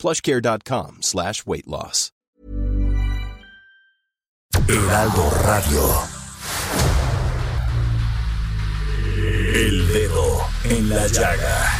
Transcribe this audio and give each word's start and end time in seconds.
plushcare.com 0.00 1.02
slash 1.02 1.44
weight 1.46 1.66
loss. 1.66 2.10
Heraldo 4.66 5.30
Radio. 5.44 5.82
El 9.54 9.88
dedo 9.92 10.46
en 10.64 10.88
la 10.88 11.06
llaga. 11.06 11.72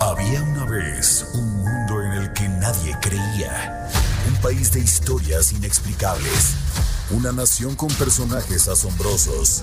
Había 0.00 0.42
una 0.42 0.64
vez 0.66 1.26
un 1.34 1.64
mundo 1.64 2.02
en 2.02 2.12
el 2.12 2.32
que 2.32 2.48
nadie 2.48 2.96
creía. 3.00 3.88
Un 4.28 4.36
país 4.42 4.72
de 4.72 4.80
historias 4.80 5.52
inexplicables. 5.52 6.54
Una 7.10 7.32
nación 7.32 7.74
con 7.76 7.88
personajes 7.94 8.68
asombrosos. 8.68 9.62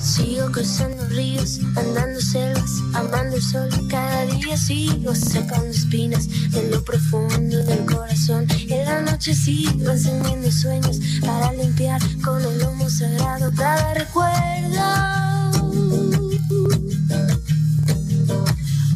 Sigo 0.00 0.50
cruzando 0.52 1.04
ríos, 1.08 1.58
andando 1.76 2.20
selvas, 2.20 2.70
amando 2.94 3.36
el 3.36 3.42
sol. 3.42 3.68
Cada 3.90 4.26
día 4.26 4.56
sigo 4.56 5.14
sacando 5.14 5.66
espinas 5.66 6.28
de 6.50 6.70
lo 6.70 6.82
profundo 6.84 7.58
del 7.64 7.84
corazón. 7.84 8.46
En 8.68 8.84
la 8.84 9.00
noche 9.02 9.34
sigo 9.34 9.90
encendiendo 9.90 10.50
sueños 10.52 11.00
para 11.20 11.52
limpiar 11.52 12.00
con 12.24 12.40
el 12.42 12.62
humo 12.62 12.88
sagrado 12.88 13.50
cada 13.56 13.94
recuerdo. 13.94 15.18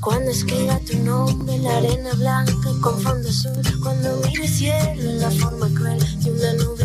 Cuando 0.01 0.31
escriba 0.31 0.79
tu 0.81 0.99
nombre 0.99 1.55
en 1.55 1.65
la 1.65 1.77
arena 1.77 2.13
blanca 2.15 2.53
con 2.81 3.01
fondo 3.01 3.29
azul, 3.29 3.63
cuando 3.83 4.21
mire 4.27 4.49
cielo 4.49 5.01
en 5.01 5.21
la 5.21 5.31
forma 5.31 5.69
cruel 5.75 5.99
de 6.23 6.31
una 6.31 6.53
nube 6.55 6.85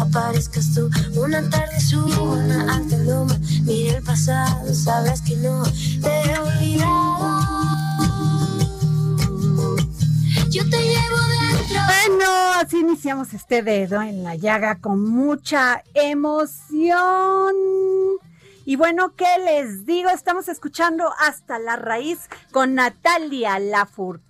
aparezcas 0.00 0.74
tú. 0.74 0.90
Una 1.20 1.48
tarde 1.48 1.80
subo 1.80 2.32
una 2.32 2.74
alta 2.74 2.96
loma, 2.98 3.36
mire 3.64 3.96
el 3.96 4.02
pasado, 4.02 4.74
sabes 4.74 5.22
que 5.22 5.36
no 5.36 5.62
te 6.02 6.08
he 6.08 6.38
olvidado. 6.38 7.60
Yo 10.50 10.68
te 10.68 10.78
llevo 10.78 11.18
dentro. 11.40 11.80
Bueno, 11.86 12.24
así 12.56 12.78
iniciamos 12.78 13.32
este 13.34 13.62
dedo 13.62 14.02
en 14.02 14.24
la 14.24 14.34
llaga 14.34 14.78
con 14.80 15.08
mucha 15.08 15.82
emoción. 15.94 17.54
Y 18.64 18.76
bueno, 18.76 19.14
¿qué 19.16 19.38
les 19.44 19.86
digo? 19.86 20.10
Estamos 20.10 20.48
escuchando 20.48 21.12
Hasta 21.18 21.58
la 21.58 21.76
Raíz 21.76 22.28
con 22.52 22.74
Natalia 22.74 23.58
Lafourcade. 23.58 24.29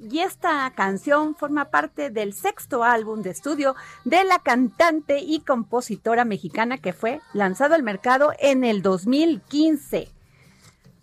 Y 0.00 0.18
esta 0.20 0.72
canción 0.74 1.36
forma 1.36 1.66
parte 1.66 2.10
del 2.10 2.32
sexto 2.32 2.82
álbum 2.82 3.22
de 3.22 3.30
estudio 3.30 3.76
de 4.04 4.24
la 4.24 4.40
cantante 4.40 5.20
y 5.20 5.38
compositora 5.40 6.24
mexicana 6.24 6.78
que 6.78 6.92
fue 6.92 7.20
lanzado 7.32 7.76
al 7.76 7.84
mercado 7.84 8.32
en 8.40 8.64
el 8.64 8.82
2015. 8.82 10.08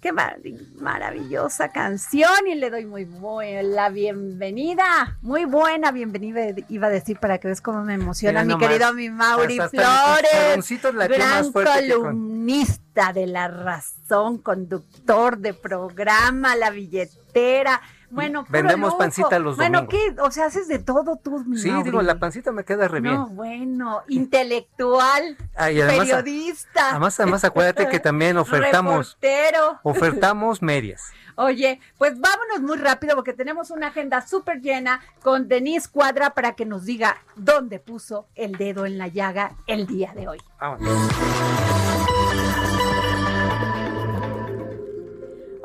Qué 0.02 0.12
mar 0.12 0.40
maravillosa 0.76 1.70
canción 1.70 2.46
y 2.46 2.56
le 2.56 2.70
doy 2.70 2.86
muy 2.86 3.06
buena 3.06 3.88
bienvenida. 3.88 5.18
Muy 5.22 5.46
buena 5.46 5.94
bienvenida, 5.94 6.42
iba 6.68 6.88
a 6.88 6.90
decir 6.90 7.18
para 7.20 7.38
que 7.38 7.48
veas 7.48 7.62
cómo 7.62 7.86
me 7.86 7.94
emociona 7.94 8.44
Mira 8.44 8.58
mi 8.58 8.62
querido 8.68 8.94
mi 8.94 9.10
Mauri 9.10 9.58
Flores. 9.70 10.56
Gran 11.08 11.54
con- 11.54 11.64
columnista 12.02 13.14
de 13.14 13.26
la 13.28 13.48
razón, 13.48 14.40
conductor 14.40 15.38
de 15.38 15.54
programa, 15.54 16.58
la 16.58 16.72
billetera. 16.72 17.80
Bueno, 18.14 18.46
Vendemos 18.50 18.88
lujo. 18.90 18.98
pancita 19.00 19.40
los 19.40 19.56
Bueno, 19.58 19.82
domingos. 19.88 20.14
¿qué? 20.16 20.22
O 20.22 20.32
sea, 20.32 20.46
haces 20.46 20.68
de 20.68 20.80
todo 20.80 21.16
tú, 21.18 21.44
mi 21.46 21.58
Sí, 21.58 21.70
Mauri. 21.72 21.84
digo, 21.90 22.02
la 22.02 22.16
pancita 22.20 22.52
me 22.52 22.64
queda 22.64 22.88
re 22.88 23.02
bien. 23.02 23.16
No, 23.16 23.28
bueno, 23.28 24.02
intelectual, 24.08 25.38
Ah, 25.56 25.72
y 25.72 25.82
además, 25.82 26.08
periodista. 26.10 26.92
además, 26.92 27.20
además 27.20 27.44
acuérdate 27.44 27.88
que 27.90 28.00
también 28.00 28.38
ofertamos, 28.84 29.18
reportero. 29.22 29.80
ofertamos 29.84 30.62
medias. 30.62 31.12
Oye, 31.36 31.80
pues 31.98 32.14
vámonos 32.20 32.62
muy 32.62 32.78
rápido 32.78 33.16
porque 33.16 33.34
tenemos 33.34 33.72
una 33.72 33.88
agenda 33.88 34.22
súper 34.22 34.62
llena 34.62 35.02
con 35.24 35.48
Denise 35.48 35.90
Cuadra 35.90 36.30
para 36.36 36.54
que 36.54 36.66
nos 36.66 36.86
diga 36.86 37.18
dónde 37.36 37.80
puso 37.80 38.28
el 38.36 38.52
dedo 38.52 38.86
en 38.86 39.00
la 39.00 39.08
llaga 39.08 39.54
el 39.66 39.88
día 39.88 40.14
de 40.14 40.28
hoy. 40.28 40.38
Vámonos. 40.62 41.10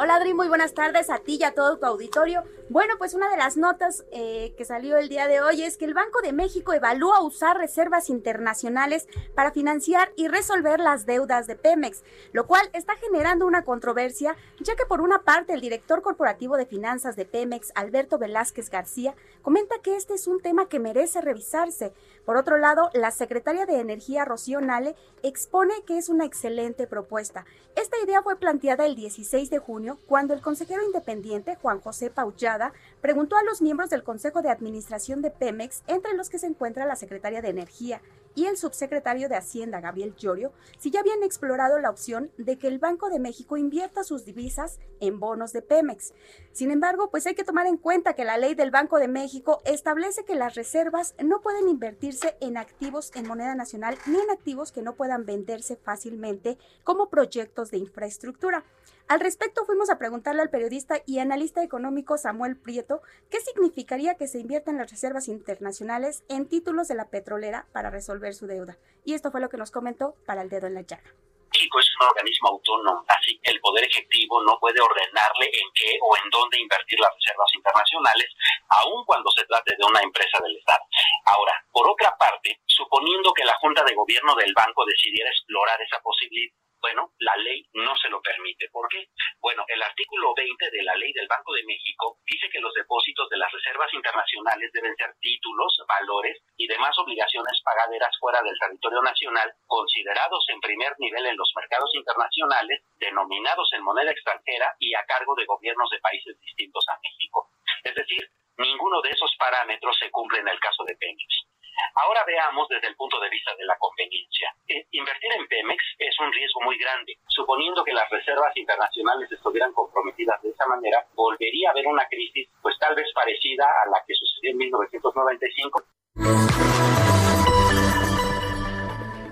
Hola 0.01 0.15
Adri, 0.15 0.33
muy 0.33 0.47
buenas 0.47 0.75
tardes 0.75 1.11
a 1.11 1.19
ti 1.19 1.39
y 1.41 1.43
a 1.43 1.55
todo 1.55 1.77
tu 1.77 1.85
auditorio. 1.85 2.45
Bueno, 2.69 2.95
pues 2.99 3.15
una 3.15 3.29
de 3.29 3.37
las 3.37 3.57
notas 3.57 4.05
eh, 4.13 4.55
que 4.57 4.65
salió 4.65 4.97
el 4.97 5.09
día 5.09 5.27
de 5.27 5.41
hoy 5.41 5.63
es 5.63 5.77
que 5.77 5.87
el 5.87 5.95
Banco 5.95 6.21
de 6.23 6.33
México 6.33 6.73
evalúa 6.73 7.21
usar 7.21 7.59
reservas 7.59 8.09
internacionales 8.09 9.09
para 9.35 9.51
financiar 9.51 10.13
y 10.15 10.29
resolver 10.29 10.79
las 10.79 11.05
deudas 11.05 11.49
de 11.49 11.57
Pemex, 11.57 12.05
lo 12.31 12.47
cual 12.47 12.71
está 12.75 12.95
generando 12.95 13.45
una 13.45 13.65
controversia, 13.65 14.37
ya 14.61 14.77
que 14.77 14.87
por 14.87 15.01
una 15.01 15.23
parte 15.23 15.53
el 15.53 15.61
director 15.61 16.01
corporativo 16.01 16.57
de 16.57 16.67
finanzas 16.67 17.17
de 17.17 17.25
Pemex, 17.25 17.73
Alberto 17.75 18.19
Velázquez 18.19 18.71
García, 18.71 19.17
comenta 19.43 19.81
que 19.83 19.97
este 19.97 20.15
es 20.15 20.29
un 20.29 20.41
tema 20.41 20.69
que 20.69 20.79
merece 20.79 21.23
revisarse. 21.23 21.93
Por 22.25 22.37
otro 22.37 22.57
lado, 22.57 22.91
la 22.93 23.11
secretaria 23.11 23.67
de 23.67 23.81
Energía, 23.81 24.25
Rocío 24.25 24.61
Nale, 24.61 24.95
expone 25.25 25.75
que 25.87 25.99
es 25.99 26.09
una 26.09 26.25
excelente 26.25 26.87
propuesta. 26.87 27.47
Esta 27.75 27.97
idea 28.05 28.23
fue 28.23 28.37
planteada 28.37 28.87
el 28.87 28.95
16 28.95 29.51
de 29.51 29.59
junio 29.59 29.88
cuando 29.97 30.35
el 30.35 30.41
consejero 30.41 30.85
independiente 30.85 31.57
Juan 31.57 31.81
José 31.81 32.11
Paullada 32.11 32.73
preguntó 33.01 33.37
a 33.37 33.45
los 33.45 33.63
miembros 33.63 33.91
del 33.91 34.03
Consejo 34.03 34.43
de 34.43 34.51
Administración 34.51 35.23
de 35.23 35.31
Pemex, 35.31 35.83
entre 35.87 36.15
los 36.15 36.29
que 36.29 36.39
se 36.39 36.47
encuentra 36.47 36.85
la 36.85 36.97
secretaria 36.97 37.41
de 37.41 37.49
Energía 37.49 38.01
y 38.39 38.47
el 38.47 38.57
subsecretario 38.57 39.29
de 39.29 39.35
Hacienda 39.35 39.81
Gabriel 39.81 40.15
Llorio, 40.15 40.53
si 40.79 40.93
ya 40.93 41.01
habían 41.01 41.25
explorado 41.25 41.81
la 41.81 41.91
opción 41.91 42.31
de 42.39 42.57
que 42.57 42.69
el 42.69 42.79
Banco 42.79 43.11
de 43.11 43.19
México 43.19 43.57
invierta 43.57 44.05
sus 44.05 44.25
divisas 44.25 44.79
en 45.01 45.19
bonos 45.19 45.53
de 45.53 45.61
Pemex. 45.61 46.15
Sin 46.53 46.71
embargo, 46.71 47.11
pues 47.11 47.27
hay 47.27 47.35
que 47.35 47.43
tomar 47.43 47.67
en 47.67 47.79
cuenta 47.79 48.13
que 48.13 48.25
la 48.25 48.39
ley 48.39 48.55
del 48.55 48.71
Banco 48.71 49.01
de 49.01 49.09
México 49.09 49.61
establece 49.65 50.25
que 50.25 50.37
las 50.37 50.55
reservas 50.55 51.17
no 51.21 51.41
pueden 51.41 51.69
invertirse 51.69 52.37
en 52.41 52.59
activos 52.59 53.11
en 53.17 53.27
moneda 53.27 53.57
nacional 53.57 53.99
ni 54.07 54.21
en 54.21 54.31
activos 54.31 54.71
que 54.71 54.83
no 54.83 54.95
puedan 54.95 55.27
venderse 55.27 55.75
fácilmente 55.75 56.59
como 56.85 57.09
proyectos 57.09 57.73
de 57.73 57.79
infraestructura. 57.79 58.65
Al 59.09 59.21
respecto 59.21 59.65
fuimos 59.65 59.89
a 59.89 59.97
preguntarle 59.97 60.43
al 60.43 60.51
periodista 60.51 60.97
y 61.07 61.19
analista 61.19 61.63
económico 61.63 62.19
Samuel 62.19 62.59
Prieto 62.59 63.01
qué 63.31 63.41
significaría 63.41 64.17
que 64.17 64.29
se 64.29 64.39
inviertan 64.39 64.77
las 64.77 64.91
reservas 64.91 65.29
internacionales 65.29 66.25
en 66.29 66.47
títulos 66.47 66.89
de 66.89 66.95
la 66.95 67.07
petrolera 67.07 67.67
para 67.73 67.89
resolver 67.89 68.28
su 68.35 68.47
deuda. 68.47 68.79
Y 69.05 69.15
esto 69.15 69.31
fue 69.31 69.41
lo 69.41 69.49
que 69.49 69.57
nos 69.57 69.71
comentó 69.71 70.15
para 70.27 70.43
el 70.43 70.49
dedo 70.49 70.67
en 70.67 70.75
la 70.75 70.83
llaga. 70.83 71.11
México 71.53 71.81
es 71.81 71.89
un 71.99 72.07
organismo 72.07 72.49
autónomo, 72.51 73.05
así 73.09 73.41
que 73.43 73.51
el 73.51 73.61
Poder 73.61 73.85
Ejecutivo 73.85 74.43
no 74.45 74.59
puede 74.61 74.81
ordenarle 74.81 75.47
en 75.47 75.67
qué 75.75 75.99
o 76.03 76.17
en 76.17 76.31
dónde 76.31 76.61
invertir 76.61 77.01
las 77.01 77.11
reservas 77.15 77.51
internacionales, 77.55 78.29
aun 78.69 79.05
cuando 79.05 79.31
se 79.35 79.45
trate 79.47 79.75
de 79.77 79.85
una 79.85 80.01
empresa 80.01 80.39
del 80.43 80.57
Estado. 80.57 80.85
Ahora, 81.25 81.55
por 81.73 81.89
otra 81.91 82.17
parte, 82.17 82.61
suponiendo 82.67 83.33
que 83.33 83.45
la 83.45 83.57
Junta 83.61 83.83
de 83.83 83.95
Gobierno 83.95 84.35
del 84.37 84.53
banco 84.55 84.85
decidiera 84.85 85.31
explorar 85.31 85.81
esa 85.81 86.01
posibilidad, 86.01 86.55
bueno, 86.81 87.13
la 87.19 87.37
ley 87.37 87.67
no 87.75 87.97
se 87.97 88.09
lo 88.09 88.21
permite. 88.23 88.69
¿Por 88.71 88.89
qué? 88.89 89.09
Bueno, 89.41 89.65
el 89.69 89.83
artículo 89.83 90.33
20 90.35 90.71
de 90.71 90.83
la 90.83 90.95
ley 90.97 91.13
del 91.13 91.29
Banco 91.29 91.53
de 91.53 91.65
México 91.65 92.19
dice 92.27 92.49
que 92.51 92.61
los 92.61 92.73
depósitos 92.75 93.29
de 93.29 93.37
las 93.37 93.51
reservas 93.53 93.93
internacionales 93.93 94.71
deben 94.73 94.95
ser 94.97 95.15
títulos, 95.21 95.85
valores 95.89 96.39
y 96.57 96.67
demás 96.67 96.97
obligaciones 96.99 97.61
pagaderas 97.65 98.17
fuera 98.19 98.41
del 98.43 98.59
territorio 98.59 99.03
nacional, 99.03 99.53
considerados 99.67 100.45
en 100.49 100.61
primer 100.61 100.95
nivel 100.99 101.27
en 101.27 101.37
los 101.37 101.53
mercados 101.57 101.91
internacionales, 101.95 102.83
denominados 102.97 103.73
en 103.73 103.83
moneda 103.83 104.11
extranjera 104.11 104.75
y 104.79 104.95
a 104.95 105.05
cargo 105.05 105.35
de 105.37 105.47
gobiernos 105.47 105.91
de 105.91 106.01
países 106.01 106.39
distintos 106.41 106.85
a 106.89 106.99
México. 107.03 107.51
Es 107.85 107.95
decir, 107.95 108.31
ninguno 108.57 109.01
de 109.03 109.11
esos 109.11 109.35
parámetros 109.39 109.97
se 109.99 110.11
cumple 110.11 110.41
en 110.41 110.49
el 110.49 110.61
caso 110.61 110.85
de 110.85 110.97
Pemex. 110.97 111.48
Ahora 111.95 112.25
veamos 112.27 112.69
desde 112.69 112.89
el 112.89 112.97
punto 112.97 113.19
de 113.21 113.29
vista 113.31 113.55
de 113.57 113.65
la 113.65 113.77
conveniencia. 113.79 114.55
Eh, 114.69 114.87
invertir 114.93 115.33
en 115.33 115.47
Pemex 115.47 115.83
es 115.99 116.19
un 116.21 116.33
riesgo 116.33 116.61
muy 116.63 116.79
grande. 116.79 117.19
Suponiendo 117.29 117.85
que 117.85 117.93
las 117.93 118.09
reservas 118.11 118.57
internacionales 118.57 119.31
estuvieran 119.31 119.73
comprometidas 119.73 120.41
de 120.43 120.51
esa 120.51 120.67
manera, 120.67 121.05
volvería 121.15 121.69
a 121.69 121.73
haber 121.73 121.87
una 121.87 122.07
crisis, 122.07 122.49
pues 122.63 122.79
tal 122.79 122.95
vez 122.95 123.07
parecida 123.15 123.65
a 123.65 123.91
la 123.91 124.03
que 124.07 124.15
sucedió 124.15 124.53
en 124.53 124.59
1995. 124.59 125.83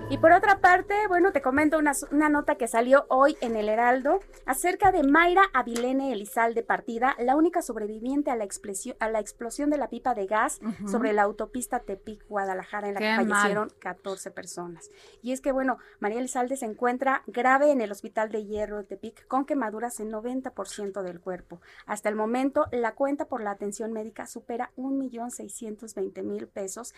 Y 0.09 0.19
por 0.19 0.31
otra 0.31 0.61
parte, 0.61 0.95
bueno, 1.09 1.33
te 1.33 1.43
comento 1.43 1.79
una, 1.79 1.93
una, 2.13 2.29
nota 2.29 2.55
que 2.55 2.69
salió 2.69 3.07
hoy 3.09 3.37
en 3.41 3.57
el 3.57 3.69
Heraldo 3.69 4.21
acerca 4.45 4.93
de 4.93 5.03
Mayra 5.03 5.43
Avilene 5.53 6.13
Elizalde 6.13 6.63
Partida, 6.63 7.17
la 7.19 7.35
única 7.35 7.61
sobreviviente 7.61 8.31
a 8.31 8.37
la, 8.37 8.45
explosión, 8.45 8.97
a 9.01 9.11
la 9.11 9.19
explosión 9.19 9.69
de 9.69 9.79
la 9.79 9.89
pipa 9.89 10.15
de 10.15 10.27
gas 10.27 10.61
uh 10.63 10.67
-huh. 10.67 10.89
sobre 10.89 11.13
la 11.13 11.23
autopista 11.23 11.81
Tepic-Guadalajara, 11.81 12.87
en 12.87 12.95
la 12.95 13.01
Qué 13.01 13.07
que 13.07 13.17
fallecieron 13.17 13.67
mal. 13.67 13.79
14 13.81 14.31
personas. 14.31 14.91
Y 15.23 15.33
es 15.33 15.41
que, 15.41 15.51
bueno, 15.51 15.79
María 15.99 16.21
Elizalde 16.21 16.57
se 16.57 16.67
encuentra 16.67 17.25
grave 17.27 17.73
en 17.73 17.81
el 17.81 17.91
Hospital 17.91 18.31
de 18.31 18.45
Hierro 18.45 18.77
de 18.77 18.85
Tepic 18.85 19.27
con 19.27 19.45
quemaduras 19.45 19.99
en 19.99 20.13
90% 20.13 21.03
del 21.03 21.19
cuerpo. 21.21 21.61
Hasta 21.85 22.09
el 22.09 22.15
momento, 22.15 22.67
la 22.71 22.95
cuenta 22.95 23.25
por 23.25 23.43
la 23.43 23.51
atención 23.51 23.93
médica 23.93 24.27
supera 24.27 24.71
1.620.000 24.77 26.47
pesos. 26.47 26.95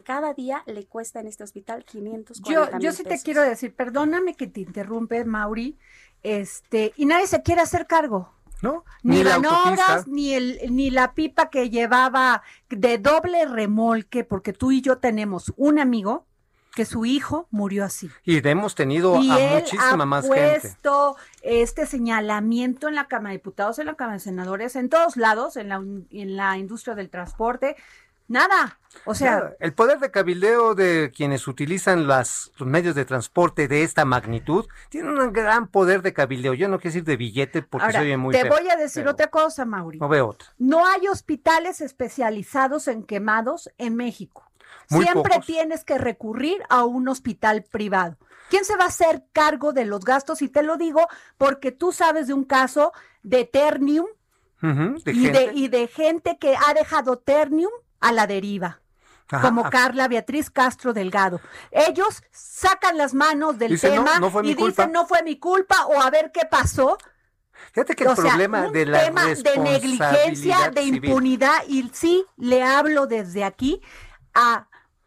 Cada 0.00 0.34
día 0.34 0.62
le 0.66 0.86
cuesta 0.86 1.20
en 1.20 1.26
este 1.26 1.44
hospital 1.44 1.84
540 1.84 2.78
yo, 2.78 2.78
yo 2.78 2.92
sí 2.92 3.04
te 3.04 3.20
quiero 3.20 3.42
decir, 3.42 3.74
perdóname 3.74 4.34
que 4.34 4.46
te 4.46 4.60
interrumpe, 4.60 5.24
Mauri, 5.24 5.76
este, 6.22 6.92
y 6.96 7.06
nadie 7.06 7.26
se 7.26 7.42
quiere 7.42 7.60
hacer 7.60 7.86
cargo. 7.86 8.32
¿No? 8.62 8.84
Ni, 9.02 9.16
ni 9.16 9.24
Banobras, 9.24 10.06
ni, 10.06 10.34
el, 10.34 10.60
ni 10.70 10.90
la 10.90 11.14
pipa 11.14 11.50
que 11.50 11.68
llevaba 11.68 12.44
de 12.70 12.98
doble 12.98 13.44
remolque, 13.44 14.22
porque 14.22 14.52
tú 14.52 14.70
y 14.70 14.80
yo 14.80 14.98
tenemos 14.98 15.52
un 15.56 15.80
amigo 15.80 16.26
que 16.74 16.84
su 16.84 17.04
hijo 17.04 17.46
murió 17.50 17.84
así. 17.84 18.10
Y 18.24 18.46
hemos 18.46 18.74
tenido 18.74 19.20
y 19.20 19.30
a 19.30 19.56
él 19.56 19.62
muchísima 19.62 20.02
ha 20.02 20.06
más 20.06 20.26
puesto 20.26 21.16
este 21.42 21.86
señalamiento 21.86 22.88
en 22.88 22.94
la 22.94 23.08
Cámara 23.08 23.30
de 23.30 23.38
Diputados, 23.38 23.78
en 23.78 23.86
la 23.86 23.94
Cámara 23.94 24.14
de 24.14 24.20
Senadores, 24.20 24.76
en 24.76 24.88
todos 24.88 25.16
lados, 25.16 25.56
en 25.56 25.68
la, 25.68 25.76
en 25.76 26.36
la 26.36 26.56
industria 26.56 26.94
del 26.94 27.10
transporte. 27.10 27.76
Nada. 28.32 28.78
O 29.04 29.14
sea, 29.14 29.52
el 29.60 29.74
poder 29.74 29.98
de 29.98 30.10
cabildeo 30.10 30.74
de 30.74 31.12
quienes 31.14 31.46
utilizan 31.46 32.06
las, 32.06 32.50
los 32.56 32.66
medios 32.66 32.94
de 32.94 33.04
transporte 33.04 33.68
de 33.68 33.82
esta 33.82 34.06
magnitud 34.06 34.66
tiene 34.88 35.10
un 35.10 35.32
gran 35.34 35.66
poder 35.68 36.00
de 36.00 36.14
cabildeo. 36.14 36.54
Yo 36.54 36.68
no 36.68 36.78
quiero 36.78 36.92
decir 36.94 37.04
de 37.04 37.16
billete 37.18 37.60
porque 37.62 37.86
ahora, 37.86 38.00
oye 38.00 38.16
muy 38.16 38.32
Te 38.32 38.42
feo, 38.42 38.54
voy 38.56 38.70
a 38.70 38.76
decir 38.76 39.06
otra 39.06 39.26
cosa, 39.26 39.66
Mauri. 39.66 39.98
No 39.98 40.08
veo 40.08 40.28
otra. 40.28 40.48
No 40.58 40.86
hay 40.86 41.08
hospitales 41.08 41.82
especializados 41.82 42.88
en 42.88 43.02
quemados 43.02 43.70
en 43.76 43.96
México. 43.96 44.50
Muy 44.88 45.04
Siempre 45.04 45.34
pocos. 45.34 45.46
tienes 45.46 45.84
que 45.84 45.98
recurrir 45.98 46.62
a 46.70 46.84
un 46.84 47.08
hospital 47.08 47.64
privado. 47.70 48.16
¿Quién 48.48 48.64
se 48.64 48.76
va 48.76 48.84
a 48.84 48.88
hacer 48.88 49.24
cargo 49.32 49.74
de 49.74 49.84
los 49.84 50.04
gastos? 50.06 50.40
Y 50.40 50.48
te 50.48 50.62
lo 50.62 50.78
digo 50.78 51.06
porque 51.36 51.70
tú 51.70 51.92
sabes 51.92 52.28
de 52.28 52.32
un 52.32 52.44
caso 52.44 52.92
de 53.22 53.44
Ternium 53.44 54.06
uh 54.62 54.66
-huh, 54.66 55.02
de 55.02 55.12
y, 55.12 55.20
gente. 55.24 55.38
de, 55.38 55.52
y 55.54 55.68
de 55.68 55.86
gente 55.86 56.38
que 56.38 56.56
ha 56.56 56.72
dejado 56.72 57.18
Ternium 57.18 57.72
a 58.02 58.12
la 58.12 58.26
deriva. 58.26 58.80
Ajá, 59.30 59.48
como 59.48 59.70
Carla 59.70 60.08
Beatriz 60.08 60.50
Castro 60.50 60.92
Delgado. 60.92 61.40
Ellos 61.70 62.22
sacan 62.32 62.98
las 62.98 63.14
manos 63.14 63.58
del 63.58 63.70
Dicen, 63.72 63.94
"No, 63.94 64.04
tema 64.04 64.18
no 64.20 64.30
y 64.50 64.54
culpa". 64.54 64.82
dicen 64.82 64.92
no 64.92 65.06
fue 65.06 65.22
mi 65.22 65.38
culpa 65.38 65.86
o 65.86 66.02
a 66.02 66.10
ver 66.10 66.30
qué 66.34 66.42
pasó. 66.50 66.98
Fíjate 67.72 67.94
que 67.94 68.04
el 68.04 68.14
sea, 68.14 68.24
problema 68.24 68.66
un 68.66 68.72
de 68.72 68.84
la 68.86 69.04
tema 69.04 69.24
de 69.26 69.56
negligencia, 69.58 70.70
de 70.70 70.82
civil- 70.82 71.04
impunidad 71.06 71.62
y 71.66 71.88
sí 71.94 72.24
le 72.36 72.62
hablo 72.62 73.06
desde 73.06 73.44
aquí 73.44 73.80
a 74.34 74.66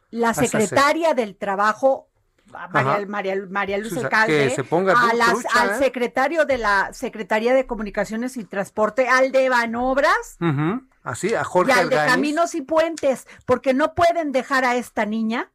la 0.10 0.34
secretaria 0.34 1.14
del 1.14 1.36
trabajo 1.38 2.08
a 2.54 2.68
María. 2.70 3.06
María, 3.08 3.36
María 3.50 3.78
Luz 3.78 3.96
Alcalde, 3.98 4.48
que 4.50 4.56
se 4.56 4.64
ponga 4.64 4.94
a 4.94 5.14
las- 5.14 5.32
trucha, 5.34 5.50
al 5.62 5.70
¿eh? 5.72 5.78
secretario 5.78 6.46
de 6.46 6.58
la 6.58 6.94
Secretaría 6.94 7.54
de 7.54 7.68
Comunicaciones 7.68 8.38
y 8.38 8.46
Transporte, 8.46 9.08
al 9.10 9.32
de 9.32 9.50
Banobras 9.50 10.38
Ujú, 10.40 10.82
Así, 11.06 11.34
a 11.36 11.44
Jorge 11.46 11.72
y 11.72 11.80
al 11.80 11.90
de 11.90 11.96
Caminos 11.96 12.56
y 12.56 12.62
Puentes, 12.62 13.28
porque 13.46 13.74
no 13.74 13.94
pueden 13.94 14.31
dejar 14.34 14.66
a 14.66 14.75
esta 14.75 15.06
niña 15.06 15.52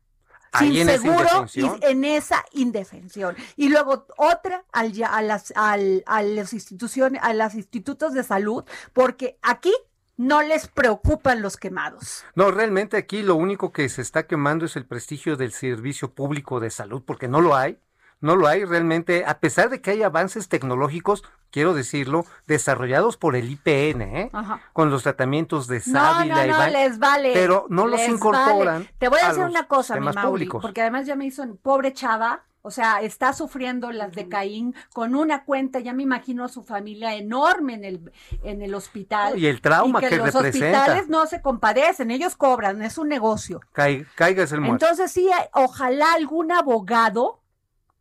Ahí 0.53 0.71
sin 0.79 0.89
en 0.89 1.01
seguro 1.01 1.47
y 1.55 1.71
en 1.83 2.05
esa 2.05 2.45
indefensión. 2.53 3.37
Y 3.57 3.69
luego 3.69 4.07
otra 4.17 4.65
al, 4.73 4.93
ya- 4.93 5.09
a, 5.15 5.23
las, 5.23 5.53
al, 5.57 6.03
a 6.07 6.23
las 6.23 6.53
instituciones, 6.53 7.21
a 7.23 7.35
los 7.35 7.55
institutos 7.55 8.15
de 8.15 8.23
salud, 8.25 8.65
porque 8.93 9.39
aquí 9.43 9.73
no 10.17 10.43
les 10.43 10.69
preocupan 10.69 11.41
los 11.43 11.57
quemados. 11.57 12.25
No, 12.35 12.51
realmente 12.51 12.97
aquí 12.97 13.23
lo 13.23 13.35
único 13.37 13.73
que 13.73 13.89
se 13.89 14.03
está 14.03 14.27
quemando 14.27 14.67
es 14.67 14.77
el 14.77 14.87
prestigio 14.87 15.37
del 15.37 15.53
servicio 15.53 16.13
público 16.15 16.61
de 16.61 16.71
salud, 16.71 17.03
porque 17.05 17.27
no 17.29 17.41
lo 17.41 17.55
hay. 17.57 17.79
No 18.21 18.37
lo 18.37 18.47
hay 18.47 18.65
realmente, 18.65 19.25
a 19.27 19.39
pesar 19.39 19.71
de 19.71 19.81
que 19.81 19.93
hay 19.93 20.03
avances 20.03 20.49
tecnológicos, 20.49 21.23
quiero 21.51 21.73
decirlo, 21.75 22.25
desarrollados 22.47 23.17
por 23.17 23.35
el 23.35 23.51
IPN, 23.51 24.03
¿eh? 24.03 24.31
Ajá. 24.33 24.61
con 24.73 24.91
los 24.91 25.03
tratamientos 25.05 25.67
de 25.67 25.81
sábila 25.81 26.35
no, 26.37 26.45
y 26.45 26.49
no, 26.49 26.67
les 26.69 26.99
vale. 26.99 27.31
pero 27.33 27.67
no 27.71 27.87
los 27.87 28.07
incorporan 28.07 28.83
vale. 28.83 28.95
Te 28.99 29.09
voy 29.09 29.19
a, 29.23 29.27
a 29.27 29.29
decir 29.31 29.45
una 29.45 29.67
cosa, 29.67 29.97
mi 29.97 30.01
Mauri, 30.07 30.21
públicos. 30.23 30.63
porque 30.63 30.83
además 30.83 31.07
ya 31.07 31.17
me 31.17 31.25
hizo, 31.25 31.45
pobre 31.63 31.93
chava, 31.95 32.43
o 32.63 32.71
sea, 32.71 33.01
está 33.01 33.33
sufriendo 33.33 33.91
las 33.91 34.13
de 34.13 34.29
Caín 34.29 34.75
con 34.93 35.15
una 35.15 35.45
cuenta, 35.47 35.81
ya 35.81 35.95
me 35.95 36.03
imagino 36.03 36.45
a 36.45 36.49
su 36.51 36.63
familia 36.63 37.15
enorme 37.15 37.73
en 37.73 37.85
el, 37.87 38.13
en 38.45 38.61
el 38.61 38.75
hospital. 38.75 39.39
Y 39.39 39.47
el 39.47 39.63
trauma 39.63 39.99
y 39.99 40.03
que, 40.03 40.09
que 40.11 40.17
los 40.19 40.27
representa. 40.35 40.79
hospitales 40.81 41.09
no 41.09 41.25
se 41.27 41.41
compadecen, 41.41 42.11
ellos 42.11 42.37
cobran, 42.37 42.83
es 42.83 42.99
un 42.99 43.09
negocio. 43.09 43.63
Cai- 43.75 44.07
caigas 44.15 44.53
el 44.53 44.61
muerto. 44.61 44.85
Entonces 44.85 45.11
sí, 45.11 45.27
ojalá 45.55 46.13
algún 46.13 46.53
abogado 46.53 47.40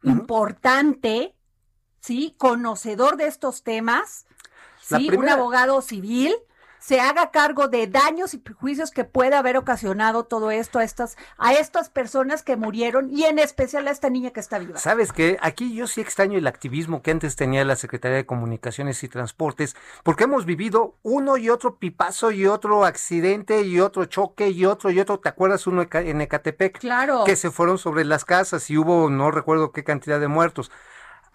Importante, 0.04 1.36
sí, 2.00 2.36
conocedor 2.38 3.18
de 3.18 3.28
estos 3.28 3.64
temas, 3.64 4.26
sí, 4.82 5.10
un 5.10 5.28
abogado 5.28 5.82
civil 5.82 6.34
se 6.80 7.00
haga 7.00 7.32
cargo 7.32 7.68
de 7.68 7.88
daños 7.88 8.34
y 8.34 8.38
prejuicios 8.38 8.92
que 8.92 9.04
puede 9.04 9.36
haber 9.36 9.58
ocasionado 9.58 10.24
todo 10.24 10.52
esto 10.52 10.80
a 10.80 10.84
estas 10.84 11.18
a 11.38 11.54
estas 11.54 11.90
personas 11.90 12.44
que 12.44 12.56
murieron 12.56 13.10
y 13.10 13.26
en 13.26 13.40
especial 13.40 13.88
a 13.88 13.92
esta 13.92 14.10
niña 14.10 14.32
que 14.32 14.40
está 14.40 14.60
viva. 14.60 14.78
¿Sabes 14.78 15.12
qué? 15.12 15.38
Aquí 15.42 15.74
yo 15.74 15.88
sí 15.88 16.02
extraño 16.02 16.38
el 16.38 16.48
activismo 16.48 17.02
que 17.02 17.12
antes 17.12 17.36
tenía 17.36 17.66
la 17.66 17.76
Secretaría 17.76 18.18
de 18.18 18.26
Comunicaciones 18.26 19.04
y 19.04 19.10
Transportes, 19.10 19.76
porque 20.04 20.24
hemos 20.24 20.46
vivido 20.46 20.96
uno 21.04 21.38
y 21.38 21.50
otro 21.50 21.78
pipazo 21.78 22.32
y 22.32 22.46
otro 22.46 22.86
accidente 22.86 23.62
y 23.62 23.80
otro 23.80 24.06
choque 24.06 24.50
y 24.50 24.66
otro 24.66 24.92
y 24.92 25.00
otro. 25.00 25.20
¿Te 25.20 25.30
acuerdas 25.30 25.68
uno 25.68 25.86
en 25.92 26.22
Ecatepec? 26.22 26.80
Claro. 26.80 27.24
Que 27.26 27.36
se 27.36 27.52
fueron 27.52 27.78
sobre 27.78 28.06
las 28.06 28.26
casas 28.26 28.70
y 28.70 28.78
hubo 28.78 29.10
no 29.10 29.32
recuerdo 29.32 29.72
qué 29.72 29.84
cantidad 29.84 30.20
de 30.20 30.28
muertos. 30.28 30.72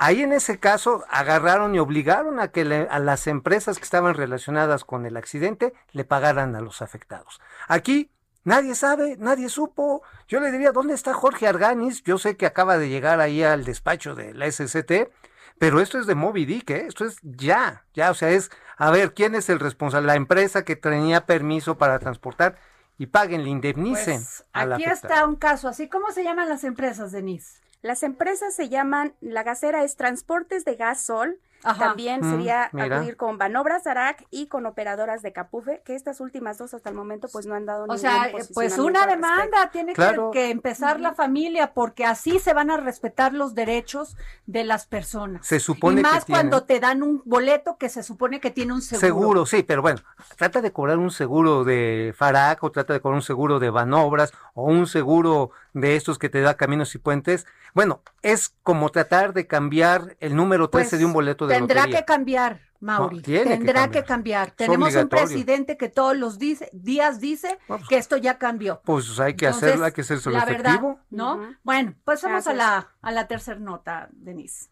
Ahí 0.04 0.22
en 0.22 0.32
ese 0.32 0.58
caso 0.58 1.04
agarraron 1.08 1.74
y 1.74 1.78
obligaron 1.78 2.38
a 2.40 2.48
que 2.48 2.64
le- 2.64 2.88
a 2.90 2.98
las 2.98 3.26
empresas 3.26 3.78
que 3.78 3.84
estaban 3.84 4.14
relacionadas 4.14 4.84
con 4.84 5.06
el 5.06 5.16
accidente 5.16 5.72
le 5.92 6.04
pagaran 6.04 6.54
a 6.56 6.60
los 6.60 6.82
afectados. 6.82 7.40
Aquí 7.68 8.10
nadie 8.44 8.74
sabe, 8.74 9.16
nadie 9.18 9.48
supo. 9.48 10.02
Yo 10.28 10.40
le 10.40 10.50
diría, 10.52 10.72
¿dónde 10.72 10.94
está 10.94 11.14
Jorge 11.14 11.46
Arganis? 11.48 12.02
Yo 12.02 12.18
sé 12.18 12.36
que 12.36 12.46
acaba 12.46 12.76
de 12.76 12.88
llegar 12.88 13.20
ahí 13.20 13.42
al 13.42 13.64
despacho 13.64 14.14
de 14.14 14.34
la 14.34 14.46
SCT, 14.46 15.10
pero 15.58 15.80
esto 15.80 15.98
es 15.98 16.06
de 16.06 16.14
Moby 16.14 16.44
Dick, 16.44 16.70
¿eh? 16.70 16.84
esto 16.88 17.04
es 17.04 17.16
ya, 17.22 17.84
ya, 17.94 18.10
o 18.10 18.14
sea, 18.14 18.30
es, 18.30 18.50
a 18.76 18.90
ver, 18.90 19.14
¿quién 19.14 19.34
es 19.34 19.48
el 19.48 19.60
responsable? 19.60 20.06
La 20.08 20.16
empresa 20.16 20.64
que 20.64 20.76
tenía 20.76 21.26
permiso 21.26 21.78
para 21.78 21.98
transportar 21.98 22.56
y 22.98 23.06
paguen, 23.06 23.42
le 23.44 23.50
indemnicen. 23.50 24.18
Pues, 24.22 24.44
aquí 24.52 24.82
está 24.92 25.26
un 25.26 25.36
caso 25.36 25.68
así. 25.68 25.88
¿Cómo 25.88 26.10
se 26.12 26.22
llaman 26.24 26.48
las 26.48 26.64
empresas, 26.64 27.10
Denise? 27.12 27.60
Las 27.84 28.02
empresas 28.02 28.54
se 28.54 28.70
llaman, 28.70 29.12
la 29.20 29.42
gasera 29.42 29.84
es 29.84 29.94
Transportes 29.96 30.64
de 30.64 30.74
Gas 30.76 31.02
Sol, 31.02 31.38
Ajá. 31.62 31.88
también 31.88 32.20
Mm, 32.22 32.30
sería 32.30 32.70
mira. 32.72 32.96
acudir 32.96 33.16
con 33.18 33.36
Banobras 33.36 33.86
Arac 33.86 34.24
y 34.30 34.46
con 34.46 34.64
operadoras 34.64 35.20
de 35.20 35.34
Capufe, 35.34 35.82
que 35.84 35.94
estas 35.94 36.20
últimas 36.20 36.56
dos 36.56 36.72
hasta 36.72 36.88
el 36.88 36.94
momento 36.94 37.28
pues 37.30 37.44
no 37.44 37.54
han 37.54 37.66
dado 37.66 37.82
O 37.82 37.86
ningún 37.88 37.98
sea, 37.98 38.28
eh, 38.28 38.34
pues 38.54 38.78
una 38.78 39.06
demanda 39.06 39.68
tiene 39.70 39.92
que- 39.92 39.96
Claro. 39.96 40.30
que, 40.30 40.48
empezar 40.48 40.98
la 40.98 41.12
familia 41.14 41.74
porque 41.74 42.06
así 42.06 42.38
se 42.38 42.54
van 42.54 42.70
a 42.70 42.78
respetar 42.78 43.34
los 43.34 43.54
derechos 43.54 44.16
de 44.46 44.64
las 44.64 44.86
personas. 44.86 45.46
Se 45.46 45.60
supone 45.60 46.00
y 46.00 46.04
que 46.04 46.10
más 46.10 46.24
cuando 46.24 46.64
tienen- 46.64 46.80
te 46.80 46.86
dan 46.86 47.02
un 47.02 47.20
boleto 47.26 47.76
que 47.76 47.90
se 47.90 48.02
supone 48.02 48.40
que 48.40 48.50
tiene 48.50 48.72
un 48.72 48.80
seguro. 48.80 49.06
Seguro, 49.06 49.46
sí, 49.46 49.62
pero 49.62 49.82
bueno, 49.82 50.00
trata 50.38 50.62
de 50.62 50.72
cobrar 50.72 50.96
un 50.96 51.10
seguro 51.10 51.64
de 51.64 52.14
Farac 52.16 52.62
o 52.64 52.70
trata 52.72 52.94
de 52.94 53.00
cobrar 53.00 53.16
un 53.16 53.22
seguro 53.22 53.58
de 53.58 53.68
Banobras 53.68 54.32
o 54.54 54.64
un 54.64 54.86
seguro 54.86 55.50
de 55.74 55.96
estos 55.96 56.18
que 56.18 56.28
te 56.30 56.40
da 56.40 56.56
Caminos 56.56 56.94
y 56.94 56.98
Puentes. 56.98 57.46
Bueno, 57.74 58.02
es 58.22 58.54
como 58.62 58.88
tratar 58.90 59.34
de 59.34 59.46
cambiar 59.46 60.16
el 60.20 60.34
número 60.36 60.70
13 60.70 60.90
Pues, 60.90 60.98
de 61.00 61.04
un 61.04 61.12
boleto 61.12 61.46
de 61.46 61.56
tendrá 61.56 61.80
lotería. 61.82 61.98
que 62.00 62.04
cambiar, 62.06 62.60
Mauri. 62.80 63.16
No, 63.16 63.22
tiene 63.22 63.42
que 63.44 63.50
tendrá 63.50 63.74
cambiar. 63.82 63.90
que 63.90 64.08
cambiar. 64.08 64.50
Tenemos 64.52 64.94
un 64.94 65.08
presidente 65.08 65.76
que 65.76 65.88
todos 65.88 66.16
los 66.16 66.38
dice- 66.38 66.70
días 66.72 67.20
dice 67.20 67.58
pues, 67.66 67.82
que 67.88 67.96
esto 67.98 68.16
ya 68.16 68.38
cambió. 68.38 68.80
Pues 68.84 69.18
hay 69.20 69.34
que 69.34 69.46
Entonces, 69.46 69.68
hacerlo, 69.70 69.84
hay 69.86 69.92
que 69.92 70.00
hacerse 70.02 70.30
la 70.30 70.38
efectivo. 70.44 70.88
verdad, 70.88 71.02
¿no? 71.10 71.54
Bueno, 71.64 71.94
pues 72.04 72.22
vamos 72.22 72.46
a 72.46 72.54
la, 72.54 72.88
a 73.02 73.10
la 73.12 73.26
tercera 73.26 73.58
nota, 73.58 74.08
Denise. 74.12 74.68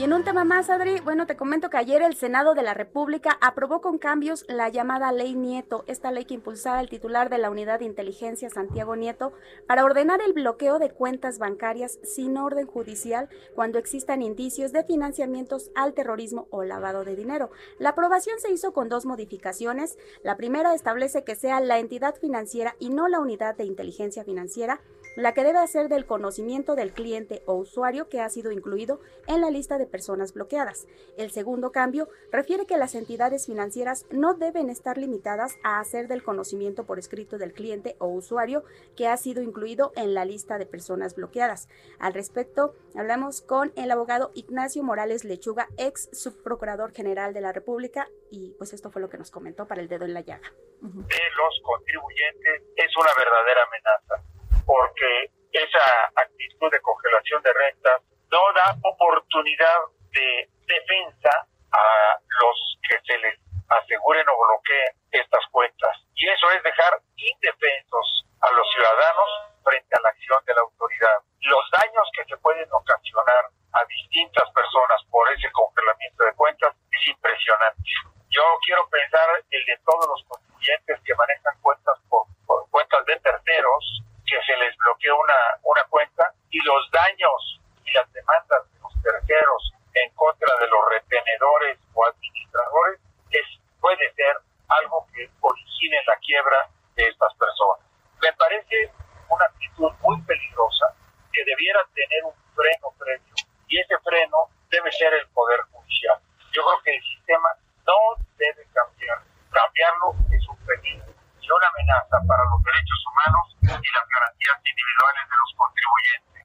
Y 0.00 0.04
en 0.04 0.14
un 0.14 0.24
tema 0.24 0.44
más, 0.44 0.70
Adri, 0.70 0.98
bueno, 1.00 1.26
te 1.26 1.36
comento 1.36 1.68
que 1.68 1.76
ayer 1.76 2.00
el 2.00 2.14
Senado 2.14 2.54
de 2.54 2.62
la 2.62 2.72
República 2.72 3.36
aprobó 3.42 3.82
con 3.82 3.98
cambios 3.98 4.46
la 4.48 4.70
llamada 4.70 5.12
Ley 5.12 5.34
Nieto, 5.34 5.84
esta 5.86 6.10
ley 6.10 6.24
que 6.24 6.32
impulsaba 6.32 6.80
el 6.80 6.88
titular 6.88 7.28
de 7.28 7.36
la 7.36 7.50
Unidad 7.50 7.80
de 7.80 7.84
Inteligencia, 7.84 8.48
Santiago 8.48 8.96
Nieto, 8.96 9.34
para 9.66 9.84
ordenar 9.84 10.22
el 10.22 10.32
bloqueo 10.32 10.78
de 10.78 10.88
cuentas 10.88 11.38
bancarias 11.38 11.98
sin 12.02 12.38
orden 12.38 12.66
judicial 12.66 13.28
cuando 13.54 13.78
existan 13.78 14.22
indicios 14.22 14.72
de 14.72 14.84
financiamientos 14.84 15.70
al 15.74 15.92
terrorismo 15.92 16.48
o 16.48 16.64
lavado 16.64 17.04
de 17.04 17.14
dinero. 17.14 17.50
La 17.78 17.90
aprobación 17.90 18.40
se 18.40 18.50
hizo 18.50 18.72
con 18.72 18.88
dos 18.88 19.04
modificaciones. 19.04 19.98
La 20.22 20.38
primera 20.38 20.72
establece 20.72 21.24
que 21.24 21.36
sea 21.36 21.60
la 21.60 21.78
entidad 21.78 22.14
financiera 22.14 22.74
y 22.78 22.88
no 22.88 23.06
la 23.06 23.20
unidad 23.20 23.54
de 23.54 23.64
inteligencia 23.64 24.24
financiera 24.24 24.80
la 25.16 25.34
que 25.34 25.44
debe 25.44 25.58
hacer 25.58 25.88
del 25.88 26.06
conocimiento 26.06 26.74
del 26.74 26.92
cliente 26.92 27.42
o 27.46 27.54
usuario 27.54 28.08
que 28.08 28.20
ha 28.20 28.28
sido 28.28 28.52
incluido 28.52 29.00
en 29.26 29.40
la 29.40 29.50
lista 29.50 29.78
de 29.78 29.86
personas 29.86 30.34
bloqueadas. 30.34 30.86
El 31.16 31.30
segundo 31.30 31.72
cambio 31.72 32.08
refiere 32.30 32.66
que 32.66 32.76
las 32.76 32.94
entidades 32.94 33.46
financieras 33.46 34.06
no 34.10 34.34
deben 34.34 34.70
estar 34.70 34.98
limitadas 34.98 35.58
a 35.62 35.80
hacer 35.80 36.08
del 36.08 36.22
conocimiento 36.22 36.84
por 36.84 36.98
escrito 36.98 37.38
del 37.38 37.52
cliente 37.52 37.96
o 37.98 38.06
usuario 38.06 38.64
que 38.96 39.08
ha 39.08 39.16
sido 39.16 39.42
incluido 39.42 39.92
en 39.96 40.14
la 40.14 40.24
lista 40.24 40.58
de 40.58 40.66
personas 40.66 41.14
bloqueadas. 41.14 41.68
Al 41.98 42.14
respecto, 42.14 42.74
hablamos 42.94 43.40
con 43.42 43.72
el 43.76 43.90
abogado 43.90 44.30
Ignacio 44.34 44.82
Morales 44.82 45.24
Lechuga, 45.24 45.68
ex 45.76 46.08
subprocurador 46.12 46.92
general 46.92 47.34
de 47.34 47.40
la 47.40 47.52
República, 47.52 48.08
y 48.30 48.52
pues 48.58 48.72
esto 48.72 48.90
fue 48.90 49.02
lo 49.02 49.08
que 49.08 49.18
nos 49.18 49.30
comentó 49.30 49.66
para 49.66 49.80
el 49.80 49.88
dedo 49.88 50.04
en 50.04 50.14
la 50.14 50.20
llaga. 50.20 50.52
De 50.80 51.22
los 51.36 51.60
contribuyentes 51.62 52.62
es 52.76 52.96
una 52.96 53.10
verdadera 53.18 53.60
amenaza 53.64 54.39
porque 54.64 55.30
esa 55.52 56.12
actitud 56.16 56.70
de 56.70 56.80
congelación 56.80 57.42
de 57.42 57.52
rentas 57.52 58.02
no 58.30 58.40
da 58.54 58.76
oportunidad 58.84 59.78
de 60.12 60.48
defensa 60.66 61.46
a 61.72 62.18
los 62.42 62.78
que 62.88 62.98
se 63.06 63.18
les 63.18 63.38
aseguren 63.68 64.26
o 64.28 64.46
bloqueen 64.46 64.94
estas 65.10 65.44
cuentas. 65.50 65.96
Y 66.14 66.28
eso 66.28 66.50
es 66.50 66.62
dejar 66.62 67.00
indefensos 67.16 68.26
a 68.40 68.50
los 68.52 68.66
ciudadanos 68.72 69.30
frente 69.64 69.96
a 69.96 70.00
la 70.00 70.08
acción 70.08 70.44
de 70.44 70.54
la 70.54 70.62
autoridad. 70.62 71.18
Los 71.40 71.64
daños 71.78 72.08
que 72.16 72.24
se 72.24 72.36
pueden 72.38 72.68
ocasionar 72.72 73.44
a 73.72 73.84
distintas 73.84 74.50
personas 74.50 75.02
por 75.10 75.30
ese 75.32 75.50
congelamiento 75.52 76.24
de 76.24 76.34
cuentas 76.34 76.74
es 76.90 77.06
impresionante. 77.08 77.82
Yo 78.30 78.42
quiero 78.64 78.88
pensar 78.88 79.42
el 79.50 79.64
de 79.66 79.78
todos 79.84 80.06
los 80.06 80.24
contribuyentes 80.28 81.00
que 81.04 81.14
manejan 81.14 81.60
cuentas 81.62 81.98
por, 82.08 82.26
por 82.46 82.68
cuentas 82.70 83.04
de 83.06 83.16
terceros 83.20 84.02
que 84.30 84.38
se 84.46 84.56
les 84.62 84.76
bloqueó 84.78 85.18
una, 85.18 85.58
una 85.64 85.82
cuenta 85.90 86.32
y 86.50 86.62
los 86.62 86.88
daños 86.92 87.60
y 87.84 87.90
las 87.90 88.06
demandas 88.12 88.62
de 88.70 88.78
los 88.78 88.94
terceros 89.02 89.74
en 89.94 90.08
contra 90.14 90.54
de 90.60 90.68
los 90.68 90.80
retenedores 90.88 91.78
o 91.94 92.06
administradores 92.06 93.00
es, 93.30 93.46
puede 93.80 94.06
ser 94.14 94.38
algo 94.68 95.04
que 95.12 95.28
origine 95.40 95.98
la 96.06 96.16
quiebra 96.22 96.70
de 96.94 97.08
estas 97.08 97.34
personas. 97.34 97.82
Me 98.22 98.32
parece 98.34 98.92
una 99.28 99.44
actitud 99.46 99.90
muy 99.98 100.22
peligrosa 100.22 100.94
que 101.32 101.42
debiera 101.44 101.80
tener 101.92 102.22
un 102.22 102.34
freno 102.54 102.94
previo 102.98 103.34
y 103.66 103.80
ese 103.80 103.98
freno 103.98 104.46
debe 104.70 104.92
ser 104.92 105.12
el 105.14 105.26
Poder 105.34 105.60
Judicial. 105.72 106.18
Yo 106.52 106.62
creo 106.62 106.82
que 106.84 106.94
el 106.94 107.02
sistema 107.02 107.50
no 107.82 107.98
debe 108.38 108.62
cambiar. 108.70 109.18
Cambiarlo 109.50 110.14
es 110.30 110.46
un 110.46 110.58
peligro 110.66 111.10
y 111.40 111.50
una 111.50 111.66
amenaza 111.66 112.16
para 112.26 112.44
los 112.46 112.62
derechos 112.62 113.00
humanos 113.10 113.44
y 113.62 113.66
las 113.66 114.06
garantías 114.06 114.58
individuales 114.70 115.24
de 115.30 115.36
los 115.40 115.50
contribuyentes. 115.58 116.40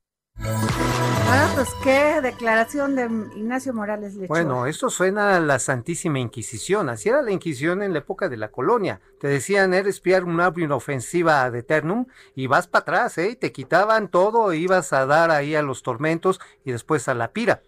Ah, 1.27 1.49
pues 1.55 1.73
qué 1.83 2.21
declaración 2.45 2.95
de 2.95 3.05
Ignacio 3.37 3.73
Morales 3.73 4.13
Lechuga. 4.13 4.27
Bueno, 4.27 4.67
esto 4.67 4.91
suena 4.91 5.35
a 5.35 5.39
la 5.39 5.57
Santísima 5.57 6.19
Inquisición. 6.19 6.89
Así 6.89 7.09
era 7.09 7.23
la 7.23 7.31
Inquisición 7.31 7.81
en 7.81 7.91
la 7.91 7.99
época 7.99 8.29
de 8.29 8.37
la 8.37 8.51
colonia. 8.51 9.01
Te 9.19 9.27
decían, 9.27 9.73
eres 9.73 9.99
piar 9.99 10.25
una 10.25 10.49
ofensiva 10.75 11.49
de 11.49 11.59
Eternum 11.59 12.05
y 12.35 12.45
vas 12.45 12.67
para 12.67 12.83
atrás, 12.83 13.17
¿eh? 13.17 13.35
Te 13.35 13.51
quitaban 13.51 14.09
todo, 14.09 14.53
ibas 14.53 14.93
a 14.93 15.07
dar 15.07 15.31
ahí 15.31 15.55
a 15.55 15.63
los 15.63 15.81
tormentos 15.81 16.39
y 16.63 16.71
después 16.71 17.07
a 17.07 17.15
la 17.15 17.31
pira. 17.31 17.63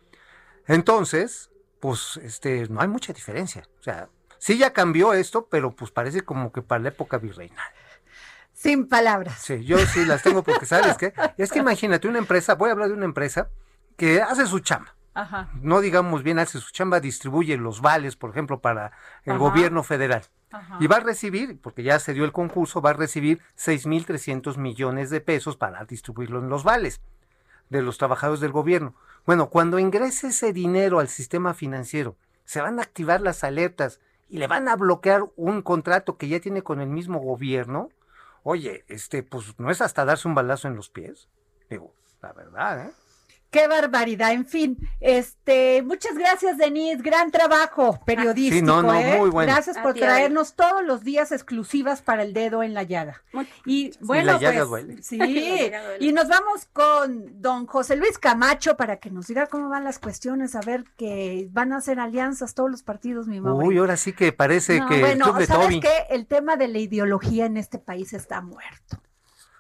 Entonces, 0.68 1.50
pues, 1.80 2.20
este, 2.22 2.68
no 2.70 2.80
hay 2.80 2.88
mucha 2.88 3.14
diferencia. 3.14 3.68
O 3.80 3.84
sea, 3.84 4.10
sí 4.38 4.60
ya 4.60 4.74
cambió 4.74 5.14
esto, 5.14 5.48
pero 5.50 5.76
pues 5.76 5.90
parece 5.90 6.22
como 6.22 6.52
que 6.52 6.62
para 6.62 6.84
la 6.84 6.90
época 6.90 7.18
virreinal. 7.18 7.66
Sin 8.54 8.88
palabras. 8.88 9.40
Sí, 9.42 9.66
yo 9.66 9.80
sí 9.80 10.06
las 10.06 10.22
tengo 10.22 10.44
porque 10.44 10.68
sabes 10.68 10.98
qué. 10.98 11.14
Es 11.38 11.52
que 11.52 11.60
imagínate 11.60 12.08
una 12.08 12.20
empresa, 12.20 12.54
voy 12.54 12.70
a 12.70 12.74
hablar 12.74 12.90
de 12.90 12.94
una 12.94 13.06
empresa 13.06 13.50
que 13.98 14.22
hace 14.22 14.46
su 14.46 14.60
chamba. 14.60 14.96
Ajá. 15.14 15.50
No 15.62 15.82
digamos 15.82 16.24
bien 16.24 16.40
hace 16.40 16.60
su 16.60 16.72
chamba, 16.72 17.00
distribuye 17.00 17.58
los 17.58 17.82
vales, 17.82 18.16
por 18.16 18.30
ejemplo, 18.30 18.60
para 18.60 18.92
el 19.26 19.34
Ajá. 19.34 19.40
gobierno 19.40 19.84
federal. 19.84 20.24
Ajá. 20.52 20.78
Y 20.80 20.88
va 20.88 20.98
a 20.98 21.02
recibir, 21.02 21.60
porque 21.60 21.84
ya 21.84 22.00
se 22.00 22.14
dio 22.14 22.24
el 22.24 22.32
concurso, 22.32 22.82
va 22.82 22.92
a 22.92 22.94
recibir 22.94 23.42
6.300 23.58 24.58
millones 24.58 25.10
de 25.10 25.20
pesos 25.20 25.58
para 25.58 25.84
distribuirlo 25.86 26.40
en 26.40 26.50
los 26.50 26.64
vales 26.64 27.02
de 27.70 27.82
los 27.82 27.98
trabajadores 27.98 28.40
del 28.40 28.52
gobierno. 28.52 28.94
Bueno, 29.26 29.50
cuando 29.50 29.80
ingrese 29.80 30.28
ese 30.28 30.54
dinero 30.54 31.00
al 31.00 31.10
sistema 31.10 31.54
financiero, 31.54 32.16
se 32.46 32.62
van 32.62 32.80
a 32.80 32.84
activar 32.84 33.20
las 33.20 33.44
alertas 33.44 34.00
y 34.30 34.38
le 34.38 34.48
van 34.48 34.70
a 34.70 34.76
bloquear 34.76 35.26
un 35.36 35.62
contrato 35.62 36.18
que 36.18 36.28
ya 36.28 36.40
tiene 36.40 36.62
con 36.62 36.80
el 36.80 36.88
mismo 36.88 37.20
gobierno. 37.20 37.90
Oye, 38.44 38.86
este, 38.88 39.24
pues 39.24 39.56
no 39.58 39.72
es 39.72 39.82
hasta 39.82 40.06
darse 40.06 40.28
un 40.28 40.36
balazo 40.36 40.68
en 40.68 40.76
los 40.76 40.90
pies. 40.90 41.28
Digo, 41.70 41.94
la 42.22 42.32
verdad, 42.34 42.86
¿eh? 42.86 42.92
Qué 43.58 43.68
barbaridad. 43.68 44.34
En 44.34 44.46
fin, 44.46 44.78
este, 45.00 45.82
muchas 45.82 46.16
gracias, 46.16 46.60
Denise. 46.60 47.02
Gran 47.02 47.32
trabajo 47.32 48.00
periodístico. 48.06 48.56
Sí, 48.56 48.62
no, 48.62 48.84
no, 48.84 48.94
¿eh? 48.94 49.18
muy 49.18 49.32
bueno. 49.32 49.52
Gracias 49.52 49.80
por 49.80 49.96
traernos 49.96 50.54
todos 50.54 50.84
los 50.86 51.04
días 51.04 51.32
exclusivas 51.32 52.04
para 52.04 52.22
el 52.22 52.34
dedo 52.34 52.62
en 52.62 52.76
la 52.76 52.84
llaga. 52.84 53.24
Y 53.66 53.94
bueno, 54.02 54.34
la 54.34 54.38
llaga 54.38 54.68
pues, 54.68 54.86
duele. 54.86 55.02
sí. 55.02 55.18
Y 56.00 56.12
nos 56.12 56.28
vamos 56.28 56.68
con 56.72 57.42
don 57.42 57.66
José 57.66 57.96
Luis 57.96 58.20
Camacho 58.20 58.78
para 58.78 58.98
que 58.98 59.10
nos 59.10 59.26
diga 59.26 59.48
cómo 59.48 59.70
van 59.70 59.84
las 59.84 59.98
cuestiones, 59.98 60.54
a 60.54 60.62
ver 60.62 60.84
que 60.96 61.48
van 61.52 61.74
a 61.74 61.78
hacer 61.78 62.00
alianzas 62.00 62.54
todos 62.54 62.70
los 62.70 62.84
partidos, 62.84 63.28
mi 63.28 63.42
mamá. 63.42 63.64
Uy, 63.64 63.80
ahora 63.80 63.98
sí 63.98 64.14
que 64.14 64.32
parece 64.32 64.80
No, 64.80 64.88
que 64.88 65.00
bueno, 65.00 65.46
¿sabes 65.48 65.80
qué? 65.82 66.06
El 66.12 66.28
tema 66.28 66.58
de 66.58 66.68
la 66.68 66.78
ideología 66.78 67.48
en 67.48 67.58
este 67.58 67.80
país 67.80 68.14
está 68.14 68.42
muerto. 68.42 69.02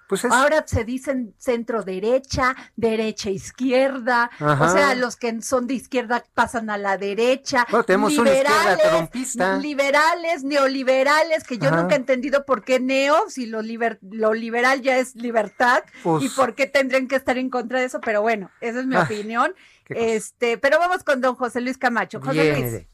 Pues 0.07 0.23
es, 0.23 0.31
Ahora 0.31 0.63
se 0.65 0.85
dicen 0.85 1.35
centro 1.37 1.83
derecha, 1.83 2.55
derecha 2.77 3.29
izquierda, 3.29 4.29
Ajá. 4.39 4.63
o 4.65 4.69
sea, 4.71 4.95
los 4.95 5.17
que 5.17 5.41
son 5.41 5.67
de 5.67 5.73
izquierda 5.73 6.23
pasan 6.33 6.69
a 6.69 6.77
la 6.77 6.97
derecha. 6.97 7.65
Bueno, 7.69 7.83
tenemos 7.83 8.17
una 8.17 8.31
izquierda 8.31 8.77
trompista. 8.77 9.57
Liberales, 9.57 10.43
neoliberales, 10.45 11.43
que 11.43 11.57
yo 11.57 11.67
Ajá. 11.69 11.81
nunca 11.81 11.95
he 11.95 11.97
entendido 11.97 12.45
por 12.45 12.63
qué 12.63 12.79
neo, 12.79 13.17
si 13.27 13.47
lo, 13.47 13.61
liber- 13.61 13.99
lo 14.01 14.33
liberal 14.33 14.81
ya 14.81 14.97
es 14.97 15.13
libertad, 15.15 15.83
Pues- 16.03 16.23
y 16.23 16.29
por 16.29 16.55
qué 16.55 16.67
tendrían 16.67 17.07
que 17.09 17.17
estar 17.17 17.37
en 17.37 17.49
contra 17.49 17.79
de 17.79 17.85
eso, 17.87 17.99
pero 17.99 18.21
bueno, 18.21 18.49
esa 18.61 18.79
es 18.79 18.85
mi 18.85 18.95
Ah, 18.95 19.01
opinión. 19.03 19.53
Este, 19.89 20.57
pero 20.57 20.79
vamos 20.79 21.03
con 21.03 21.19
don 21.21 21.35
José 21.35 21.59
Luis 21.61 21.77
Camacho. 21.77 22.21
José 22.21 22.53
Luis. 22.53 22.85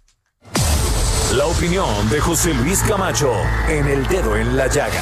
La 1.34 1.46
opinión 1.46 2.10
de 2.10 2.20
José 2.20 2.54
Luis 2.54 2.82
Camacho 2.84 3.34
en 3.68 3.88
el 3.88 4.08
dedo 4.08 4.36
en 4.36 4.56
la 4.58 4.68
llaga. 4.68 5.02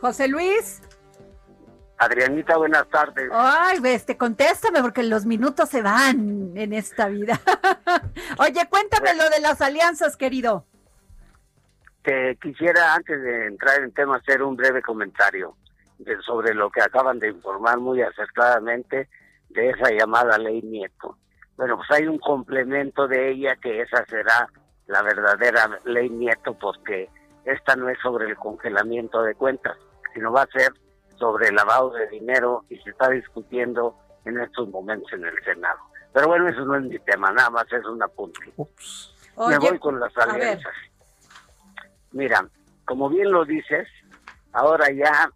José 0.00 0.28
Luis. 0.28 0.82
Adrianita, 1.98 2.56
buenas 2.56 2.88
tardes. 2.88 3.28
Ay, 3.32 3.78
este, 3.84 4.16
contéstame 4.16 4.80
porque 4.82 5.02
los 5.02 5.26
minutos 5.26 5.68
se 5.68 5.82
van 5.82 6.56
en 6.56 6.72
esta 6.72 7.08
vida. 7.08 7.40
Oye, 8.38 8.68
cuéntame 8.70 9.14
lo 9.16 9.28
de 9.30 9.40
las 9.40 9.60
alianzas, 9.60 10.16
querido. 10.16 10.64
Te 12.02 12.36
quisiera, 12.40 12.94
antes 12.94 13.20
de 13.20 13.46
entrar 13.46 13.82
en 13.82 13.92
tema, 13.92 14.16
hacer 14.16 14.42
un 14.44 14.54
breve 14.56 14.80
comentario 14.80 15.56
de- 15.98 16.20
sobre 16.22 16.54
lo 16.54 16.70
que 16.70 16.80
acaban 16.82 17.18
de 17.18 17.28
informar 17.30 17.78
muy 17.78 18.00
acertadamente 18.00 19.08
de 19.48 19.70
esa 19.70 19.90
llamada 19.90 20.38
ley 20.38 20.62
Nieto. 20.62 21.18
Bueno, 21.56 21.76
pues 21.78 21.90
hay 21.90 22.06
un 22.06 22.18
complemento 22.18 23.08
de 23.08 23.30
ella 23.32 23.56
que 23.56 23.80
esa 23.82 24.04
será 24.06 24.48
la 24.86 25.02
verdadera 25.02 25.80
ley 25.84 26.08
Nieto 26.08 26.54
porque 26.56 27.10
esta 27.44 27.74
no 27.74 27.88
es 27.88 27.98
sobre 28.00 28.26
el 28.26 28.36
congelamiento 28.36 29.22
de 29.22 29.34
cuentas, 29.34 29.76
sino 30.14 30.32
va 30.32 30.42
a 30.42 30.46
ser 30.46 30.72
sobre 31.18 31.48
el 31.48 31.54
lavado 31.54 31.90
de 31.90 32.08
dinero 32.08 32.64
y 32.68 32.76
se 32.78 32.90
está 32.90 33.08
discutiendo 33.10 33.96
en 34.24 34.40
estos 34.40 34.68
momentos 34.68 35.12
en 35.12 35.24
el 35.24 35.44
Senado. 35.44 35.78
Pero 36.12 36.28
bueno, 36.28 36.48
eso 36.48 36.64
no 36.64 36.76
es 36.76 36.82
mi 36.82 36.98
tema, 37.00 37.32
nada 37.32 37.50
más 37.50 37.72
es 37.72 37.84
un 37.84 38.02
apunte. 38.02 38.52
Ups. 38.56 39.14
Oye, 39.36 39.58
Me 39.58 39.70
voy 39.70 39.78
con 39.78 40.00
las 40.00 40.16
alianzas. 40.16 40.72
Mira, 42.12 42.48
como 42.84 43.08
bien 43.08 43.30
lo 43.30 43.44
dices, 43.44 43.86
ahora 44.52 44.90
ya 44.90 45.30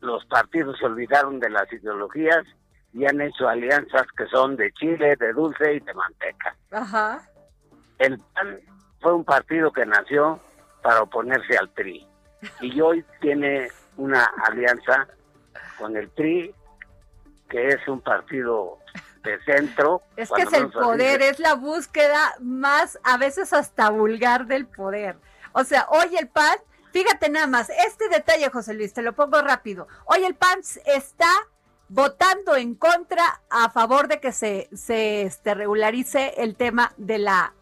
los 0.00 0.24
partidos 0.26 0.78
se 0.78 0.86
olvidaron 0.86 1.38
de 1.40 1.50
las 1.50 1.70
ideologías 1.72 2.44
y 2.92 3.04
han 3.04 3.20
hecho 3.20 3.48
alianzas 3.48 4.06
que 4.16 4.26
son 4.26 4.56
de 4.56 4.72
chile, 4.72 5.16
de 5.16 5.32
dulce 5.32 5.74
y 5.74 5.80
de 5.80 5.94
manteca. 5.94 6.56
Ajá. 6.70 7.22
El 7.98 8.18
PAN 8.18 8.60
fue 9.00 9.14
un 9.14 9.24
partido 9.24 9.72
que 9.72 9.84
nació 9.86 10.40
para 10.82 11.02
oponerse 11.02 11.56
al 11.58 11.68
PRI. 11.70 12.06
y 12.60 12.80
hoy 12.80 13.04
tiene 13.20 13.68
una 13.96 14.24
alianza 14.46 15.06
con 15.78 15.96
el 15.96 16.08
PRI, 16.08 16.54
que 17.48 17.68
es 17.68 17.88
un 17.88 18.00
partido 18.00 18.78
de 19.22 19.38
centro. 19.44 20.02
Es 20.16 20.30
que 20.30 20.42
es 20.42 20.52
el 20.52 20.70
poder, 20.70 21.22
es 21.22 21.38
la 21.38 21.54
búsqueda 21.54 22.34
más, 22.40 22.98
a 23.04 23.18
veces 23.18 23.52
hasta 23.52 23.90
vulgar 23.90 24.46
del 24.46 24.66
poder. 24.66 25.16
O 25.52 25.64
sea, 25.64 25.86
hoy 25.90 26.16
el 26.16 26.28
PAN, 26.28 26.58
fíjate 26.92 27.28
nada 27.28 27.46
más, 27.46 27.70
este 27.70 28.08
detalle, 28.08 28.48
José 28.50 28.74
Luis, 28.74 28.92
te 28.92 29.02
lo 29.02 29.14
pongo 29.14 29.40
rápido. 29.42 29.88
Hoy 30.06 30.24
el 30.24 30.34
PAN 30.34 30.60
está 30.86 31.28
votando 31.88 32.56
en 32.56 32.74
contra 32.74 33.40
a 33.50 33.70
favor 33.70 34.08
de 34.08 34.20
que 34.20 34.32
se, 34.32 34.68
se 34.74 35.22
este, 35.22 35.54
regularice 35.54 36.34
el 36.38 36.56
tema 36.56 36.92
de 36.96 37.18
la 37.18 37.52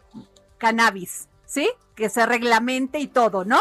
cannabis, 0.57 1.29
¿sí? 1.45 1.69
Que 1.95 2.09
se 2.09 2.25
reglamente 2.25 2.99
y 2.99 3.07
todo, 3.07 3.45
¿no? 3.45 3.59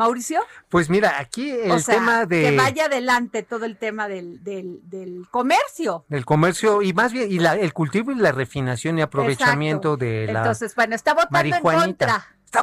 Mauricio. 0.00 0.40
Pues 0.68 0.88
mira, 0.88 1.18
aquí 1.18 1.50
el 1.50 1.84
tema 1.84 2.24
de... 2.24 2.42
Que 2.42 2.56
vaya 2.56 2.86
adelante 2.86 3.42
todo 3.42 3.66
el 3.66 3.76
tema 3.76 4.08
del, 4.08 4.42
del, 4.42 4.80
del 4.88 5.26
comercio. 5.30 6.06
Del 6.08 6.24
comercio 6.24 6.80
y 6.80 6.92
más 6.94 7.12
bien 7.12 7.30
y 7.30 7.38
la, 7.38 7.54
el 7.54 7.72
cultivo 7.72 8.10
y 8.10 8.14
la 8.14 8.32
refinación 8.32 8.98
y 8.98 9.02
aprovechamiento 9.02 9.96
de 9.96 10.28
la 10.32 10.40
Entonces, 10.40 10.74
bueno, 10.74 10.94
está 10.94 11.12
votando 11.14 11.54
en 11.54 11.62
contra. 11.62 12.26
Está, 12.46 12.62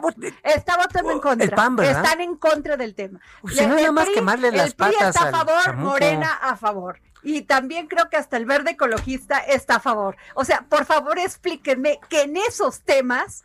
votando 0.77 1.12
en 1.12 1.20
contra. 1.20 1.46
El 1.46 1.51
PAN, 1.51 1.75
¿verdad? 1.75 2.03
Están 2.03 2.22
en 2.22 2.36
contra 2.36 2.75
del 2.75 2.94
tema. 2.94 3.20
si 3.48 3.65
no, 3.65 3.75
nada 3.75 3.91
más 3.91 4.10
quemarle 4.10 4.51
las 4.51 4.67
el 4.67 4.74
PRI 4.74 4.94
patas 4.94 5.15
está 5.15 5.29
a 5.29 5.32
favor, 5.32 5.63
chamuco. 5.63 5.89
Morena 5.91 6.34
a 6.34 6.58
favor. 6.58 7.00
Y 7.24 7.44
también 7.44 7.88
creo 7.88 8.10
que 8.10 8.17
hasta 8.17 8.38
el 8.38 8.46
verde 8.46 8.72
ecologista 8.72 9.38
está 9.38 9.75
a 9.75 9.79
favor. 9.79 10.17
O 10.34 10.44
sea, 10.44 10.65
por 10.67 10.86
favor 10.86 11.20
explíquenme 11.20 12.00
que 12.10 12.24
en 12.24 12.36
esos 12.36 12.82
temas 12.82 13.44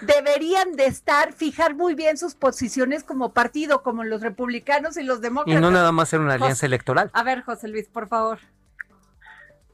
deberían 0.00 0.72
de 0.76 0.86
estar, 0.86 1.32
fijar 1.32 1.74
muy 1.74 1.94
bien 1.94 2.16
sus 2.18 2.34
posiciones 2.34 3.04
como 3.04 3.32
partido, 3.32 3.82
como 3.82 4.04
los 4.04 4.20
republicanos 4.22 4.96
y 4.96 5.02
los 5.02 5.18
Y 5.18 5.22
demócratas. 5.22 5.60
no 5.62 5.70
nada 5.70 5.92
más 5.92 6.08
ser 6.08 6.20
una 6.20 6.34
alianza 6.34 6.56
José- 6.56 6.66
electoral. 6.66 7.10
A 7.12 7.22
ver, 7.22 7.42
José 7.42 7.68
Luis, 7.68 7.88
por 7.88 8.08
favor. 8.08 8.38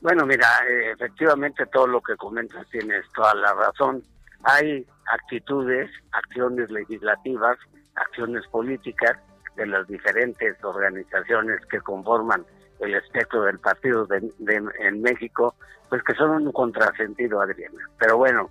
Bueno, 0.00 0.24
mira, 0.24 0.46
eh, 0.68 0.92
efectivamente 0.92 1.66
todo 1.66 1.86
lo 1.86 2.00
que 2.00 2.16
comentas 2.16 2.66
tienes 2.70 3.04
toda 3.14 3.34
la 3.34 3.52
razón. 3.52 4.02
Hay 4.44 4.86
actitudes, 5.12 5.90
acciones 6.12 6.70
legislativas, 6.70 7.58
acciones 7.96 8.46
políticas 8.46 9.18
de 9.56 9.66
las 9.66 9.86
diferentes 9.86 10.56
organizaciones 10.64 11.60
que 11.66 11.80
conforman 11.80 12.46
el 12.78 12.94
espectro 12.94 13.42
del 13.42 13.58
partido 13.58 14.06
de, 14.06 14.20
de- 14.38 14.70
en 14.78 15.02
México, 15.02 15.54
pues 15.90 16.02
que 16.02 16.14
son 16.14 16.30
un 16.30 16.52
contrasentido, 16.52 17.42
Adriana. 17.42 17.78
Pero 17.98 18.16
bueno, 18.16 18.48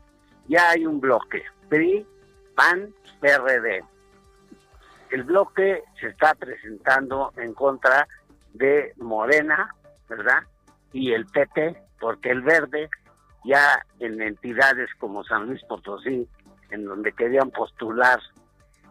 ya 0.48 0.70
hay 0.70 0.86
un 0.86 1.00
bloque, 1.00 1.44
PRI, 1.70 2.06
PAN, 2.56 2.94
PRD. 3.20 3.84
El 5.12 5.24
bloque 5.24 5.84
se 6.00 6.08
está 6.08 6.36
presentando 6.36 7.34
en 7.38 7.54
contra 7.54 8.08
de 8.54 8.94
Morena, 8.98 9.74
¿verdad? 10.08 10.44
Y 10.94 11.14
el 11.14 11.26
PT, 11.26 11.76
porque 12.00 12.30
el 12.30 12.42
verde 12.42 12.90
ya 13.46 13.84
en 14.00 14.22
entidades 14.22 14.90
como 15.00 15.24
San 15.24 15.48
Luis 15.48 15.64
Potosí, 15.64 16.28
en 16.72 16.86
donde 16.86 17.12
querían 17.14 17.52
postular 17.52 18.20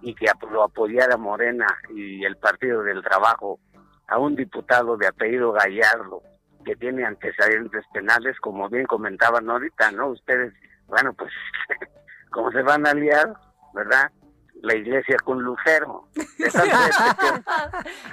y 0.00 0.14
que 0.14 0.26
lo 0.50 0.62
apoyara 0.62 1.16
Morena 1.16 1.66
y 1.90 2.24
el 2.24 2.36
Partido 2.36 2.82
del 2.82 3.02
Trabajo 3.02 3.58
a 4.06 4.18
un 4.18 4.36
diputado 4.36 4.96
de 4.96 5.06
apellido 5.06 5.52
Gallardo 5.52 6.22
que 6.64 6.76
tiene 6.76 7.04
antecedentes 7.04 7.84
penales, 7.92 8.38
como 8.40 8.68
bien 8.68 8.84
comentaban 8.86 9.48
ahorita, 9.48 9.90
¿no? 9.92 10.08
Ustedes, 10.08 10.52
bueno, 10.86 11.12
pues, 11.14 11.32
¿cómo 12.30 12.50
se 12.52 12.62
van 12.62 12.86
a 12.86 12.90
aliar, 12.90 13.34
verdad? 13.74 14.10
La 14.60 14.74
iglesia 14.74 15.16
con 15.24 15.40
Lucero. 15.42 16.08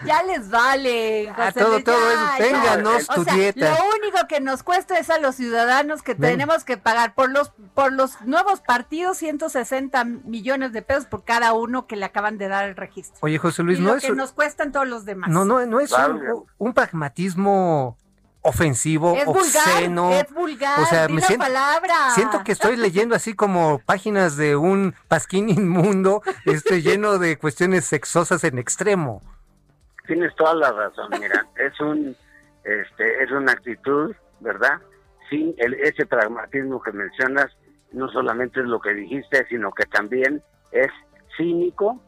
Ya 0.05 0.24
les 0.24 0.50
vale. 0.50 1.29
Ah, 1.29 1.48
José 1.48 1.60
todo, 1.60 1.72
Luis, 1.74 1.84
todo 1.84 1.98
ya, 1.98 2.38
es, 2.38 2.39
ya. 2.39 2.45
ténganos 2.45 3.10
O 3.10 3.13
tu 3.15 3.24
sea, 3.24 3.34
dieta. 3.34 3.69
Lo 3.72 3.77
único 4.00 4.27
que 4.27 4.39
nos 4.41 4.63
cuesta 4.63 5.00
es 5.00 5.10
a 5.10 5.19
los 5.19 5.36
ciudadanos 5.36 6.01
que 6.03 6.13
Ven. 6.13 6.31
tenemos 6.31 6.63
que 6.63 6.77
pagar 6.77 7.15
por 7.15 7.31
los 7.31 7.51
por 7.74 7.91
los 7.91 8.22
nuevos 8.22 8.62
partidos 8.62 9.17
160 9.17 10.03
millones 10.05 10.72
de 10.74 10.81
pesos 10.81 11.05
por 11.05 11.24
cada 11.24 11.53
uno 11.53 11.88
que 11.88 11.95
le 11.95 12.05
acaban 12.05 12.38
de 12.38 12.48
dar 12.48 12.65
el 12.69 12.75
registro. 12.75 13.17
Oye, 13.22 13.38
José 13.39 13.63
Luis, 13.63 13.79
y 13.79 13.81
no 13.81 13.89
lo 13.91 13.95
es, 13.95 14.03
que 14.03 14.12
nos 14.12 14.31
cuestan 14.31 14.72
todos 14.72 14.87
los 14.87 15.05
demás. 15.05 15.29
no, 15.29 15.46
no, 15.46 15.66
no 15.66 15.79
es 15.79 15.92
un, 15.92 16.46
un 16.57 16.74
pragmatismo 16.74 17.98
ofensivo, 18.46 19.16
es 19.16 19.27
obsceno. 19.27 20.03
vulgar, 20.03 20.25
es 20.25 20.34
vulgar, 20.34 20.79
o 20.79 20.86
sea, 20.86 21.08
me 21.08 21.22
la 21.22 21.27
siento, 21.27 21.46
palabra. 21.46 22.10
siento 22.12 22.44
que 22.44 22.51
estoy 22.51 22.77
leyendo 22.77 23.16
así 23.16 23.36
como 23.36 23.79
páginas 23.79 24.38
de 24.38 24.55
un 24.55 24.96
pasquín 25.08 25.50
inmundo, 25.50 26.22
este 26.46 26.81
lleno 26.81 27.18
de 27.18 27.38
cuestiones 27.38 27.86
sexosas 27.86 28.44
en 28.44 28.58
extremo. 28.60 29.22
Tienes 30.08 30.36
toda 30.36 30.53
la 30.53 30.72
razón, 30.72 31.10
mira, 31.20 31.46
es 31.58 31.79
un 31.79 32.16
este 32.64 33.24
es 33.24 33.31
una 33.31 33.51
actitud, 33.51 34.16
¿verdad? 34.40 34.79
Sin 35.29 35.53
el, 35.58 35.74
ese 35.75 36.05
pragmatismo 36.05 36.81
que 36.81 36.92
mencionas, 36.92 37.48
no 37.92 38.10
solamente 38.10 38.60
es 38.60 38.66
lo 38.66 38.79
que 38.79 38.94
dijiste, 38.94 39.46
sino 39.50 39.72
que 39.72 39.86
también 39.86 40.42
es 40.72 40.90
cínico 41.38 42.00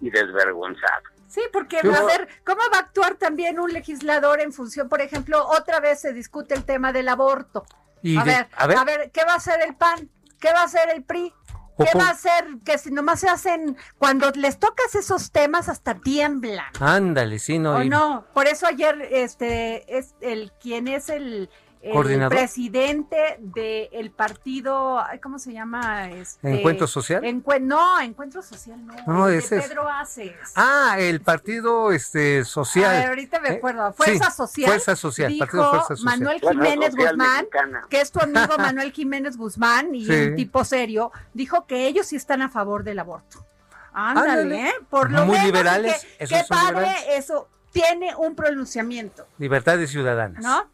y 0.00 0.10
desvergonzado. 0.10 1.15
Sí, 1.28 1.40
porque 1.52 1.80
Yo- 1.82 1.94
a 1.94 2.02
ver, 2.04 2.28
¿cómo 2.44 2.60
va 2.72 2.78
a 2.78 2.80
actuar 2.82 3.16
también 3.16 3.58
un 3.58 3.72
legislador 3.72 4.40
en 4.40 4.52
función, 4.52 4.88
por 4.88 5.00
ejemplo, 5.00 5.46
otra 5.46 5.80
vez 5.80 6.00
se 6.00 6.12
discute 6.12 6.54
el 6.54 6.64
tema 6.64 6.92
del 6.92 7.08
aborto? 7.08 7.64
Y 8.02 8.16
a, 8.16 8.22
de- 8.24 8.30
ver, 8.30 8.48
a 8.56 8.84
ver, 8.84 9.10
¿qué 9.12 9.24
va 9.24 9.32
a 9.32 9.36
hacer 9.36 9.60
el 9.66 9.74
PAN? 9.74 10.10
¿Qué 10.38 10.52
va 10.52 10.60
a 10.60 10.64
hacer 10.64 10.90
el 10.94 11.02
PRI? 11.02 11.32
¿Qué 11.78 11.98
va 11.98 12.08
a 12.08 12.10
hacer? 12.12 12.46
Que 12.64 12.78
si 12.78 12.90
nomás 12.90 13.20
se 13.20 13.28
hacen, 13.28 13.76
cuando 13.98 14.30
les 14.30 14.58
tocas 14.58 14.94
esos 14.94 15.30
temas 15.30 15.68
hasta 15.68 15.94
tiemblan. 15.96 16.64
ándale, 16.80 17.38
sí, 17.38 17.58
no. 17.58 17.74
¿O 17.76 17.82
y- 17.82 17.88
no? 17.90 18.24
Por 18.32 18.46
eso 18.46 18.66
ayer, 18.66 19.08
este, 19.10 19.98
es 19.98 20.14
el, 20.22 20.52
quien 20.60 20.88
es 20.88 21.10
el, 21.10 21.50
el 21.86 21.92
¿Coordinador? 21.92 22.36
presidente 22.36 23.38
del 23.40 24.10
partido, 24.10 24.98
ay, 25.00 25.18
¿cómo 25.20 25.38
se 25.38 25.52
llama? 25.52 26.10
Este, 26.10 26.58
¿Encuentro 26.58 26.86
Social? 26.86 27.22
No, 27.62 28.00
Encuentro 28.00 28.42
Social 28.42 28.84
no. 28.86 28.94
No, 29.06 29.26
el 29.28 29.34
de 29.34 29.38
ese 29.38 29.58
es- 29.58 29.68
Pedro 29.68 29.88
Aces. 29.88 30.32
Ah, 30.56 30.96
el 30.98 31.20
partido 31.20 31.92
este 31.92 32.44
social. 32.44 32.90
A 32.90 32.98
ver, 33.00 33.08
ahorita 33.08 33.40
me 33.40 33.48
¿Eh? 33.50 33.52
acuerdo. 33.56 33.92
Fuerza 33.92 34.30
Sí, 34.30 34.36
Social. 34.36 34.68
Fuerza 34.70 34.96
Social, 34.96 35.28
dijo 35.32 35.44
Partido 35.46 35.70
Fuerza 35.70 35.86
Social. 35.96 36.04
Manuel 36.18 36.40
Jiménez 36.40 36.90
Social 36.92 37.08
Guzmán, 37.16 37.36
Mexicana. 37.36 37.86
que 37.88 38.00
es 38.00 38.12
tu 38.12 38.20
amigo 38.20 38.58
Manuel 38.58 38.92
Jiménez 38.92 39.36
Guzmán 39.36 39.94
y 39.94 40.04
Sí. 40.06 40.12
un 40.12 40.36
tipo 40.36 40.64
serio, 40.64 41.12
dijo 41.34 41.66
que 41.66 41.86
ellos 41.86 42.06
sí 42.06 42.16
están 42.16 42.42
a 42.42 42.48
favor 42.48 42.82
del 42.84 42.98
aborto. 42.98 43.44
Ándale, 43.92 44.30
Ándale. 44.30 44.68
¿eh? 44.68 44.74
Por 44.90 45.10
lo 45.10 45.24
Muy 45.24 45.36
menos, 45.36 45.46
liberales, 45.46 46.06
que- 46.18 46.26
Qué 46.26 46.42
padre, 46.48 46.80
liberales. 46.80 47.04
eso 47.12 47.48
tiene 47.72 48.14
un 48.16 48.34
pronunciamiento, 48.34 49.26
Libertades 49.38 49.90
ciudadanas. 49.90 50.42
¿no? 50.42 50.70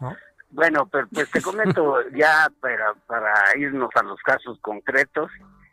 ¿No? 0.00 0.16
Bueno, 0.50 0.88
pero 0.90 1.08
pues 1.12 1.30
te 1.30 1.42
comento 1.42 2.08
ya 2.14 2.48
para, 2.60 2.94
para 3.06 3.32
irnos 3.56 3.90
a 3.94 4.02
los 4.02 4.20
casos 4.22 4.58
concretos, 4.60 5.30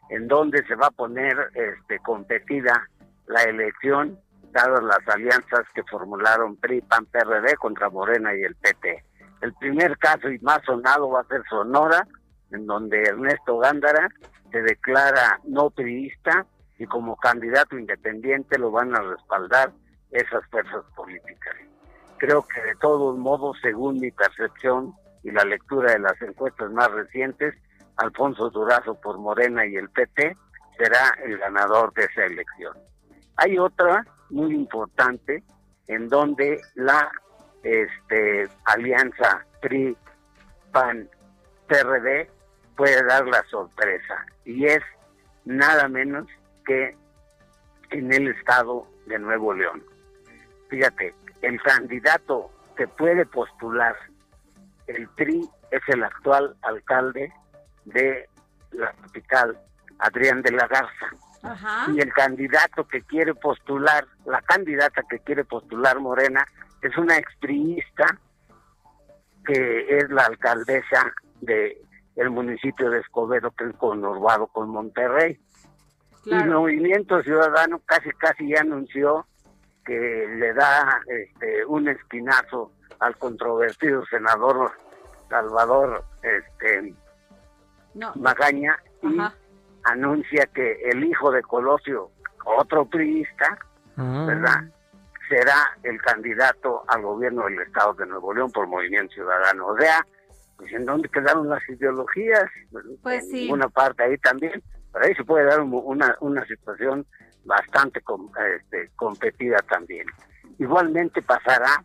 en 0.10 0.28
donde 0.28 0.66
se 0.68 0.76
va 0.76 0.88
a 0.88 0.92
poner 0.92 1.38
este, 1.54 2.00
competida 2.00 2.88
la 3.28 3.44
elección, 3.44 4.20
dadas 4.52 4.84
las 4.84 5.08
alianzas 5.08 5.62
que 5.74 5.84
formularon 5.84 6.58
PRI, 6.58 6.82
PAN, 6.82 7.06
PRD 7.06 7.56
contra 7.56 7.90
Morena 7.90 8.36
y 8.36 8.42
el 8.42 8.56
PT. 8.56 9.04
El 9.42 9.54
primer 9.56 9.98
caso 9.98 10.30
y 10.30 10.40
más 10.40 10.62
sonado 10.66 11.10
va 11.10 11.22
a 11.22 11.28
ser 11.28 11.42
Sonora, 11.50 12.08
en 12.52 12.66
donde 12.66 13.02
Ernesto 13.02 13.58
Gándara 13.58 14.10
se 14.52 14.62
declara 14.62 15.40
no 15.46 15.70
priista 15.70 16.46
y 16.78 16.86
como 16.86 17.16
candidato 17.16 17.78
independiente 17.78 18.60
lo 18.60 18.72
van 18.72 18.96
a 18.96 19.02
respaldar 19.02 19.72
esas 20.12 20.46
fuerzas 20.50 20.84
políticas 20.96 21.56
creo 22.24 22.48
que 22.48 22.62
de 22.62 22.76
todos 22.76 23.18
modos, 23.18 23.58
según 23.62 24.00
mi 24.00 24.10
percepción 24.10 24.94
y 25.24 25.32
la 25.32 25.44
lectura 25.44 25.92
de 25.92 26.00
las 26.00 26.22
encuestas 26.22 26.72
más 26.72 26.90
recientes, 26.90 27.54
Alfonso 27.98 28.50
Durazo 28.50 28.96
por 28.96 29.18
Morena 29.18 29.66
y 29.66 29.76
el 29.76 29.90
PT 29.90 30.38
será 30.78 31.18
el 31.26 31.38
ganador 31.38 31.94
de 31.94 32.06
esa 32.06 32.24
elección. 32.24 32.78
Hay 33.36 33.58
otra 33.58 34.08
muy 34.30 34.56
importante 34.56 35.44
en 35.88 36.08
donde 36.08 36.62
la 36.76 37.12
este, 37.62 38.48
alianza 38.68 39.46
PRI, 39.62 39.98
PAN, 40.72 41.10
PRD 41.68 42.30
puede 42.78 43.04
dar 43.04 43.28
la 43.28 43.44
sorpresa 43.50 44.26
y 44.46 44.66
es 44.68 44.82
nada 45.44 45.90
menos 45.90 46.26
que 46.66 46.96
en 47.90 48.14
el 48.14 48.30
estado 48.30 48.88
de 49.08 49.20
Nuevo 49.20 49.54
León. 49.54 49.84
Fíjate, 50.70 51.14
el 51.44 51.62
candidato 51.62 52.50
que 52.76 52.88
puede 52.88 53.26
postular 53.26 53.96
el 54.88 55.08
PRI 55.10 55.48
es 55.72 55.82
el 55.88 56.04
actual 56.04 56.56
alcalde 56.62 57.32
de 57.86 58.28
la 58.72 58.92
capital, 58.94 59.58
Adrián 60.00 60.42
de 60.42 60.52
la 60.52 60.68
Garza. 60.68 61.08
Ajá. 61.44 61.92
Y 61.92 62.00
el 62.00 62.12
candidato 62.14 62.88
que 62.88 63.02
quiere 63.02 63.36
postular, 63.36 64.08
la 64.26 64.42
candidata 64.42 65.04
que 65.10 65.20
quiere 65.20 65.44
postular 65.44 66.00
Morena, 66.00 66.46
es 66.82 66.98
una 66.98 67.18
expriista 67.18 68.06
que 69.46 69.98
es 69.98 70.10
la 70.10 70.26
alcaldesa 70.26 71.14
de 71.42 71.82
el 72.16 72.30
municipio 72.30 72.90
de 72.90 73.00
Escobedo, 73.00 73.52
que 73.52 73.66
es 73.66 73.76
conurbado 73.76 74.48
con 74.48 74.70
Monterrey. 74.70 75.40
Y 76.26 76.34
Movimiento 76.36 77.22
Ciudadano 77.22 77.82
casi 77.86 78.10
casi 78.12 78.50
ya 78.50 78.62
anunció 78.62 79.26
que 79.86 80.28
le 80.38 80.54
da 80.54 81.02
este, 81.08 81.66
un 81.66 81.88
espinazo 81.88 82.72
al 83.00 83.18
controvertido 83.18 84.06
senador 84.06 84.72
Salvador 85.30 86.04
este, 86.22 86.94
Magaña 88.16 88.78
y 89.02 89.18
anuncia 89.84 90.48
que 90.48 90.80
el 90.90 91.04
hijo 91.04 91.32
de 91.32 91.42
Colosio, 91.42 92.12
otro 92.46 92.86
priista, 92.86 93.58
ah. 93.98 94.26
¿verdad? 94.28 94.64
será 95.30 95.78
el 95.84 96.02
candidato 96.02 96.84
al 96.88 97.02
gobierno 97.02 97.46
del 97.46 97.62
Estado 97.62 97.94
de 97.94 98.06
Nuevo 98.06 98.34
León 98.34 98.52
por 98.52 98.68
Movimiento 98.68 99.14
Ciudadano. 99.14 99.68
O 99.68 99.78
sea, 99.78 100.06
pues 100.58 100.72
en 100.74 100.86
dónde 100.86 101.10
quedaron 101.10 101.50
las 101.50 101.68
ideologías, 101.70 102.46
pues 103.02 103.24
en 103.24 103.30
sí. 103.30 103.42
ninguna 103.44 103.70
parte 103.70 104.04
ahí 104.04 104.18
también, 104.18 104.62
pero 104.92 105.06
ahí 105.06 105.16
se 105.16 105.24
puede 105.24 105.46
dar 105.46 105.62
una, 105.62 106.16
una 106.20 106.46
situación 106.46 107.06
bastante 107.46 108.02
este, 108.56 108.92
competida 108.96 109.58
también. 109.70 110.08
Igualmente 110.60 111.22
pasará 111.22 111.84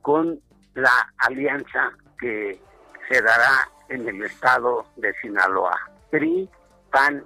con 0.00 0.40
la 0.74 1.12
alianza 1.18 1.92
que 2.18 2.60
se 3.08 3.22
dará 3.22 3.68
en 3.88 4.08
el 4.08 4.22
estado 4.22 4.86
de 4.96 5.12
Sinaloa. 5.20 5.78
PRI, 6.10 6.48
PAN, 6.90 7.24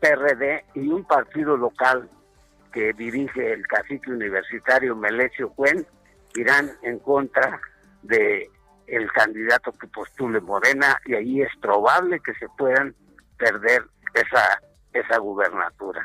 PRD 0.00 0.64
y 0.74 0.88
un 0.88 1.04
partido 1.04 1.56
local 1.56 2.08
que 2.72 2.92
dirige 2.92 3.52
el 3.52 3.66
cacique 3.66 4.10
universitario 4.10 4.96
Melesio 4.96 5.50
Cuen 5.50 5.86
irán 6.34 6.70
en 6.82 6.98
contra 6.98 7.60
de 8.02 8.50
el 8.86 9.10
candidato 9.12 9.72
que 9.72 9.86
postule 9.88 10.40
Morena 10.40 10.98
y 11.06 11.14
ahí 11.14 11.42
es 11.42 11.54
probable 11.60 12.20
que 12.20 12.34
se 12.34 12.48
puedan 12.58 12.94
perder 13.38 13.84
esa 14.14 14.60
esa 14.92 15.18
gubernatura. 15.18 16.04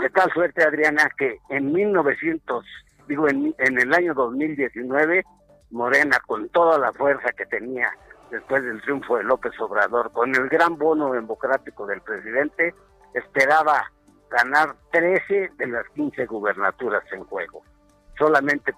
De 0.00 0.10
tal 0.10 0.32
suerte, 0.32 0.64
Adriana, 0.64 1.10
que 1.16 1.38
en 1.50 1.72
1900, 1.72 2.64
digo, 3.08 3.28
en, 3.28 3.54
en 3.58 3.78
el 3.78 3.92
año 3.94 4.14
2019, 4.14 5.24
Morena, 5.70 6.18
con 6.26 6.48
toda 6.48 6.78
la 6.78 6.92
fuerza 6.92 7.32
que 7.32 7.46
tenía 7.46 7.90
después 8.30 8.62
del 8.62 8.80
triunfo 8.82 9.16
de 9.16 9.24
López 9.24 9.52
Obrador, 9.60 10.12
con 10.12 10.34
el 10.34 10.48
gran 10.48 10.76
bono 10.78 11.12
democrático 11.12 11.86
del 11.86 12.00
presidente, 12.00 12.74
esperaba 13.14 13.90
ganar 14.30 14.74
13 14.92 15.52
de 15.56 15.66
las 15.66 15.88
15 15.90 16.26
gubernaturas 16.26 17.04
en 17.12 17.24
juego. 17.24 17.62
Solamente 18.18 18.74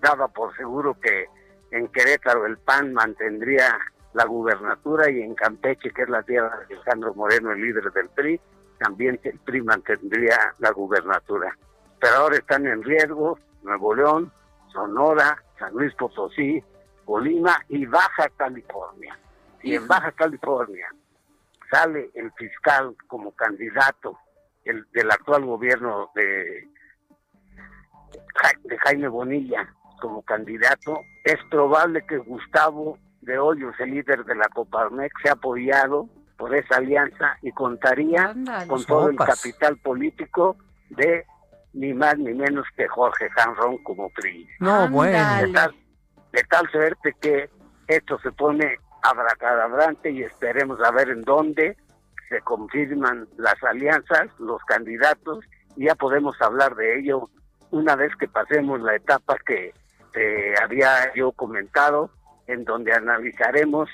daba 0.00 0.28
por 0.28 0.56
seguro 0.56 0.94
que 1.00 1.26
en 1.70 1.88
Querétaro 1.88 2.46
el 2.46 2.58
PAN 2.58 2.94
mantendría 2.94 3.78
la 4.14 4.24
gubernatura 4.24 5.10
y 5.10 5.20
en 5.20 5.34
Campeche, 5.34 5.90
que 5.90 6.02
es 6.02 6.08
la 6.08 6.22
tierra 6.22 6.56
de 6.68 6.74
Alejandro 6.74 7.14
Moreno, 7.14 7.52
el 7.52 7.60
líder 7.60 7.92
del 7.92 8.08
PRI, 8.08 8.40
también 8.78 9.18
el 9.22 9.38
PRI 9.40 9.62
mantendría 9.62 10.36
la 10.58 10.70
gubernatura. 10.70 11.56
Pero 12.00 12.14
ahora 12.14 12.36
están 12.36 12.66
en 12.66 12.82
riesgo 12.82 13.38
Nuevo 13.62 13.94
León, 13.94 14.32
Sonora, 14.72 15.42
San 15.58 15.72
Luis 15.72 15.94
Potosí, 15.94 16.62
Colima 17.04 17.64
y 17.68 17.86
Baja 17.86 18.28
California. 18.36 19.18
Y 19.62 19.74
en 19.74 19.88
Baja 19.88 20.12
California 20.12 20.88
sale 21.70 22.10
el 22.14 22.32
fiscal 22.32 22.94
como 23.06 23.32
candidato 23.32 24.18
el, 24.64 24.86
del 24.92 25.10
actual 25.10 25.44
gobierno 25.44 26.10
de, 26.14 26.68
de 28.64 28.78
Jaime 28.78 29.08
Bonilla 29.08 29.68
como 30.00 30.22
candidato, 30.22 31.00
es 31.24 31.38
probable 31.50 32.04
que 32.06 32.18
Gustavo 32.18 32.98
de 33.22 33.38
Hoyos, 33.38 33.74
el 33.80 33.90
líder 33.90 34.24
de 34.24 34.34
la 34.36 34.48
Coparmex, 34.48 35.12
sea 35.22 35.32
apoyado 35.32 36.08
por 36.38 36.54
esa 36.54 36.76
alianza 36.76 37.36
y 37.42 37.52
contaría 37.52 38.34
con 38.66 38.82
todo 38.84 39.10
el 39.10 39.16
capital 39.16 39.76
político 39.78 40.56
de 40.90 41.26
ni 41.74 41.92
más 41.92 42.16
ni 42.16 42.32
menos 42.32 42.64
que 42.76 42.88
Jorge 42.88 43.28
Hanron 43.36 43.76
como 43.78 44.08
PRI. 44.10 44.48
No, 44.60 44.88
bueno. 44.88 45.18
De 45.42 45.52
tal, 45.52 45.74
de 46.32 46.42
tal 46.44 46.70
suerte 46.70 47.14
que 47.20 47.50
esto 47.88 48.18
se 48.20 48.32
pone 48.32 48.78
abracadabrante 49.02 50.10
y 50.10 50.22
esperemos 50.22 50.80
a 50.80 50.90
ver 50.92 51.10
en 51.10 51.22
dónde 51.22 51.76
se 52.28 52.40
confirman 52.42 53.28
las 53.36 53.62
alianzas, 53.64 54.28
los 54.38 54.62
candidatos, 54.64 55.44
y 55.76 55.86
ya 55.86 55.94
podemos 55.94 56.40
hablar 56.40 56.74
de 56.76 57.00
ello 57.00 57.30
una 57.70 57.96
vez 57.96 58.14
que 58.16 58.28
pasemos 58.28 58.80
la 58.80 58.94
etapa 58.96 59.36
que 59.44 59.72
había 60.62 61.12
yo 61.14 61.32
comentado, 61.32 62.10
en 62.46 62.64
donde 62.64 62.92
analizaremos 62.92 63.88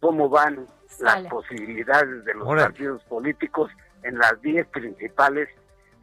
cómo 0.00 0.28
van 0.28 0.66
las 1.00 1.26
posibilidades 1.26 2.24
de 2.24 2.34
los 2.34 2.48
partidos 2.48 3.02
políticos 3.04 3.70
en 4.02 4.18
las 4.18 4.40
10 4.42 4.66
principales 4.68 5.48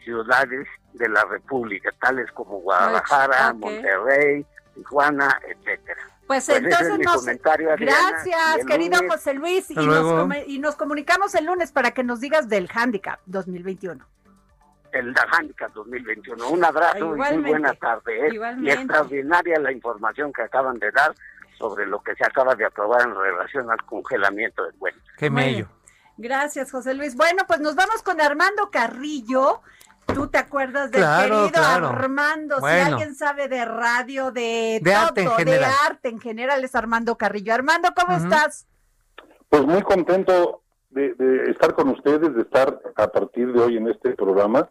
ciudades 0.04 0.68
de 0.94 1.10
la 1.10 1.24
República, 1.26 1.92
tales 2.00 2.32
como 2.32 2.60
Guadalajara, 2.60 3.54
Monterrey, 3.54 4.46
Tijuana, 4.76 5.40
etcétera. 5.48 6.02
Pues, 6.28 6.46
pues 6.46 6.62
entonces 6.62 7.00
nos... 7.00 7.26
Gracias, 7.26 8.66
querido 8.68 9.00
José 9.10 9.34
Luis, 9.34 9.72
y 9.72 9.76
nos, 9.76 10.36
y 10.48 10.60
nos, 10.60 10.76
comunicamos 10.76 11.34
el 11.36 11.46
lunes 11.46 11.72
para 11.72 11.92
que 11.92 12.04
nos 12.04 12.20
digas 12.20 12.48
del 12.48 12.70
handicap 12.74 13.20
2021. 13.26 14.06
El 14.92 15.16
handicap 15.32 15.72
2021. 15.74 16.50
Un 16.50 16.64
abrazo 16.64 16.98
y 16.98 17.04
muy 17.04 17.50
buena 17.50 17.74
tarde. 17.74 18.28
¿eh? 18.28 18.40
Y 18.62 18.70
extraordinaria 18.70 19.60
la 19.60 19.72
información 19.72 20.32
que 20.34 20.44
acaban 20.44 20.80
de 20.80 20.92
dar 20.92 21.14
sobre 21.60 21.86
lo 21.86 22.02
que 22.02 22.16
se 22.16 22.26
acaba 22.26 22.56
de 22.56 22.66
aprobar 22.66 23.02
en 23.02 23.14
relación 23.14 23.70
al 23.70 23.84
congelamiento 23.86 24.64
del 24.64 24.74
cuentas. 24.76 25.04
Qué 25.18 25.30
mello. 25.30 25.68
Gracias, 26.18 26.72
José 26.72 26.94
Luis. 26.94 27.16
Bueno, 27.16 27.44
pues 27.48 27.60
nos 27.60 27.76
vamos 27.76 28.02
con 28.02 28.20
Armando 28.20 28.72
Carrillo. 28.72 29.62
¿Tú 30.14 30.28
te 30.28 30.38
acuerdas 30.38 30.90
del 30.90 31.04
querido 31.04 31.64
Armando? 31.64 32.58
Si 32.60 32.66
alguien 32.66 33.14
sabe 33.14 33.48
de 33.48 33.64
radio, 33.64 34.32
de, 34.32 34.80
de 34.82 34.94
arte 34.94 35.22
en 35.22 35.32
general. 35.32 35.60
de 35.70 35.88
arte 35.88 36.10
en 36.10 36.20
general, 36.20 36.64
es 36.64 36.74
Armando 36.74 37.18
Carrillo. 37.18 37.54
Armando, 37.54 37.90
¿cómo 37.96 38.18
estás? 38.18 38.66
Pues 39.50 39.64
muy 39.66 39.82
contento 39.84 40.64
de, 40.90 41.14
de, 41.14 41.52
estar 41.52 41.74
con 41.74 41.90
ustedes, 41.90 42.34
de 42.34 42.42
estar 42.42 42.82
a 42.96 43.08
partir 43.08 43.52
de 43.54 43.60
hoy 43.60 43.78
en 43.78 43.88
este 43.88 44.12
programa 44.16 44.70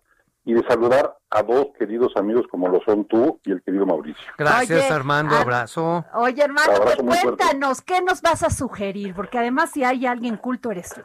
y 0.48 0.54
de 0.54 0.62
saludar 0.66 1.14
a 1.28 1.42
dos 1.42 1.66
queridos 1.78 2.16
amigos 2.16 2.46
como 2.50 2.68
lo 2.68 2.80
son 2.80 3.04
tú 3.04 3.38
y 3.44 3.52
el 3.52 3.62
querido 3.62 3.84
Mauricio. 3.84 4.32
Gracias, 4.38 4.90
Armando, 4.90 5.36
abrazo. 5.36 6.06
Oye, 6.14 6.42
hermano, 6.42 6.72
pues 7.04 7.22
cuéntanos, 7.22 7.82
¿qué 7.82 8.00
nos 8.00 8.22
vas 8.22 8.42
a 8.42 8.48
sugerir? 8.48 9.14
Porque 9.14 9.36
además 9.36 9.72
si 9.72 9.84
hay 9.84 10.06
alguien 10.06 10.38
culto 10.38 10.70
eres 10.70 10.94
tú. 10.94 11.02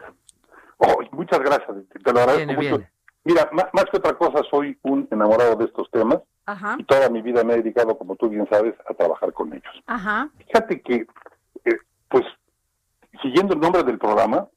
Oh, 0.78 0.96
muchas 1.12 1.40
gracias, 1.40 1.76
te 2.02 2.10
lo 2.10 2.20
agradezco 2.20 2.54
mucho. 2.54 2.86
Mira, 3.24 3.50
más, 3.52 3.84
que 3.90 3.98
otra 3.98 4.14
cosa, 4.16 4.40
soy 4.50 4.78
un 4.82 5.06
enamorado 5.10 5.56
de 5.56 5.66
estos 5.66 5.90
temas 5.90 6.20
y 6.78 6.84
toda 6.84 7.10
mi 7.10 7.20
vida 7.20 7.44
me 7.44 7.52
he 7.52 7.56
dedicado, 7.58 7.98
como 7.98 8.16
tú 8.16 8.30
bien 8.30 8.48
sabes, 8.48 8.74
a 8.88 8.94
trabajar 8.94 9.34
con 9.34 9.52
ellos. 9.52 9.74
Ajá. 9.86 10.30
Fíjate 10.38 10.80
que, 10.80 11.06
eh, 11.66 11.78
pues, 12.08 12.24
siguiendo 13.22 13.54
el 13.54 13.60
nombre 13.60 13.82
del 13.82 13.98
programa, 13.98 14.48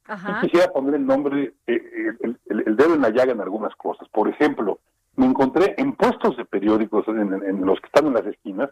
quisiera 0.41 0.71
poner 0.71 0.95
el 0.95 1.05
nombre, 1.05 1.53
eh, 1.67 2.11
el, 2.21 2.75
dedo 2.75 2.93
en 2.93 3.01
la 3.01 3.09
llaga 3.09 3.31
en 3.31 3.41
algunas 3.41 3.75
cosas. 3.75 4.07
Por 4.09 4.27
ejemplo, 4.27 4.79
me 5.15 5.25
encontré 5.25 5.75
en 5.77 5.93
puestos 5.93 6.37
de 6.37 6.45
periódicos, 6.45 7.07
en, 7.07 7.65
los 7.65 7.79
que 7.79 7.87
están 7.87 8.07
en 8.07 8.13
las 8.13 8.25
esquinas, 8.25 8.69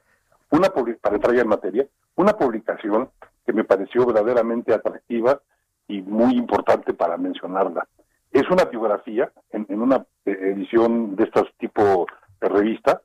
una 0.52 0.69
para 0.69 1.15
entrar 1.15 1.36
ya 1.36 1.41
en 1.41 1.48
materia, 1.48 1.86
una 2.15 2.34
publicación 2.34 3.10
que 3.45 3.54
me 3.54 3.63
pareció 3.63 4.06
verdaderamente 4.06 4.74
atractiva 4.74 5.39
y 5.88 6.02
muy 6.02 6.36
importante 6.36 6.93
para 6.93 7.17
mencionarla. 7.17 7.88
Es 8.32 8.50
una 8.50 8.65
biografía 8.65 9.32
en, 9.52 9.65
una 9.82 10.06
edición 10.26 11.15
de 11.15 11.24
estos 11.26 11.52
tipo 11.58 12.06
de 12.41 12.50
revista, 12.50 13.02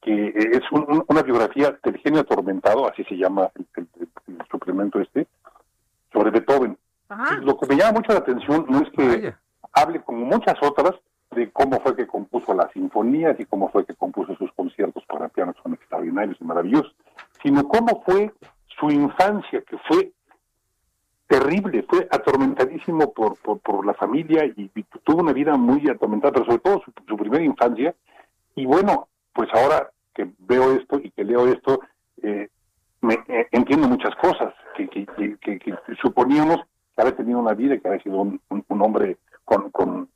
que 0.00 0.28
es 0.28 0.62
una 0.72 1.22
biografía 1.22 1.78
del 1.82 1.98
genio 1.98 2.20
atormentado, 2.20 2.88
así 2.88 3.04
se 3.04 3.16
llama 3.16 3.50
el 3.76 3.86
suplemento 4.50 5.00
este, 5.00 5.26
sobre 6.12 6.30
Beethoven. 6.30 6.76
Lo 7.42 7.56
que 7.58 7.66
me 7.66 7.76
llama 7.76 7.98
mucho 7.98 8.12
la 8.12 8.20
atención 8.20 8.66
no 8.68 8.80
es 8.80 8.90
que 8.90 9.34
hable 9.72 10.00
como 10.02 10.24
muchas 10.26 10.54
otras 10.62 10.94
de 11.32 11.50
cómo 11.50 11.80
fue 11.80 11.96
que 11.96 12.06
compuso 12.06 12.54
las 12.54 12.72
sinfonías 12.72 13.38
y 13.38 13.44
cómo 13.44 13.68
fue 13.70 13.84
que 13.84 13.94
compuso 13.94 14.34
sus 14.36 14.52
conciertos 14.52 15.04
para 15.06 15.28
piano, 15.28 15.54
son 15.62 15.74
extraordinarios 15.74 16.36
y 16.40 16.44
maravillosos, 16.44 16.94
sino 17.42 17.66
cómo 17.68 18.02
fue 18.04 18.32
su 18.78 18.90
infancia, 18.90 19.62
que 19.62 19.78
fue 19.88 20.12
terrible, 21.28 21.84
fue 21.88 22.08
atormentadísimo 22.10 23.12
por, 23.12 23.36
por, 23.38 23.86
la 23.86 23.94
familia 23.94 24.44
y, 24.44 24.68
tuvo 25.04 25.20
una 25.20 25.32
vida 25.32 25.56
muy 25.56 25.88
atormentada, 25.88 26.32
pero 26.32 26.44
sobre 26.46 26.58
todo 26.58 26.82
su, 27.06 27.16
primera 27.16 27.44
infancia. 27.44 27.94
Y 28.56 28.66
bueno, 28.66 29.06
pues 29.32 29.48
ahora 29.54 29.90
que 30.12 30.28
veo 30.38 30.72
esto 30.72 30.98
y 30.98 31.10
que 31.12 31.22
leo 31.22 31.46
esto, 31.46 31.80
eh, 32.22 32.48
me, 33.00 33.14
eh, 33.28 33.46
entiendo 33.52 33.88
muchas 33.88 34.14
cosas 34.16 34.52
que, 34.88 35.06
que, 35.40 35.58
que, 35.58 35.74
suponíamos 36.00 36.58
que 36.94 37.02
había 37.02 37.16
tenido 37.16 37.38
una 37.38 37.54
vida, 37.54 37.78
que 37.78 37.88
había 37.88 38.02
sido 38.02 38.20
un, 38.20 38.40
hombre 38.68 39.18
con, 39.44 39.70
con 39.70 40.08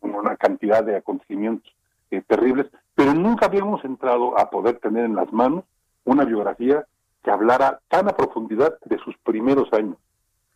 una 0.00 0.36
cantidad 0.36 0.84
de 0.84 0.96
acontecimientos 0.96 1.72
eh, 2.10 2.22
terribles, 2.26 2.66
pero 2.94 3.14
nunca 3.14 3.46
habíamos 3.46 3.84
entrado 3.84 4.38
a 4.38 4.48
poder 4.50 4.78
tener 4.78 5.04
en 5.04 5.16
las 5.16 5.32
manos 5.32 5.64
una 6.04 6.24
biografía 6.24 6.86
que 7.22 7.30
hablara 7.30 7.80
tan 7.88 8.08
a 8.08 8.16
profundidad 8.16 8.78
de 8.84 8.98
sus 8.98 9.16
primeros 9.18 9.72
años. 9.72 9.96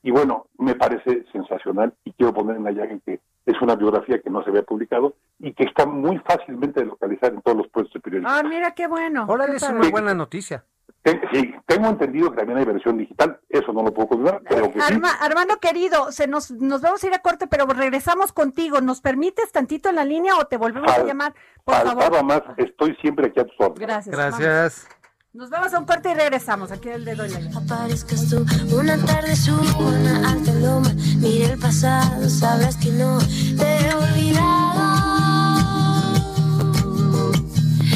Y 0.02 0.10
bueno, 0.12 0.46
me 0.56 0.74
parece 0.74 1.24
sensacional 1.32 1.92
y 2.04 2.12
quiero 2.12 2.32
poner 2.32 2.56
en 2.56 2.64
la 2.64 2.70
llaga 2.70 2.96
que 3.04 3.20
es 3.44 3.60
una 3.60 3.74
biografía 3.74 4.20
que 4.20 4.30
no 4.30 4.42
se 4.42 4.50
había 4.50 4.62
publicado 4.62 5.14
y 5.38 5.52
que 5.52 5.64
está 5.64 5.84
muy 5.84 6.18
fácilmente 6.18 6.80
de 6.80 6.86
localizar 6.86 7.34
en 7.34 7.42
todos 7.42 7.58
los 7.58 7.68
puestos 7.68 7.94
de 7.94 8.00
periódico. 8.00 8.30
Ah, 8.32 8.42
mira 8.42 8.72
qué 8.74 8.86
bueno. 8.86 9.26
Órale, 9.28 9.56
es 9.56 9.68
una 9.68 9.90
buena 9.90 10.14
noticia. 10.14 10.64
Sí, 11.02 11.54
tengo 11.66 11.88
entendido 11.88 12.30
que 12.30 12.36
también 12.36 12.58
hay 12.58 12.64
versión 12.66 12.98
digital, 12.98 13.40
eso 13.48 13.72
no 13.72 13.82
lo 13.82 13.94
puedo 13.94 14.08
confirmar, 14.08 14.42
pero 14.46 14.70
que 14.70 14.78
Armando 14.80 15.58
querido, 15.58 16.12
se 16.12 16.26
nos, 16.26 16.50
nos 16.50 16.82
vamos 16.82 17.02
a 17.02 17.06
ir 17.06 17.14
a 17.14 17.20
corte, 17.20 17.46
pero 17.46 17.66
regresamos 17.66 18.32
contigo. 18.32 18.82
¿Nos 18.82 19.00
permites 19.00 19.50
tantito 19.50 19.88
en 19.88 19.96
la 19.96 20.04
línea 20.04 20.36
o 20.36 20.44
te 20.46 20.58
volvemos 20.58 20.92
a 20.92 21.02
llamar? 21.02 21.34
Por 21.64 21.74
favor. 21.74 22.22
más, 22.22 22.42
estoy 22.58 22.94
siempre 23.00 23.28
aquí 23.28 23.40
a 23.40 23.44
tu 23.44 23.52
orden. 23.58 23.76
Gracias. 23.76 24.14
Gracias. 24.14 24.88
Nos 25.32 25.48
vemos 25.48 25.72
a 25.72 25.78
un 25.78 25.84
corte 25.86 26.10
y 26.10 26.14
regresamos. 26.14 26.72
Aquí 26.72 26.88
el 26.88 27.04
dedo 27.04 27.24
en 27.24 27.32
la 27.32 27.60
Aparezcas 27.60 28.28
tú 28.28 28.44
una 28.76 28.98
tarde 29.06 29.36
subo 29.36 29.78
una 29.78 30.28
alta 30.28 30.52
loma. 30.54 30.90
Mira 31.18 31.52
el 31.52 31.58
pasado, 31.58 32.28
sabrás 32.28 32.76
que 32.76 32.90
no 32.90 33.18
te 33.56 33.64
he 33.64 33.94
olvidado. 33.94 35.00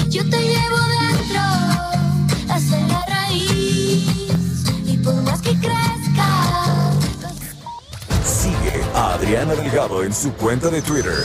Yo 0.09 0.23
te 0.31 0.39
llevo 0.39 0.77
dentro 0.77 1.14
hasta 2.55 2.81
la 2.87 3.05
raíz. 3.07 4.07
Y 4.87 4.97
por 4.99 5.15
más 5.23 5.41
que 5.41 5.51
crezca. 5.59 6.93
Sigue 8.25 8.83
a 8.95 9.15
Adriana 9.15 9.55
Delgado 9.55 10.05
en 10.05 10.15
su 10.15 10.33
cuenta 10.35 10.69
de 10.69 10.81
Twitter 10.83 11.25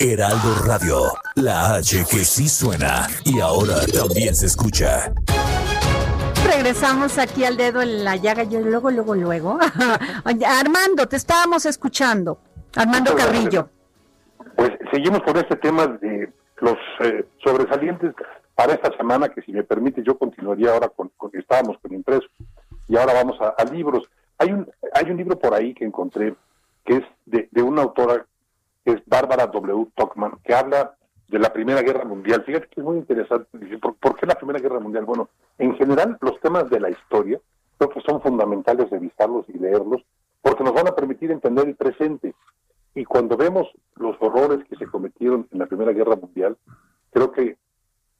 Heraldo 0.00 0.54
Radio, 0.64 0.96
la 1.34 1.74
H 1.74 2.04
que 2.08 2.18
sí 2.24 2.48
suena 2.48 3.08
y 3.24 3.40
ahora 3.40 3.84
también 3.92 4.32
se 4.32 4.46
escucha. 4.46 5.12
Regresamos 6.46 7.18
aquí 7.18 7.44
al 7.44 7.56
dedo 7.56 7.82
en 7.82 8.04
la 8.04 8.14
llaga, 8.14 8.44
yo 8.44 8.60
luego, 8.60 8.92
luego, 8.92 9.16
luego. 9.16 9.58
Armando, 10.46 11.08
te 11.08 11.16
estábamos 11.16 11.66
escuchando. 11.66 12.38
Armando 12.76 13.16
Carrillo. 13.16 13.70
Pues 14.54 14.70
seguimos 14.92 15.20
con 15.22 15.36
este 15.36 15.56
tema 15.56 15.88
de 15.88 16.32
los 16.58 16.76
eh, 17.00 17.26
sobresalientes 17.42 18.14
para 18.54 18.74
esta 18.74 18.96
semana, 18.96 19.28
que 19.28 19.42
si 19.42 19.52
me 19.52 19.64
permite 19.64 20.04
yo 20.04 20.16
continuaría 20.16 20.74
ahora 20.74 20.88
con, 20.90 21.10
con 21.16 21.32
estábamos 21.32 21.76
con 21.82 21.92
impreso 21.92 22.28
y 22.86 22.96
ahora 22.96 23.14
vamos 23.14 23.36
a, 23.40 23.64
libros. 23.64 24.04
Hay 24.38 24.52
un, 24.52 24.70
hay 24.94 25.10
un 25.10 25.16
libro 25.16 25.36
por 25.36 25.54
ahí 25.54 25.74
que 25.74 25.84
encontré 25.84 26.36
que 26.84 26.98
es 26.98 27.04
de, 27.26 27.48
de 27.50 27.62
una 27.62 27.82
autora 27.82 28.24
es 28.92 29.02
Bárbara 29.06 29.46
W. 29.46 29.88
Tockman, 29.94 30.38
que 30.44 30.54
habla 30.54 30.94
de 31.28 31.38
la 31.38 31.52
Primera 31.52 31.82
Guerra 31.82 32.04
Mundial. 32.04 32.42
Fíjate 32.44 32.68
que 32.68 32.80
es 32.80 32.84
muy 32.84 32.96
interesante. 32.96 33.48
¿Por, 33.78 34.16
qué 34.16 34.26
la 34.26 34.34
Primera 34.34 34.58
Guerra 34.58 34.80
Mundial? 34.80 35.04
Bueno, 35.04 35.28
en 35.58 35.74
general 35.76 36.16
los 36.20 36.40
temas 36.40 36.68
de 36.70 36.80
la 36.80 36.90
historia 36.90 37.40
creo 37.76 37.90
que 37.90 38.00
son 38.00 38.20
fundamentales 38.20 38.90
revisarlos 38.90 39.48
y 39.48 39.58
leerlos 39.58 40.02
porque 40.42 40.64
nos 40.64 40.72
van 40.72 40.88
a 40.88 40.94
permitir 40.94 41.30
entender 41.30 41.68
el 41.68 41.76
presente. 41.76 42.34
Y 42.94 43.04
cuando 43.04 43.36
vemos 43.36 43.68
los 43.96 44.16
horrores 44.20 44.64
que 44.68 44.76
se 44.76 44.86
cometieron 44.86 45.46
en 45.52 45.58
la 45.58 45.66
Primera 45.66 45.92
Guerra 45.92 46.16
Mundial, 46.16 46.56
creo 47.10 47.30
que 47.30 47.56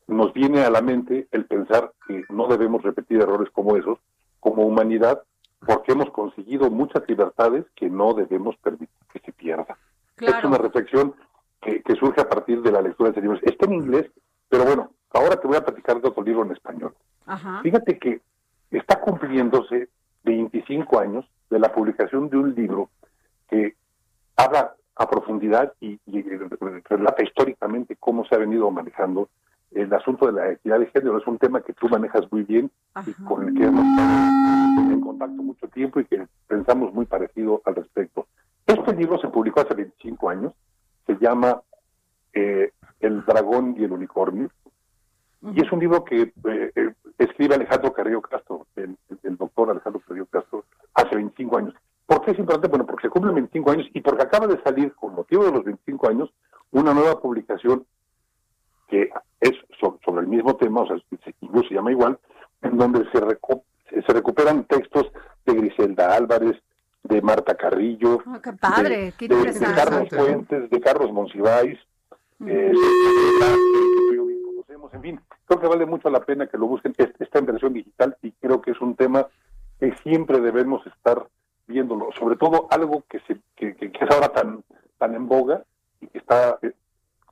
nos 0.06 0.32
viene 0.32 0.62
a 0.62 0.70
la 0.70 0.80
mente 0.80 1.28
el 1.32 1.46
pensar 1.46 1.92
que 2.06 2.24
no 2.28 2.46
debemos 2.46 2.82
repetir 2.82 3.20
errores 3.20 3.50
como 3.52 3.76
esos 3.76 3.98
como 4.40 4.64
humanidad 4.64 5.22
porque 5.66 5.92
hemos 5.92 6.10
conseguido 6.10 6.70
muchas 6.70 7.02
libertades 7.08 7.64
que 7.74 7.90
no 7.90 8.14
debemos 8.14 8.56
permitir 8.58 8.88
que 9.12 9.18
se 9.20 9.32
pierdan. 9.32 9.76
Es 10.20 10.44
una 10.44 10.58
reflexión 10.58 11.14
que, 11.60 11.82
surge 11.98 12.20
a 12.20 12.28
partir 12.28 12.62
de 12.62 12.72
la 12.72 12.80
lectura 12.80 13.10
de 13.10 13.12
ese 13.12 13.20
libro. 13.22 13.38
Está 13.42 13.66
en 13.66 13.74
inglés, 13.74 14.10
pero 14.48 14.64
bueno, 14.64 14.92
ahora 15.10 15.36
te 15.36 15.46
voy 15.46 15.56
a 15.56 15.64
platicar 15.64 16.00
de 16.00 16.08
otro 16.08 16.22
libro 16.22 16.44
en 16.44 16.52
español. 16.52 16.94
Fíjate 17.62 17.98
que 17.98 18.20
está 18.70 19.00
cumpliéndose 19.00 19.88
25 20.24 20.98
años 20.98 21.24
de 21.50 21.58
la 21.58 21.72
publicación 21.72 22.28
de 22.30 22.36
un 22.36 22.54
libro 22.54 22.90
que 23.48 23.74
habla 24.36 24.74
a 24.96 25.08
profundidad 25.08 25.72
y, 25.80 25.98
relata 26.88 27.22
históricamente 27.22 27.96
cómo 27.98 28.24
se 28.24 28.34
ha 28.34 28.38
venido 28.38 28.70
manejando 28.70 29.28
el 29.70 29.92
asunto 29.92 30.26
de 30.26 30.32
la 30.32 30.52
equidad 30.52 30.80
de 30.80 30.86
género. 30.86 31.18
Es 31.18 31.26
un 31.26 31.38
tema 31.38 31.60
que 31.60 31.72
tú 31.72 31.88
manejas 31.88 32.30
muy 32.32 32.42
bien 32.42 32.70
y 33.06 33.12
con 33.24 33.46
el 33.46 33.54
que 33.54 33.64
hemos 33.64 33.84
estado 33.86 34.92
en 34.92 35.00
contacto 35.00 35.42
mucho 35.42 35.68
tiempo 35.68 36.00
y 36.00 36.04
que 36.06 36.26
pensamos 36.46 36.92
muy 36.92 37.06
parecido 37.06 37.62
al 37.64 37.76
respecto. 37.76 38.17
Libro 38.98 39.20
se 39.20 39.28
publicó 39.28 39.60
hace 39.60 39.74
25 39.74 40.30
años, 40.30 40.52
se 41.06 41.16
llama 41.18 41.62
eh, 42.32 42.72
El 43.00 43.24
dragón 43.24 43.74
y 43.78 43.84
el 43.84 43.92
unicornio, 43.92 44.50
y 45.40 45.60
es 45.60 45.70
un 45.70 45.78
libro 45.78 46.04
que 46.04 46.22
eh, 46.22 46.32
eh, 46.74 46.94
escribe 47.18 47.54
Alejandro 47.54 47.92
Carrillo 47.92 48.20
Castro, 48.20 48.66
el, 48.76 48.96
doctor 49.36 49.70
Alejandro 49.70 50.02
Carrillo 50.06 50.26
Castro, 50.26 50.64
hace 50.94 51.14
25 51.14 51.58
años. 51.58 51.74
¿Por 52.06 52.22
qué 52.22 52.32
es 52.32 52.38
importante? 52.38 52.68
Bueno, 52.68 52.86
porque 52.86 53.06
se 53.06 53.10
cumplen 53.10 53.34
25 53.36 53.70
años 53.70 53.86
y 53.94 54.00
porque 54.00 54.22
acaba 54.22 54.46
de 54.46 54.60
salir, 54.62 54.92
con 54.94 55.14
motivo 55.14 55.44
de 55.44 55.52
los 55.52 55.64
25 55.64 56.08
años, 56.08 56.32
una 56.72 56.92
nueva 56.92 57.20
publicación 57.20 57.86
que 58.88 59.10
es 59.40 59.52
sobre, 59.78 60.22
el 60.22 60.26
mismo 60.26 60.56
tema, 60.56 60.80
o 60.80 60.86
sea, 60.86 60.96
incluso 61.40 61.68
se 61.68 61.74
llama 61.74 61.92
igual, 61.92 62.18
en 62.62 62.76
donde 62.76 63.04
se, 63.12 63.20
se 64.02 64.12
recuperan 64.12 64.64
textos 64.64 65.12
de 65.44 65.54
Griselda 65.54 66.16
Álvarez, 66.16 66.56
de 67.08 67.22
Marta 67.22 67.54
Carrillo, 67.54 68.22
ah, 68.26 68.82
de, 68.82 69.12
Carlos 69.74 70.08
Fuentes, 70.10 70.70
de 70.70 70.80
Carlos 70.80 71.12
Monsiváis, 71.12 71.78
eh, 72.46 72.72
en 74.92 75.02
fin, 75.02 75.20
creo 75.46 75.60
que 75.60 75.66
vale 75.66 75.86
mucho 75.86 76.10
la 76.10 76.20
pena 76.20 76.46
que 76.46 76.58
lo 76.58 76.66
busquen, 76.66 76.94
está 76.96 77.38
en 77.38 77.46
versión 77.46 77.72
digital 77.72 78.16
y 78.22 78.32
creo 78.32 78.60
que 78.60 78.72
es 78.72 78.80
un 78.80 78.94
tema 78.94 79.26
que 79.78 79.94
siempre 80.02 80.40
debemos 80.40 80.86
estar 80.86 81.26
viéndolo, 81.66 82.10
sobre 82.18 82.36
todo 82.36 82.66
algo 82.70 83.04
que, 83.08 83.20
se, 83.20 83.38
que, 83.56 83.76
es 83.80 84.10
ahora 84.10 84.28
tan, 84.28 84.64
tan 84.98 85.14
en 85.14 85.28
boga 85.28 85.64
y 86.00 86.06
que 86.08 86.18
está 86.18 86.58
eh, 86.62 86.72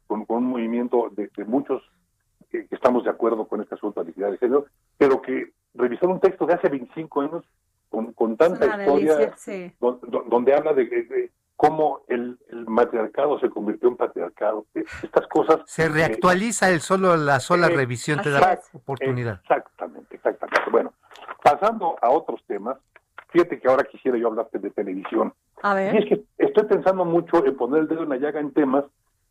con, 0.06 0.24
un 0.28 0.44
movimiento 0.44 1.10
de, 1.12 1.30
muchos 1.44 1.82
que, 2.50 2.66
estamos 2.70 3.04
de 3.04 3.10
acuerdo 3.10 3.46
con 3.46 3.60
este 3.60 3.74
asunto 3.74 4.04
de 4.04 4.12
la 4.16 4.30
de 4.30 4.38
género, 4.38 4.66
pero 4.98 5.20
que 5.22 5.52
revisar 5.74 6.08
un 6.08 6.20
texto 6.20 6.46
de 6.46 6.54
hace 6.54 6.68
25 6.68 7.20
años 7.20 7.44
con, 7.90 8.36
tanta 8.36 8.66
historia, 8.66 9.34
donde, 9.80 10.54
habla 10.54 10.72
de, 10.74 11.30
cómo 11.56 12.00
el, 12.08 12.38
matriarcado 12.66 13.38
se 13.40 13.50
convirtió 13.50 13.88
en 13.88 13.96
patriarcado. 13.96 14.66
E, 14.74 14.84
estas 15.02 15.26
cosas... 15.28 15.60
Se 15.66 15.88
reactualiza 15.88 16.70
el 16.70 16.80
solo 16.80 17.16
la 17.16 17.40
sola 17.40 17.68
eh, 17.68 17.76
revisión, 17.76 18.20
te 18.22 18.30
da 18.30 18.60
oportunidad. 18.72 19.40
Exactamente, 19.42 20.16
exactamente. 20.16 20.70
Bueno, 20.70 20.92
pasando 21.42 21.96
a 22.00 22.10
otros 22.10 22.42
temas, 22.46 22.76
fíjate 23.28 23.58
que 23.60 23.68
ahora 23.68 23.84
quisiera 23.84 24.18
yo 24.18 24.28
hablarte 24.28 24.58
de 24.58 24.70
televisión. 24.70 25.32
A 25.62 25.74
ver. 25.74 25.94
Y 25.94 25.98
es 25.98 26.04
que 26.06 26.24
estoy 26.38 26.64
pensando 26.64 27.04
mucho 27.04 27.44
en 27.44 27.56
poner 27.56 27.82
el 27.82 27.88
dedo 27.88 28.02
en 28.02 28.10
la 28.10 28.16
llaga 28.16 28.40
en 28.40 28.52
temas 28.52 28.84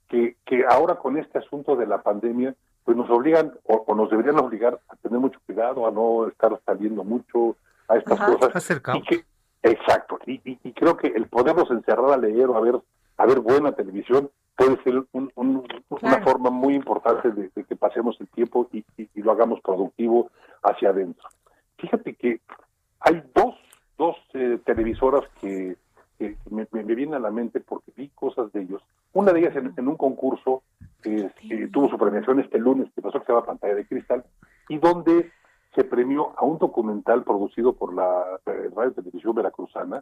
que, 0.09 0.35
que 0.45 0.65
ahora 0.67 0.95
con 0.95 1.17
este 1.17 1.39
asunto 1.39 1.75
de 1.75 1.87
la 1.87 2.01
pandemia, 2.01 2.55
pues 2.83 2.95
nos 2.95 3.09
obligan 3.09 3.53
o, 3.63 3.83
o 3.87 3.95
nos 3.95 4.09
deberían 4.09 4.39
obligar 4.39 4.79
a 4.89 4.95
tener 4.97 5.19
mucho 5.19 5.39
cuidado, 5.45 5.87
a 5.87 5.91
no 5.91 6.27
estar 6.27 6.59
saliendo 6.65 7.03
mucho, 7.03 7.57
a 7.87 7.97
estas 7.97 8.19
cosas. 8.19 8.71
exacto. 9.63 10.19
Y, 10.25 10.41
y, 10.43 10.73
creo 10.73 10.97
que 10.97 11.07
el 11.07 11.27
podernos 11.27 11.69
encerrar 11.71 12.11
a 12.11 12.17
leer 12.17 12.47
o 12.47 12.57
a 12.57 12.61
ver, 12.61 12.79
a 13.17 13.25
ver 13.25 13.39
buena 13.39 13.71
televisión 13.71 14.29
puede 14.55 14.81
ser 14.83 15.05
una 15.11 16.21
forma 16.23 16.49
muy 16.49 16.75
importante 16.75 17.31
de, 17.31 17.49
que 17.51 17.75
pasemos 17.75 18.19
el 18.19 18.27
tiempo 18.29 18.67
y, 18.71 18.85
lo 19.15 19.31
hagamos 19.31 19.59
productivo 19.61 20.31
hacia 20.63 20.89
adentro. 20.89 21.27
Fíjate 21.77 22.13
que 22.13 22.41
hay 22.99 23.23
dos, 23.33 23.55
dos 23.97 24.15
eh, 24.33 24.59
televisoras 24.65 25.23
que, 25.41 25.77
me, 26.49 26.65
vienen 26.83 27.15
a 27.15 27.19
la 27.19 27.31
mente 27.31 27.59
porque 27.59 27.91
vi 27.95 28.09
cosas 28.09 28.51
de 28.53 28.61
ellos. 28.61 28.81
Una 29.13 29.33
de 29.33 29.41
ellas 29.41 29.55
en, 29.55 29.87
un 29.87 29.97
concurso 29.97 30.63
que 31.01 31.29
tuvo 31.71 31.89
su 31.89 31.97
premiación 31.97 32.39
este 32.39 32.57
lunes, 32.57 32.87
que 32.95 33.01
pasó 33.01 33.19
que 33.19 33.25
se 33.25 33.33
llama 33.33 33.45
Pantalla 33.45 33.75
de 33.75 33.85
Cristal, 33.85 34.23
y 34.69 34.77
donde 34.77 35.31
se 35.75 35.83
premió 35.83 36.33
a 36.37 36.45
un 36.45 36.57
documental 36.57 37.23
producido 37.23 37.73
por 37.73 37.93
la 37.93 38.23
eh, 38.45 38.69
Radio 38.75 38.93
Televisión 38.93 39.35
Veracruzana 39.35 40.01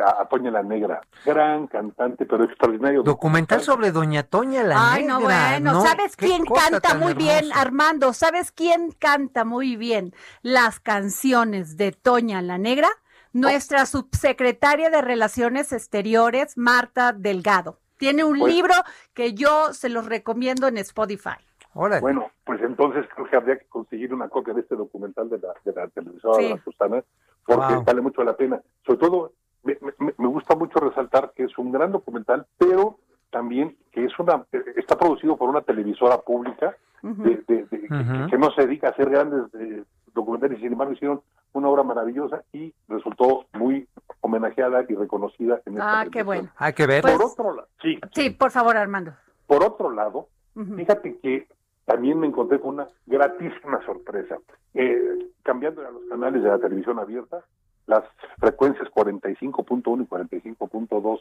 a, 0.00 0.24
Toña 0.26 0.50
la 0.50 0.62
Negra, 0.62 1.02
gran 1.24 1.66
cantante, 1.66 2.24
pero 2.24 2.44
extraordinario. 2.44 3.02
Documental 3.02 3.60
sobre 3.60 3.92
Doña 3.92 4.22
Toña 4.22 4.62
la 4.62 4.92
Ay, 4.92 5.04
no, 5.04 5.20
bueno, 5.20 5.82
¿sabes 5.82 6.16
quién 6.16 6.44
canta 6.44 6.94
muy 6.94 7.14
bien, 7.14 7.46
Armando? 7.54 8.12
¿Sabes 8.12 8.52
quién 8.52 8.92
canta 8.92 9.44
muy 9.44 9.76
bien 9.76 10.14
las 10.40 10.80
canciones 10.80 11.76
de 11.76 11.92
Toña 11.92 12.40
la 12.40 12.58
Negra? 12.58 12.88
Nuestra 13.32 13.86
subsecretaria 13.86 14.90
de 14.90 15.02
Relaciones 15.02 15.72
Exteriores, 15.72 16.56
Marta 16.56 17.12
Delgado. 17.12 17.78
Tiene 17.96 18.24
un 18.24 18.38
pues 18.38 18.54
libro 18.54 18.74
que 19.14 19.34
yo 19.34 19.72
se 19.72 19.88
los 19.88 20.06
recomiendo 20.06 20.68
en 20.68 20.78
Spotify. 20.78 21.38
Bueno, 21.74 22.30
pues 22.44 22.60
entonces 22.62 23.06
creo 23.14 23.26
que 23.28 23.36
habría 23.36 23.58
que 23.58 23.66
conseguir 23.66 24.12
una 24.12 24.28
copia 24.28 24.52
de 24.52 24.60
este 24.60 24.76
documental 24.76 25.30
de 25.30 25.38
la, 25.38 25.54
de 25.64 25.72
la 25.72 25.88
televisora 25.88 26.36
de 26.36 26.50
la 26.50 26.62
Susana, 26.62 27.02
porque 27.46 27.76
vale 27.84 28.00
mucho 28.02 28.22
la 28.22 28.36
pena. 28.36 28.60
Sobre 28.84 28.98
todo, 28.98 29.32
me, 29.62 29.78
me, 29.98 30.28
gusta 30.28 30.54
mucho 30.54 30.78
resaltar 30.80 31.32
que 31.34 31.44
es 31.44 31.56
un 31.56 31.72
gran 31.72 31.92
documental, 31.92 32.46
pero 32.58 32.98
también 33.30 33.76
que 33.90 34.04
es 34.04 34.18
una 34.18 34.44
está 34.76 34.98
producido 34.98 35.36
por 35.36 35.48
una 35.48 35.62
televisora 35.62 36.18
pública 36.18 36.76
de, 37.02 37.42
que, 37.46 38.38
no 38.38 38.50
se 38.52 38.62
dedica 38.66 38.88
a 38.88 38.90
hacer 38.90 39.08
grandes 39.08 39.42
eh, 39.54 39.82
documentales, 40.14 40.58
sin 40.58 40.72
embargo 40.72 40.92
hicieron 40.92 41.22
una 41.52 41.68
obra 41.68 41.82
maravillosa 41.82 42.44
y 42.52 42.72
resultó 42.88 43.46
muy 43.54 43.88
homenajeada 44.20 44.84
y 44.88 44.94
reconocida 44.94 45.60
en 45.66 45.74
esta 45.74 46.00
Ah, 46.00 46.06
qué 46.10 46.22
bueno. 46.22 46.48
Hay 46.56 46.74
que 46.74 46.86
ver. 46.86 47.02
por 47.02 47.16
pues, 47.16 47.32
otro 47.32 47.54
lado, 47.54 47.68
sí, 47.80 47.98
sí, 48.12 48.30
por 48.30 48.50
favor, 48.50 48.76
Armando. 48.76 49.14
Por 49.46 49.64
otro 49.64 49.90
lado, 49.90 50.28
fíjate 50.54 51.18
que 51.18 51.48
también 51.84 52.18
me 52.18 52.26
encontré 52.26 52.60
con 52.60 52.74
una 52.74 52.88
gratísima 53.06 53.84
sorpresa. 53.84 54.38
Eh, 54.74 55.30
cambiando 55.42 55.86
a 55.86 55.90
los 55.90 56.04
canales 56.08 56.42
de 56.42 56.48
la 56.48 56.58
televisión 56.58 56.98
abierta, 56.98 57.44
las 57.86 58.04
frecuencias 58.38 58.88
45.1 58.90 60.02
y 60.02 60.06
45.2 60.06 61.20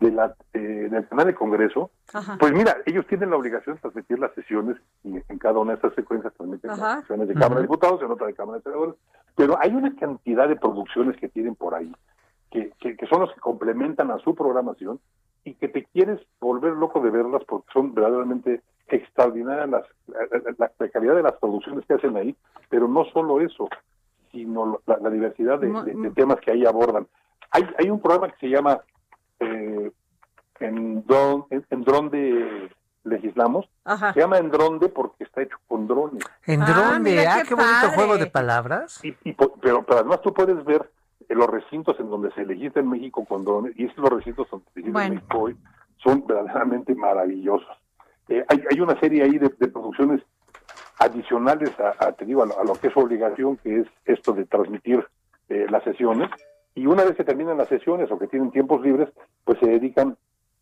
de 0.00 0.10
la, 0.10 0.34
eh, 0.54 0.88
del 0.90 1.06
canal 1.08 1.26
de 1.26 1.34
Congreso, 1.34 1.90
pues 2.38 2.52
mira, 2.52 2.78
ellos 2.86 3.06
tienen 3.06 3.30
la 3.30 3.36
obligación 3.36 3.76
de 3.76 3.82
transmitir 3.82 4.18
las 4.18 4.32
sesiones 4.34 4.76
y 5.04 5.16
en 5.28 5.38
cada 5.38 5.58
una 5.58 5.72
de 5.72 5.76
estas 5.76 5.94
secuencias 5.94 6.32
transmiten 6.34 6.70
las 6.70 7.00
sesiones 7.00 7.28
de 7.28 7.34
Cámara 7.34 7.56
de 7.56 7.62
Diputados, 7.62 8.02
en 8.02 8.10
otra 8.10 8.26
de 8.26 8.34
Cámara 8.34 8.58
de 8.58 8.62
Senadores, 8.62 8.94
pero 9.36 9.58
hay 9.60 9.74
una 9.74 9.94
cantidad 9.96 10.48
de 10.48 10.56
producciones 10.56 11.18
que 11.18 11.28
tienen 11.28 11.54
por 11.54 11.74
ahí 11.74 11.92
que, 12.50 12.72
que, 12.80 12.96
que 12.96 13.06
son 13.06 13.20
los 13.20 13.32
que 13.34 13.40
complementan 13.40 14.10
a 14.10 14.18
su 14.18 14.34
programación 14.34 15.00
y 15.44 15.54
que 15.54 15.68
te 15.68 15.84
quieres 15.84 16.18
volver 16.40 16.72
loco 16.72 17.00
de 17.00 17.10
verlas 17.10 17.42
porque 17.46 17.68
son 17.72 17.94
verdaderamente 17.94 18.62
extraordinaria 18.96 19.66
las, 19.66 19.84
la, 20.58 20.88
calidad 20.88 21.16
de 21.16 21.22
las 21.22 21.34
producciones 21.34 21.84
que 21.86 21.94
hacen 21.94 22.16
ahí, 22.16 22.34
pero 22.68 22.88
no 22.88 23.04
solo 23.06 23.40
eso, 23.40 23.68
sino 24.30 24.80
la, 24.86 25.10
diversidad 25.10 25.58
de, 25.58 26.12
temas 26.14 26.40
que 26.40 26.52
ahí 26.52 26.64
abordan. 26.64 27.06
Hay, 27.50 27.68
hay 27.78 27.90
un 27.90 28.00
programa 28.00 28.32
que 28.32 28.46
se 28.46 28.48
llama 28.48 28.80
eh, 29.40 29.90
en, 30.60 31.04
dron, 31.06 31.46
en, 31.50 31.82
dron 31.82 32.10
legislamos, 33.04 33.68
se 34.12 34.20
llama 34.20 34.38
en 34.38 34.50
dronde 34.50 34.88
porque 34.88 35.24
está 35.24 35.42
hecho 35.42 35.56
con 35.66 35.86
drones. 35.86 36.22
En 36.46 36.60
dronde, 36.60 37.26
ah, 37.26 37.42
qué, 37.46 37.54
bonito 37.54 37.90
juego 37.94 38.18
de 38.18 38.26
palabras. 38.26 39.00
Y, 39.02 39.12
pero, 39.32 39.54
pero 39.84 39.98
además 39.98 40.20
tú 40.22 40.32
puedes 40.32 40.62
ver 40.64 40.88
los 41.28 41.48
recintos 41.48 41.98
en 42.00 42.10
donde 42.10 42.30
se 42.32 42.44
legisla 42.44 42.82
en 42.82 42.90
México 42.90 43.24
con 43.24 43.44
drones, 43.44 43.72
y 43.76 43.86
estos 43.86 44.08
recintos 44.10 44.48
son, 44.48 44.62
en 44.74 44.92
México 44.92 45.38
hoy 45.38 45.56
son 46.02 46.26
verdaderamente 46.26 46.94
maravillosos. 46.94 47.68
Eh, 48.30 48.44
hay, 48.48 48.80
una 48.80 48.98
serie 49.00 49.24
ahí 49.24 49.38
de, 49.38 49.50
producciones 49.50 50.22
adicionales 50.98 51.70
a, 51.80 52.12
te 52.12 52.24
digo, 52.24 52.44
a 52.44 52.64
lo, 52.64 52.74
que 52.74 52.86
es 52.86 52.92
su 52.92 53.00
obligación, 53.00 53.56
que 53.56 53.80
es 53.80 53.86
esto 54.04 54.32
de 54.32 54.44
transmitir 54.46 55.04
eh, 55.48 55.66
las 55.68 55.82
sesiones, 55.82 56.30
y 56.76 56.86
una 56.86 57.04
vez 57.04 57.16
que 57.16 57.24
terminan 57.24 57.58
las 57.58 57.68
sesiones 57.68 58.08
o 58.10 58.18
que 58.18 58.28
tienen 58.28 58.52
tiempos 58.52 58.80
libres, 58.82 59.08
pues 59.44 59.58
se 59.58 59.66
dedican 59.66 60.16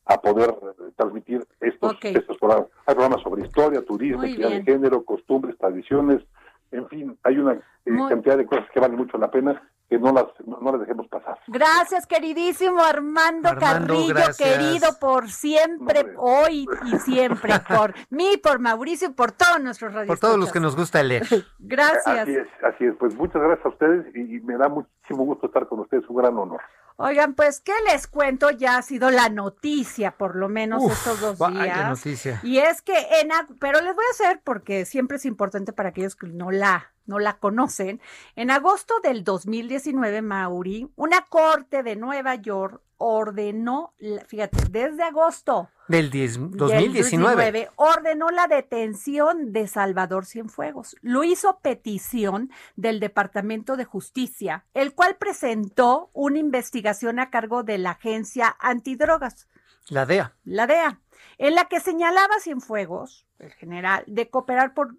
a 0.07 0.17
poder 0.23 0.55
transmitir 0.97 1.47
estos, 1.61 1.97
estos 2.03 2.39
programas. 2.39 2.69
Hay 2.87 2.95
programas 2.95 3.23
sobre 3.23 3.43
historia, 3.43 3.85
turismo, 3.85 4.25
equidad 4.25 4.49
de 4.49 4.63
género, 4.63 5.05
costumbres, 5.05 5.59
tradiciones, 5.59 6.23
en 6.71 6.89
fin, 6.89 7.19
hay 7.23 7.39
una 7.39 7.53
eh, 7.53 7.93
cantidad 8.09 8.39
de 8.39 8.47
cosas 8.47 8.67
que 8.73 8.81
valen 8.81 8.97
mucho 8.97 9.19
la 9.19 9.31
pena 9.31 9.63
que 9.89 9.99
no 9.99 10.13
las, 10.13 10.27
no, 10.47 10.71
las 10.71 10.81
dejemos 10.81 11.09
pasar. 11.09 11.39
Gracias, 11.47 12.07
queridísimo 12.07 12.83
Armando, 12.83 13.51
Carrillo, 13.59 14.15
querido 14.37 14.89
por 15.01 15.31
siempre, 15.31 16.13
hoy 16.17 16.67
y 16.85 16.99
siempre, 16.99 17.55
por 17.69 17.95
mí, 18.11 18.37
por 18.43 18.59
Mauricio 18.59 19.09
y 19.09 19.13
por 19.13 19.33
todos 19.33 19.61
nuestros 19.63 19.95
radios. 19.95 20.09
Por 20.09 20.19
todos 20.19 20.39
los 20.39 20.53
que 20.53 20.61
nos 20.61 20.77
gusta 20.77 21.03
leer. 21.03 21.27
gracias. 21.59 22.19
Así 22.19 22.35
es, 22.35 22.49
así 22.63 22.85
es. 22.85 22.95
Pues 22.97 23.15
muchas 23.15 23.41
gracias 23.41 23.65
a 23.65 23.69
ustedes 23.71 24.15
y 24.15 24.41
me 24.41 24.57
da 24.57 24.69
muchísimo 24.69 25.25
gusto 25.25 25.47
estar 25.47 25.67
con 25.67 25.81
ustedes, 25.81 26.09
un 26.09 26.17
gran 26.17 26.37
honor. 26.37 26.61
Oigan, 27.01 27.35
pues, 27.35 27.61
¿qué 27.61 27.73
les 27.87 28.09
cuento? 28.09 28.51
Ya 28.51 28.77
ha 28.77 28.83
sido 28.83 29.13
la 29.13 29.29
noticia, 29.29 30.17
por 30.17 30.35
lo 30.35 30.49
menos 30.49 30.83
estos 30.83 31.21
dos 31.21 31.39
días. 31.53 31.89
noticia. 31.89 32.41
Y 32.43 32.59
es 32.59 32.83
que 32.83 32.99
en, 33.21 33.31
pero 33.61 33.81
les 33.81 33.95
voy 33.95 34.05
a 34.05 34.11
hacer, 34.11 34.41
porque 34.43 34.85
siempre 34.85 35.19
es 35.19 35.25
importante 35.25 35.73
para 35.73 35.91
aquellos 35.91 36.17
que 36.17 36.27
no 36.27 36.51
la 36.51 36.93
no 37.07 37.19
la 37.19 37.39
conocen, 37.39 38.03
en 38.37 38.51
agosto 38.51 39.01
del 39.03 39.25
2019, 39.25 40.21
Mauri, 40.21 40.93
una 40.95 41.23
corte 41.23 41.83
de 41.83 41.97
Nueva 41.97 42.35
York 42.35 42.83
ordenó, 42.99 43.95
fíjate, 44.27 44.59
desde 44.71 45.05
agosto 45.05 45.71
del 45.89 46.11
2019 46.11 47.71
ordenó 47.77 48.29
la 48.29 48.47
detención 48.47 49.53
de 49.53 49.67
Salvador 49.67 50.27
Cienfuegos. 50.27 50.97
Lo 51.01 51.25
hizo 51.25 51.61
petición 51.61 52.51
del 52.77 53.01
Departamento 53.01 53.77
de 53.77 53.85
Justicia, 53.85 54.67
el 54.75 54.95
cual 54.95 55.17
presentó 55.17 56.11
una 56.13 56.39
investigación 56.39 57.19
a 57.19 57.31
cargo 57.31 57.63
de 57.63 57.79
la 57.79 57.93
agencia 57.93 58.55
antidrogas. 58.61 59.49
La 59.89 60.05
DEA. 60.05 60.37
La 60.45 60.67
DEA, 60.67 61.01
en 61.39 61.55
la 61.55 61.65
que 61.67 61.81
señalaba 61.81 62.35
a 62.37 62.41
Cienfuegos, 62.41 63.27
el 63.39 63.53
general, 63.53 64.05
de 64.07 64.29
cooperar 64.29 64.75
por 64.75 64.97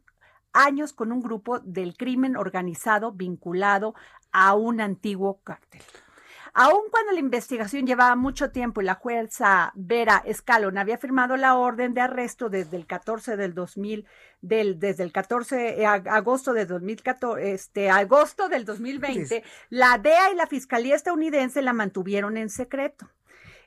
años 0.53 0.93
con 0.93 1.11
un 1.11 1.21
grupo 1.21 1.59
del 1.59 1.95
crimen 1.95 2.35
organizado 2.35 3.11
vinculado 3.11 3.93
a 4.31 4.55
un 4.55 4.81
antiguo 4.81 5.41
cártel. 5.43 5.81
Aun 6.53 6.83
cuando 6.89 7.11
la 7.11 7.19
investigación 7.19 7.85
llevaba 7.85 8.15
mucho 8.15 8.51
tiempo 8.51 8.81
y 8.81 8.85
la 8.85 8.95
jueza 8.95 9.71
Vera 9.75 10.21
Escalon 10.25 10.77
había 10.77 10.97
firmado 10.97 11.37
la 11.37 11.55
orden 11.55 11.93
de 11.93 12.01
arresto 12.01 12.49
desde 12.49 12.77
el 12.77 12.85
14 12.85 13.37
del 13.37 13.53
2000, 13.53 14.05
del, 14.41 14.79
desde 14.79 15.03
el 15.03 15.11
14 15.11 15.55
de 15.55 15.85
agosto 15.85 16.53
de 16.53 16.65
2014, 16.65 17.51
este, 17.51 17.89
agosto 17.89 18.49
del 18.49 18.65
2020, 18.65 19.43
la 19.69 19.97
DEA 19.97 20.31
y 20.31 20.35
la 20.35 20.47
Fiscalía 20.47 20.95
estadounidense 20.95 21.61
la 21.61 21.73
mantuvieron 21.73 22.37
en 22.37 22.49
secreto. 22.49 23.09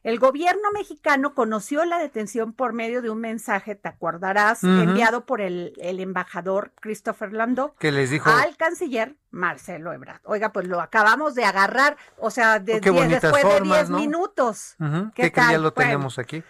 El 0.02 0.18
gobierno 0.18 0.72
mexicano 0.74 1.34
conoció 1.34 1.84
la 1.84 1.98
detención 1.98 2.52
por 2.52 2.72
medio 2.72 3.02
de 3.02 3.10
un 3.10 3.20
mensaje, 3.20 3.76
te 3.76 3.88
acordarás, 3.88 4.64
enviado 4.64 5.26
por 5.26 5.40
el, 5.40 5.74
embajador 5.78 6.72
Christopher 6.80 7.32
Landau 7.32 7.74
que 7.78 7.92
les 7.92 8.10
dijo 8.10 8.28
al 8.28 8.56
canciller 8.56 9.16
Marcelo 9.30 9.92
Ebrard. 9.92 10.20
Oiga, 10.24 10.52
pues 10.52 10.66
lo 10.66 10.80
acabamos 10.80 11.34
de 11.36 11.44
agarrar, 11.44 11.96
o 12.18 12.30
sea, 12.30 12.58
de 12.58 12.76
oh, 12.76 13.08
después 13.08 13.44
de 13.44 13.60
10 13.60 13.90
minutos. 13.90 14.76
¿Qué, 15.14 15.30
¿Qué 15.30 15.40
ya 15.40 15.58
lo 15.58 15.72
tenemos 15.72 16.18
aquí? 16.18 16.42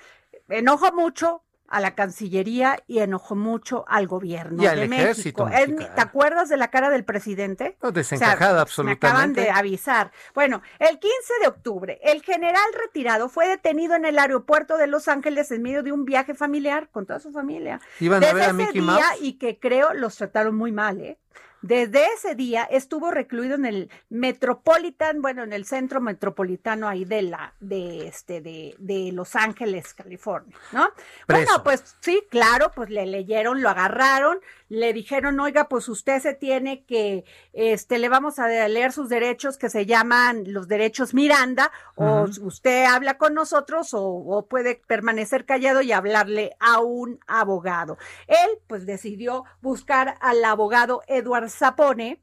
Enojo 0.49 0.91
mucho, 0.93 1.43
a 1.73 1.81
la 1.81 1.95
Cancillería 1.95 2.79
y 2.87 2.99
enojó 2.99 3.35
mucho 3.35 3.87
al 3.89 4.07
gobierno 4.07 4.63
de 4.63 4.89
México. 4.89 5.49
¿Te 5.51 6.01
acuerdas 6.01 6.51
de 6.51 6.59
la 6.59 6.69
cara 6.69 6.91
del 6.91 7.05
presidente? 7.05 7.79
No, 7.83 7.91
desencajada 7.91 8.61
absolutamente. 8.61 9.07
Me 9.07 9.11
acaban 9.11 9.33
de 9.33 9.51
avisar. 9.51 10.13
Bueno, 10.35 10.61
el 10.79 10.99
15 10.99 11.09
de 11.41 11.49
octubre, 11.49 11.99
el 12.03 12.23
general 12.23 12.63
retirado 12.79 13.31
fue 13.31 13.49
detenido 13.49 13.95
en 13.95 14.05
el 14.05 14.19
aeropuerto 14.19 14.77
de 14.77 14.87
Los 14.87 15.09
Ángeles 15.09 15.51
en 15.51 15.63
medio 15.63 15.83
de 15.83 15.93
un 15.93 16.05
viaje 16.05 16.35
familiar 16.35 16.91
con 16.93 17.07
toda 17.07 17.21
su 17.21 17.33
familia. 17.33 17.81
Iban 18.01 18.23
a 18.23 18.33
ver 18.35 18.51
a 18.51 18.53
Mickey 18.53 18.83
Mouse. 18.83 19.03
Y 19.21 19.39
que 19.39 19.59
creo 19.59 19.95
los 19.95 20.17
trataron 20.17 20.55
muy 20.55 20.73
mal, 20.73 21.01
¿eh? 21.01 21.19
Desde 21.63 22.05
ese 22.17 22.35
día 22.35 22.65
estuvo 22.65 23.13
recluido 23.13 23.55
en 23.55 23.65
el 23.65 23.91
Metropolitan, 24.11 25.23
bueno, 25.23 25.45
en 25.45 25.53
el 25.53 25.65
centro 25.65 26.01
metropolitano 26.01 26.89
ahí 26.89 27.05
de 27.05 27.23
la, 27.23 27.55
de 27.61 28.09
este, 28.09 28.41
de, 28.41 28.75
de 28.79 29.13
Los 29.13 29.37
Ángeles, 29.37 29.95
California, 29.95 30.57
¿no? 30.73 30.89
Bueno, 31.29 31.63
pues 31.63 31.97
sí, 32.01 32.23
claro, 32.31 32.73
pues 32.75 32.91
le 32.91 33.07
leyeron, 33.07 33.63
lo 33.63 33.69
agarraron, 33.69 34.41
le 34.69 34.93
dijeron, 34.93 35.39
oiga, 35.39 35.69
pues 35.69 35.89
usted 35.89 36.21
se 36.21 36.35
tiene 36.35 36.85
que, 36.85 37.25
este, 37.53 37.99
le 37.99 38.09
vamos 38.09 38.39
a 38.39 38.49
leer 38.49 38.91
sus 38.91 39.09
derechos 39.09 39.59
que 39.59 39.69
se 39.69 39.87
llaman 39.87 40.45
los 40.47 40.67
derechos 40.67 41.15
Miranda, 41.15 41.71
o 41.95 42.27
usted 42.41 42.87
habla 42.87 43.19
con 43.19 43.35
nosotros 43.35 43.91
o, 43.93 44.47
puede 44.49 44.81
permanecer 44.87 45.45
callado 45.45 45.83
y 45.83 45.93
hablarle 45.93 46.57
a 46.59 46.81
un 46.81 47.21
abogado. 47.27 47.99
Él, 48.27 48.59
pues 48.67 48.87
decidió 48.87 49.45
buscar 49.61 50.17
al 50.21 50.45
abogado 50.45 51.03
Edward 51.07 51.52
Zapone, 51.53 52.21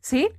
¿sí? 0.00 0.30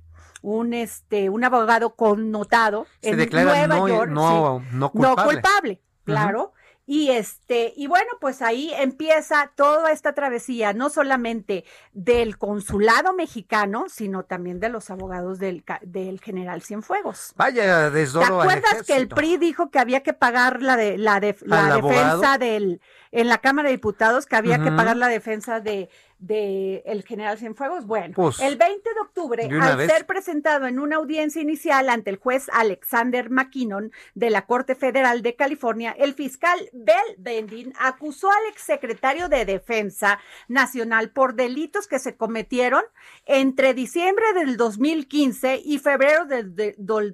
un 0.42 0.74
este 0.74 1.30
un 1.30 1.44
abogado 1.44 1.94
connotado 1.94 2.86
en 3.00 3.30
Nueva 3.30 3.88
York, 3.88 4.10
no, 4.10 4.90
culpable. 4.90 5.80
claro. 6.04 6.52
Y 6.84 7.10
este, 7.10 7.72
y 7.76 7.86
bueno, 7.86 8.10
pues 8.20 8.42
ahí 8.42 8.72
empieza 8.76 9.52
toda 9.54 9.92
esta 9.92 10.14
travesía, 10.14 10.72
no 10.72 10.90
solamente 10.90 11.64
del 11.92 12.38
consulado 12.38 13.14
mexicano, 13.14 13.84
sino 13.88 14.24
también 14.24 14.58
de 14.58 14.68
los 14.68 14.90
abogados 14.90 15.38
del, 15.38 15.64
del 15.82 16.20
general 16.20 16.60
Cienfuegos. 16.60 17.34
Vaya 17.36 17.88
desdoro 17.88 18.26
¿Te 18.26 18.32
acuerdas 18.32 18.82
que 18.84 18.96
el 18.96 19.06
PRI 19.06 19.36
dijo 19.36 19.70
que 19.70 19.78
había 19.78 20.02
que 20.02 20.12
pagar 20.12 20.60
la 20.60 20.76
de 20.76 20.98
la, 20.98 21.20
de, 21.20 21.36
la 21.42 21.76
defensa 21.76 22.36
del 22.36 22.80
en 23.12 23.28
la 23.28 23.38
Cámara 23.38 23.68
de 23.68 23.76
Diputados 23.76 24.26
que 24.26 24.34
había 24.34 24.58
que 24.58 24.72
pagar 24.72 24.96
la 24.96 25.08
defensa 25.08 25.60
de 25.60 25.88
del 26.22 26.82
el 26.84 27.02
general 27.02 27.36
Cienfuegos. 27.36 27.84
Bueno, 27.84 28.14
pues, 28.14 28.40
el 28.40 28.56
20 28.56 28.94
de 28.94 29.00
octubre, 29.00 29.48
al 29.60 29.86
ser 29.86 30.06
presentado 30.06 30.66
en 30.66 30.78
una 30.78 30.96
audiencia 30.96 31.42
inicial 31.42 31.88
ante 31.88 32.10
el 32.10 32.16
juez 32.16 32.48
Alexander 32.52 33.28
McKinnon 33.28 33.90
de 34.14 34.30
la 34.30 34.46
Corte 34.46 34.76
Federal 34.76 35.22
de 35.22 35.34
California, 35.34 35.94
el 35.98 36.14
fiscal 36.14 36.70
Bell 36.72 37.16
Bendin 37.18 37.72
acusó 37.78 38.30
al 38.30 38.46
exsecretario 38.50 39.28
de 39.28 39.44
Defensa 39.44 40.20
Nacional 40.46 41.10
por 41.10 41.34
delitos 41.34 41.88
que 41.88 41.98
se 41.98 42.16
cometieron 42.16 42.82
entre 43.26 43.74
diciembre 43.74 44.24
del 44.34 44.56
2015 44.56 45.60
y 45.64 45.78
febrero 45.78 46.24
del, 46.26 46.54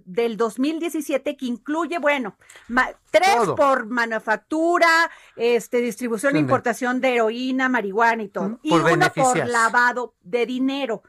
del 0.05 0.37
2017, 0.37 1.37
que 1.37 1.47
incluye, 1.47 1.99
bueno, 1.99 2.37
tres 3.11 3.37
por 3.57 3.87
manufactura, 3.87 5.11
este, 5.37 5.81
distribución 5.81 6.37
e 6.37 6.41
importación 6.41 7.01
de 7.01 7.15
heroína, 7.15 7.69
marihuana 7.69 8.23
y 8.23 8.29
todo. 8.29 8.59
Y 8.63 8.71
por 9.15 9.47
lavado 9.47 10.15
de 10.23 10.47
dinero. 10.47 11.03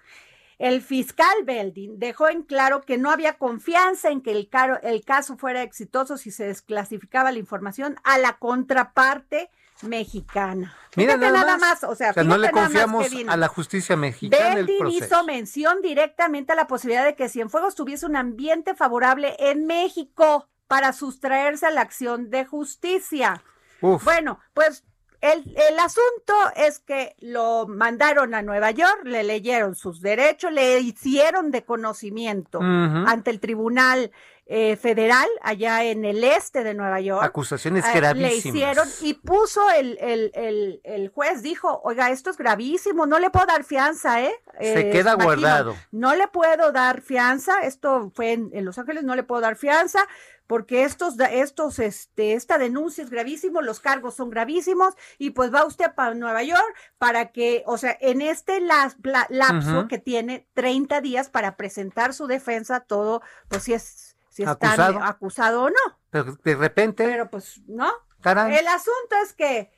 El 0.58 0.82
fiscal 0.82 1.44
Beldin 1.46 2.00
dejó 2.00 2.28
en 2.28 2.44
claro 2.44 2.82
que 2.82 2.98
no 2.98 3.12
había 3.12 3.38
confianza 3.38 4.10
en 4.10 4.22
que 4.22 4.32
el, 4.32 4.50
el 4.84 5.06
caso 5.06 5.38
fuera 5.38 5.64
exitoso 5.64 6.18
si 6.18 6.32
se 6.32 6.48
desclasificaba 6.48 7.32
la 7.32 7.40
información 7.40 7.96
a 8.04 8.18
la 8.18 8.38
contraparte 8.40 9.50
mexicana. 9.84 10.76
Mira 10.98 11.16
nada, 11.16 11.58
más, 11.58 11.84
o 11.86 11.96
sea, 11.96 12.12
no 12.24 12.38
le 12.38 12.52
confiamos 12.52 13.08
a 13.28 13.38
la 13.38 13.48
justicia 13.48 13.96
mexicana. 13.96 14.56
Beldin 14.56 14.88
hizo 14.88 15.24
mención 15.24 15.82
directamente 15.82 16.52
a 16.52 16.56
la 16.56 16.68
posibilidad 16.68 17.06
de 17.06 17.16
que 17.16 17.30
Cienfuegos 17.30 17.76
tuviese 17.76 18.06
un 18.06 18.18
ambiente 18.18 18.76
favorable 18.76 19.36
en 19.40 19.66
México 19.66 20.50
para 20.68 20.92
sustraerse 20.92 21.68
a 21.68 21.72
la 21.72 21.82
acción 21.82 22.30
de 22.30 22.46
justicia. 22.46 23.42
Bueno, 23.82 24.40
pues 24.54 24.84
el, 25.22 25.80
asunto 25.80 26.34
es 26.55 26.80
que 26.80 27.15
lo 27.20 27.67
mandaron 27.67 28.34
a 28.34 28.41
Nueva 28.41 28.72
York, 28.72 29.01
le 29.03 29.24
leyeron 29.24 29.76
sus 29.76 30.01
derechos, 30.01 30.51
le 30.51 30.80
hicieron 30.80 31.51
de 31.51 31.63
conocimiento 31.63 32.59
ante 32.61 33.32
el 33.32 33.39
Tribunal 33.39 34.11
eh, 34.51 34.78
Federal 34.78 35.28
allá 35.43 35.84
en 35.84 36.05
el 36.05 36.24
este 36.24 36.63
de 36.63 36.74
Nueva 36.74 36.99
York. 37.01 37.24
Acusaciones 37.24 37.84
gravísimas. 37.93 38.32
Le 38.32 38.36
hicieron 38.36 38.88
y 39.01 39.13
puso 39.13 39.61
el, 39.70 39.97
el, 40.01 40.82
el, 40.84 41.09
juez, 41.09 41.43
dijo, 41.43 41.82
oiga, 41.84 42.09
esto 42.09 42.32
es 42.32 42.38
gravísimo, 42.38 43.05
no 43.05 43.20
le 43.20 43.30
puedo 43.30 43.45
dar 43.45 43.63
fianza, 43.63 44.24
¿eh? 44.24 44.34
Se 44.59 44.89
queda 44.89 45.13
guardado. 45.13 45.76
No 45.91 46.15
le 46.15 46.28
puedo 46.30 46.72
dar 46.72 47.01
fianza, 47.01 47.61
esto 47.61 48.11
fue 48.15 48.32
en, 48.32 48.49
en 48.53 48.65
Los 48.65 48.80
Ángeles, 48.80 49.03
no 49.03 49.15
le 49.15 49.22
puedo 49.24 49.41
dar 49.41 49.55
fianza 49.55 50.07
porque 50.50 50.84
estos, 50.84 51.14
estos, 51.20 51.78
este, 51.78 52.34
esta 52.34 52.58
denuncia 52.58 53.04
es 53.04 53.12
gravísimo, 53.12 53.62
los 53.62 53.80
cargos 53.80 54.16
son 54.16 54.32
gravísimos, 54.32 54.95
y 55.20 55.30
pues 55.30 55.54
va 55.54 55.64
usted 55.64 55.93
para 55.93 56.16
Nueva 56.16 56.41
York 56.41 56.76
para 56.97 57.32
que, 57.32 57.62
o 57.68 57.78
sea, 57.78 57.95
en 58.02 58.24
este 58.24 58.60
lapso 58.60 59.88
que 59.88 60.00
tiene 60.00 60.47
30 60.56 61.02
días 61.02 61.30
para 61.30 61.56
presentar 61.56 62.16
su 62.16 62.26
defensa, 62.26 62.80
todo, 62.80 63.22
pues 63.47 63.62
si 63.62 63.74
es, 63.74 64.18
si 64.30 64.41
está 64.41 64.74
acusado. 65.08 65.66
o 65.66 65.70
no. 65.70 66.00
Pero 66.10 66.36
de 66.43 66.56
repente. 66.56 67.06
Pero 67.06 67.30
pues, 67.30 67.62
¿no? 67.68 67.91
El 68.24 68.68
asunto 68.70 69.18
es 69.24 69.34
que, 69.34 69.72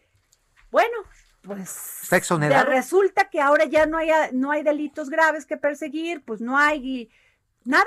bueno, 0.71 0.95
pues 1.41 2.07
resulta 2.63 3.29
que 3.29 3.41
ahora 3.41 3.65
ya 3.65 3.87
no 3.87 3.97
hay, 3.97 4.09
no 4.31 4.51
hay 4.51 4.63
delitos 4.63 5.09
graves 5.09 5.45
que 5.45 5.57
perseguir, 5.57 6.23
pues 6.23 6.39
no 6.39 6.57
hay 6.57 7.11
Nada. 7.63 7.85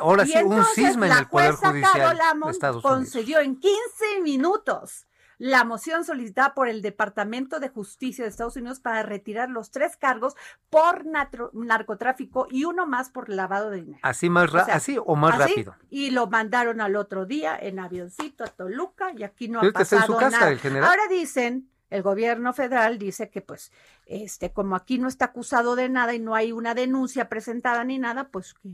Ahora 0.00 0.24
sí, 0.24 0.34
un 0.42 0.64
cisma 0.74 1.06
en 1.06 1.12
el 1.12 1.28
Poder 1.28 1.52
Judicial 1.52 2.18
de 2.44 2.50
Estados 2.50 2.82
concedió 2.82 3.40
en 3.40 3.58
15 3.58 4.20
minutos 4.22 5.06
la 5.38 5.64
moción 5.64 6.04
solicitada 6.04 6.54
por 6.54 6.68
el 6.68 6.82
Departamento 6.82 7.58
de 7.58 7.68
Justicia 7.68 8.22
de 8.22 8.30
Estados 8.30 8.56
Unidos 8.56 8.78
para 8.78 9.02
retirar 9.02 9.50
los 9.50 9.72
tres 9.72 9.96
cargos 9.96 10.36
por 10.70 11.04
narcotráfico 11.52 12.46
y 12.48 12.64
uno 12.64 12.86
más 12.86 13.10
por 13.10 13.28
lavado 13.28 13.70
de 13.70 13.80
dinero. 13.80 13.98
Así 14.02 14.30
más 14.30 14.54
así 14.54 14.98
o 15.04 15.16
más 15.16 15.36
rápido. 15.36 15.74
Y 15.90 16.10
lo 16.10 16.28
mandaron 16.28 16.80
al 16.80 16.94
otro 16.94 17.26
día 17.26 17.58
en 17.60 17.80
avioncito 17.80 18.44
a 18.44 18.46
Toluca 18.46 19.10
y 19.16 19.24
aquí 19.24 19.48
no 19.48 19.60
ha 19.60 19.72
pasado 19.72 20.20
nada. 20.20 20.46
Ahora 20.46 21.08
dicen 21.10 21.68
el 21.90 22.02
gobierno 22.02 22.52
federal 22.52 22.98
dice 22.98 23.28
que 23.28 23.42
pues 23.42 23.72
este 24.06 24.52
como 24.52 24.76
aquí 24.76 24.98
no 24.98 25.08
está 25.08 25.26
acusado 25.26 25.74
de 25.74 25.88
nada 25.88 26.14
y 26.14 26.20
no 26.20 26.36
hay 26.36 26.52
una 26.52 26.74
denuncia 26.74 27.28
presentada 27.28 27.82
ni 27.82 27.98
nada, 27.98 28.28
pues 28.28 28.54
que 28.54 28.70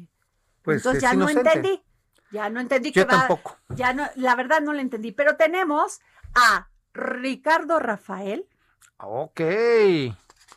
pues, 0.68 0.84
Entonces 0.84 1.02
ya 1.02 1.14
no 1.14 1.30
entendí. 1.30 1.82
Ya 2.30 2.50
no 2.50 2.60
entendí 2.60 2.92
Yo 2.92 3.06
tampoco. 3.06 3.56
Ya 3.70 3.94
no, 3.94 4.06
la 4.16 4.34
verdad 4.34 4.60
no 4.60 4.74
lo 4.74 4.80
entendí. 4.80 5.12
Pero 5.12 5.36
tenemos 5.36 6.00
a 6.34 6.68
Ricardo 6.92 7.78
Rafael. 7.78 8.46
Ok. 8.98 9.40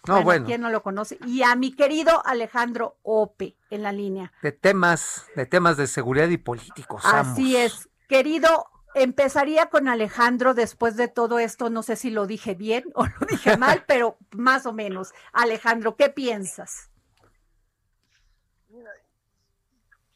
No, 0.06 0.22
bueno, 0.24 0.46
¿Quién 0.48 0.60
no 0.60 0.70
lo 0.70 0.84
conoce? 0.84 1.18
Y 1.26 1.44
a 1.44 1.56
mi 1.56 1.74
querido 1.74 2.26
Alejandro 2.26 2.98
Ope 3.04 3.56
en 3.70 3.84
la 3.84 3.94
línea. 3.94 4.34
De 4.42 4.52
temas, 4.52 5.28
de 5.38 5.46
temas 5.46 5.78
de 5.78 5.88
seguridad 5.88 6.28
y 6.28 6.38
políticos. 6.38 7.04
Así 7.06 7.56
es. 7.56 7.88
Querido, 8.10 8.66
empezaría 8.94 9.68
con 9.68 9.88
Alejandro 9.88 10.54
después 10.54 10.98
de 10.98 11.08
todo 11.08 11.40
esto. 11.40 11.70
No 11.70 11.84
sé 11.84 11.96
si 11.96 12.10
lo 12.10 12.28
dije 12.28 12.54
bien 12.54 12.84
o 12.96 13.06
lo 13.06 13.28
dije 13.30 13.56
mal, 13.58 13.86
pero 13.88 14.18
más 14.36 14.66
o 14.66 14.74
menos. 14.74 15.14
Alejandro, 15.32 15.96
¿qué 15.96 16.10
piensas? 16.10 16.91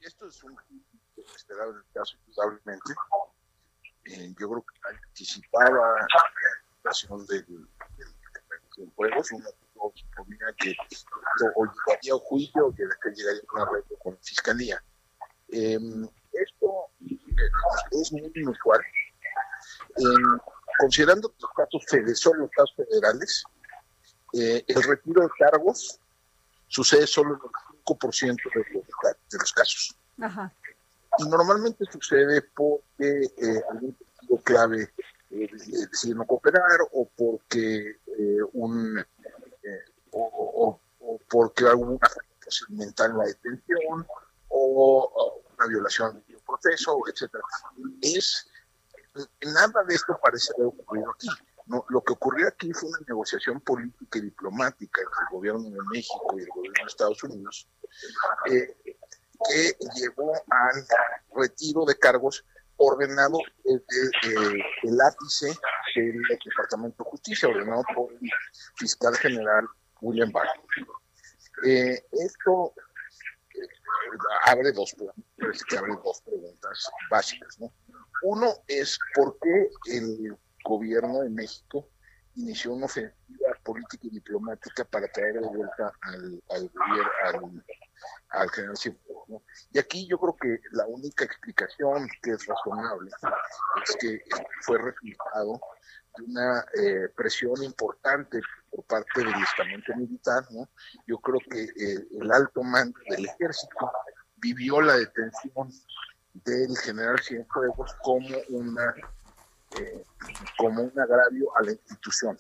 Esto 0.06 0.28
es 0.28 0.44
un 0.44 0.56
esperable 1.36 1.82
caso, 1.94 2.16
indudablemente. 2.28 2.94
Eh, 4.06 4.34
yo 4.40 4.50
creo 4.50 4.62
que 4.62 4.96
anticipaba 5.08 5.96
la 6.84 6.94
situación 6.94 7.26
del, 7.26 7.46
del, 7.98 8.92
juego, 8.96 9.22
uno 9.32 9.92
suponía 9.96 10.48
que 10.60 10.76
o 11.56 11.66
llegaría 11.66 12.14
a 12.14 12.18
juicio 12.20 12.68
o 12.68 12.76
que 12.76 12.86
después 12.86 13.18
llegaría 13.18 13.42
a 13.42 13.54
un 13.54 13.62
arreglo 13.62 13.98
con 13.98 14.14
la 14.14 14.20
fiscalía. 14.22 14.84
Em, 15.50 16.08
esto 16.34 16.90
eh, 17.02 17.50
es 17.92 18.12
muy 18.12 18.32
inusual. 18.36 18.82
Em, 19.98 20.40
considerando 20.80 21.30
que 21.30 21.36
los 21.42 21.52
casos 21.52 22.20
son 22.20 22.40
los 22.40 22.52
casos 22.52 22.76
federales, 22.76 23.44
eh, 24.34 24.64
el 24.68 24.84
retiro 24.84 25.24
de 25.24 25.30
cargos 25.40 26.00
sucede 26.68 27.08
solo 27.08 27.36
en 27.36 27.36
el 27.36 27.75
5% 27.86 28.36
de 28.56 28.74
los, 28.74 29.16
de 29.32 29.38
los 29.38 29.54
casos. 29.54 29.96
Ajá. 30.22 30.52
Y 31.18 31.28
normalmente 31.30 31.86
sucede 31.92 32.42
porque 32.56 33.32
eh, 33.38 33.62
algún 33.72 33.94
testigo 33.94 34.42
clave 34.42 34.90
eh, 35.32 35.50
decide 35.92 36.16
no 36.16 36.26
cooperar 36.26 36.80
o 36.94 37.10
porque 37.16 37.98
eh, 38.08 38.38
un 38.54 39.00
eh, 39.00 39.80
o, 40.12 40.80
o, 41.00 41.20
porque 41.30 41.66
alguna 41.66 42.08
procedimental 42.40 43.12
en 43.12 43.18
la 43.18 43.26
detención 43.26 44.08
o, 44.50 45.42
una 45.58 45.68
violación 45.68 46.24
del 46.28 46.40
proceso, 46.46 47.00
etcétera. 47.12 47.44
Es 48.02 48.48
nada 49.42 49.84
de 49.88 49.96
esto 49.96 50.20
parece 50.22 50.52
haber 50.58 50.68
ocurrido 50.68 51.12
aquí. 51.12 51.28
Lo 51.68 52.04
que 52.04 52.14
ocurrió 52.14 52.48
aquí 52.48 52.72
fue 52.74 52.90
una 52.90 53.00
negociación 53.08 53.60
política 53.60 54.20
y 54.20 54.22
diplomática 54.22 55.02
entre 55.02 55.24
el 55.24 55.32
gobierno 55.32 55.64
de 55.64 55.80
México 55.92 56.36
y 56.38 56.42
el 56.42 56.48
gobierno 56.50 56.84
de 56.84 56.88
Estados 56.88 57.24
Unidos, 57.24 57.68
eh, 58.52 58.76
que 59.50 59.78
llevó 59.96 60.34
al 60.34 60.86
retiro 61.36 61.86
de 61.86 61.98
cargos 61.98 62.46
ordenado 62.78 63.40
desde 63.64 64.64
el 64.84 65.02
ápice 65.02 65.58
del 65.96 66.22
Departamento 66.46 67.04
de 67.04 67.10
Justicia, 67.10 67.50
ordenado 67.50 67.84
por 67.96 68.12
el 68.12 68.30
fiscal 68.76 69.16
general 69.16 69.68
William 70.02 70.32
Barr. 70.32 70.48
Eh, 71.66 72.06
esto 72.12 72.74
eh, 73.56 73.68
abre, 74.46 74.72
dos, 74.72 74.94
abre 75.00 75.94
dos 76.04 76.22
preguntas 76.22 76.92
básicas. 77.10 77.60
¿no? 77.60 77.72
Uno 78.24 78.54
es 78.68 79.00
por 79.16 79.38
qué 79.40 79.70
el 79.92 80.38
gobierno 80.66 81.22
de 81.22 81.30
México 81.30 81.88
inició 82.36 82.74
una 82.74 82.86
ofensiva 82.86 83.50
política 83.64 84.08
y 84.08 84.10
diplomática 84.10 84.84
para 84.86 85.08
traer 85.08 85.36
de 85.36 85.48
vuelta 85.48 85.94
al, 86.02 86.44
al, 86.50 86.72
al, 87.24 87.64
al 88.30 88.50
general 88.50 88.78
Cienfuegos. 88.78 89.44
Y 89.72 89.80
aquí 89.80 90.08
yo 90.08 90.20
creo 90.20 90.36
que 90.36 90.60
la 90.72 90.86
única 90.86 91.24
explicación 91.24 92.08
que 92.22 92.32
es 92.32 92.46
razonable 92.46 93.10
es 93.84 93.96
que 93.98 94.22
fue 94.62 94.78
resultado 94.80 95.62
de 96.18 96.24
una 96.26 96.66
eh, 96.78 97.10
presión 97.16 97.64
importante 97.64 98.42
por 98.70 98.84
parte 98.86 99.22
del 99.22 99.42
estamento 99.42 99.96
militar. 99.96 100.46
¿no? 100.52 100.70
Yo 101.08 101.18
creo 101.20 101.40
que 101.50 101.64
eh, 101.64 102.08
el 102.22 102.32
alto 102.32 102.64
mando 102.64 103.00
del 103.10 103.26
ejército 103.26 103.92
vivió 104.38 104.82
la 104.82 104.98
detención 104.98 105.72
del 106.34 106.78
general 106.78 107.20
Cienfuegos 107.22 107.96
como 108.04 108.28
una 108.50 108.94
eh, 109.72 110.04
como 110.58 110.84
un 110.84 111.00
agravio 111.00 111.56
a 111.58 111.64
la 111.64 111.72
institución, 111.72 112.38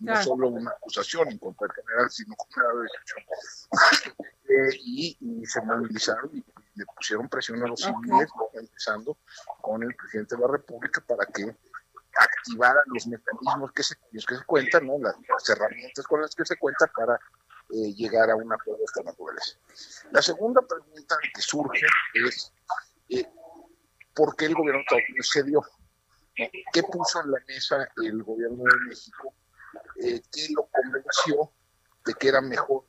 no, 0.00 0.22
solo 0.22 0.48
una 0.48 0.70
acusación 0.70 1.28
en 1.28 1.38
contra 1.38 1.66
del 1.68 1.76
general, 1.76 2.10
sino 2.10 2.34
como 2.36 2.50
un 2.56 2.62
agravio. 2.62 2.90
Eh, 4.52 4.76
y, 4.84 5.46
se 5.46 5.62
movilizaron 5.62 6.28
y 6.34 6.44
le 6.74 6.84
pusieron 6.84 7.26
presión 7.26 7.62
a 7.62 7.68
los 7.68 7.80
civiles, 7.80 8.28
empezando 8.52 9.16
con 9.62 9.82
el 9.82 9.94
presidente 9.94 10.36
de 10.36 10.42
la 10.42 10.48
República 10.48 11.00
para 11.00 11.24
que 11.24 11.56
activaran 12.14 12.82
los 12.88 13.06
mecanismos 13.06 13.72
que 13.72 13.82
se, 13.82 13.96
que 14.10 14.20
se 14.20 14.44
cuentan, 14.44 14.86
¿no? 14.86 14.98
las, 14.98 15.16
herramientas 15.48 16.06
con 16.06 16.20
las 16.20 16.34
que 16.34 16.44
se 16.44 16.56
cuenta 16.58 16.86
para 16.88 17.14
eh, 17.70 17.94
llegar 17.94 18.30
a 18.30 18.36
un 18.36 18.52
acuerdo 18.52 18.80
de 18.80 18.84
esta 18.84 19.02
naturaleza. 19.02 19.56
La 20.10 20.20
segunda 20.20 20.60
pregunta 20.60 21.16
que 21.34 21.40
surge 21.40 21.86
es 22.26 22.52
eh, 23.08 23.26
¿por 24.14 24.36
qué 24.36 24.46
el 24.46 24.54
gobierno 24.54 24.78
de 24.78 24.82
Estados 24.82 25.04
Unidos 25.08 25.30
cedió? 25.32 25.62
¿Qué 26.34 26.82
puso 26.82 27.20
en 27.22 27.30
la 27.30 27.38
mesa 27.46 27.88
el 28.02 28.22
gobierno 28.22 28.64
de 28.64 28.88
México? 28.88 29.34
Eh, 30.00 30.20
¿Qué 30.30 30.48
lo 30.54 30.66
convenció 30.66 31.52
de 32.04 32.14
que 32.14 32.28
era 32.28 32.40
mejor 32.40 32.84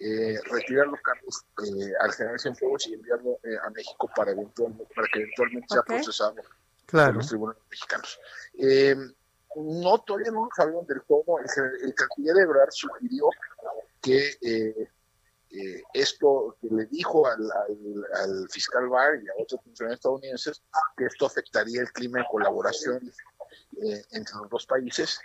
eh, 0.00 0.38
retirar 0.44 0.86
los 0.86 1.00
cargos 1.00 1.44
eh, 1.66 1.92
al 2.00 2.12
general 2.12 2.38
Cienfuegos 2.38 2.86
y 2.86 2.94
enviarlo 2.94 3.40
eh, 3.42 3.56
a 3.64 3.70
México 3.70 4.08
para, 4.14 4.32
para 4.32 5.08
que 5.12 5.20
eventualmente 5.20 5.66
sea 5.68 5.82
procesado 5.82 6.36
por 6.86 7.14
los 7.14 7.26
tribunales 7.26 7.62
mexicanos. 7.68 8.20
no, 9.56 9.98
todavía 9.98 10.30
no 10.30 10.44
lo 10.44 10.50
sabemos 10.54 10.86
del 10.86 11.02
todo. 11.02 11.38
El, 11.40 11.84
el 11.84 11.94
canciller 11.94 12.34
de 12.34 12.42
Ebrard 12.42 12.70
sugirió 12.70 13.28
que 14.00 14.88
esto 15.94 16.56
que 16.60 16.68
le 16.70 16.86
dijo 16.86 17.26
al, 17.26 17.50
al, 18.22 18.48
fiscal 18.50 18.88
Barr 18.88 19.22
y 19.22 19.28
a 19.28 19.42
otros 19.42 19.62
funcionarios 19.62 19.98
estadounidenses 19.98 20.62
que 20.96 21.06
esto 21.06 21.26
afectaría 21.26 21.80
el 21.80 21.92
clima 21.92 22.18
de 22.18 22.26
colaboración 22.30 23.00
entre 24.12 24.34
los 24.36 24.50
dos 24.50 24.66
países. 24.66 25.20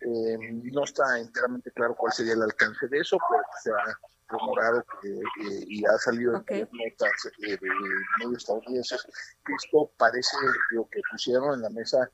no 0.00 0.84
está 0.84 1.18
enteramente 1.18 1.70
claro 1.72 1.94
cuál 1.96 2.12
sería 2.12 2.34
el 2.34 2.42
alcance 2.42 2.88
de 2.88 2.98
eso, 2.98 3.18
pero 3.30 3.42
se 3.62 3.70
ha 3.70 3.98
rumorado 4.28 4.84
que, 5.00 5.20
y 5.66 5.84
ha 5.86 5.98
salido 5.98 6.42
en 6.48 6.68
notas 6.72 7.32
eh, 7.42 7.56
de 7.56 7.68
medios 8.18 8.38
estadounidenses 8.38 9.02
que 9.44 9.52
esto 9.54 9.90
parece 9.96 10.36
lo 10.70 10.88
que 10.88 11.00
pusieron 11.10 11.54
en 11.54 11.62
la 11.62 11.70
mesa, 11.70 12.10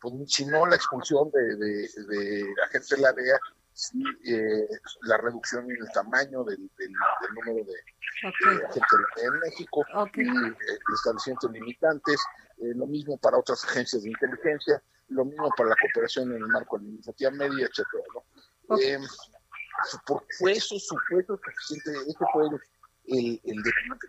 pues, 0.00 0.14
si 0.26 0.46
no 0.46 0.66
la 0.66 0.76
expulsión 0.76 1.30
de, 1.30 1.56
de, 1.56 1.88
de 2.08 2.46
agentes 2.64 2.90
de 2.90 2.98
la 2.98 3.12
DEA, 3.12 3.38
sí, 3.76 4.02
eh, 4.24 4.66
la 5.02 5.18
reducción 5.18 5.70
en 5.70 5.76
el 5.76 5.92
tamaño 5.92 6.42
del, 6.44 6.70
del, 6.78 6.92
número 7.34 7.64
de, 7.64 7.74
agentes 8.26 8.72
de 8.72 9.22
DEA 9.22 9.28
en 9.28 9.38
México 9.40 9.84
y 10.14 10.22
eh, 10.22 10.78
de 11.42 11.60
limitantes, 11.60 12.20
lo 12.58 12.86
mismo 12.86 13.18
para 13.18 13.38
otras 13.38 13.62
agencias 13.64 14.02
de 14.02 14.08
inteligencia, 14.10 14.82
lo 15.08 15.26
mismo 15.26 15.50
para 15.56 15.70
la 15.70 15.76
cooperación 15.80 16.30
en 16.32 16.38
el 16.38 16.48
marco 16.48 16.78
de 16.78 16.84
la 16.84 16.90
iniciativa 16.90 17.30
media, 17.32 17.66
etcétera, 17.66 18.02
¿no? 18.14 18.24
por 20.06 20.24
fue 20.38 20.52
eso 20.52 20.78
supuesto 20.78 21.38
suficiente, 21.44 21.90
ese 22.08 22.24
fue 22.32 22.46
el, 23.08 23.40
el, 23.44 23.62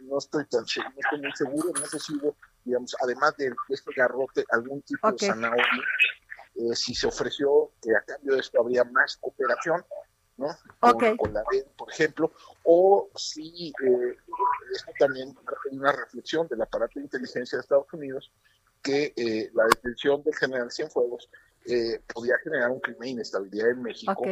no 0.03 0.17
estoy 0.17 0.45
tan 0.45 0.61
no 0.61 0.65
estoy 0.65 1.21
muy 1.21 1.31
seguro, 1.35 1.73
no 1.77 1.85
sé 1.85 1.99
si 1.99 2.15
hubo, 2.15 2.37
digamos, 2.63 2.95
además 3.03 3.35
de 3.35 3.53
este 3.67 3.93
garrote, 3.93 4.45
algún 4.49 4.81
tipo 4.83 5.11
de 5.11 5.27
zanahoria, 5.27 5.83
eh, 6.57 6.75
si 6.75 6.95
se 6.95 7.07
ofreció 7.07 7.71
que 7.81 7.95
a 7.95 8.01
cambio 8.01 8.35
de 8.35 8.41
esto 8.41 8.59
habría 8.59 8.83
más 8.83 9.17
cooperación, 9.17 9.85
¿no? 10.37 10.47
Con, 10.79 11.33
la 11.33 11.43
red, 11.51 11.65
por 11.75 11.91
ejemplo, 11.91 12.31
o 12.63 13.09
si 13.15 13.69
eh, 13.83 14.17
esto 14.73 14.91
también 14.99 15.35
una 15.71 15.91
reflexión 15.91 16.47
del 16.47 16.61
aparato 16.61 16.99
de 16.99 17.05
inteligencia 17.05 17.57
de 17.57 17.61
Estados 17.61 17.91
Unidos 17.93 18.31
que 18.81 19.13
eh, 19.15 19.49
la 19.53 19.65
detención 19.65 20.23
del 20.23 20.35
general 20.35 20.71
Cienfuegos 20.71 21.29
eh, 21.65 22.01
podía 22.13 22.37
generar 22.43 22.71
un 22.71 22.79
clima 22.79 23.05
de 23.05 23.09
inestabilidad 23.09 23.71
en 23.71 23.81
México 23.81 24.23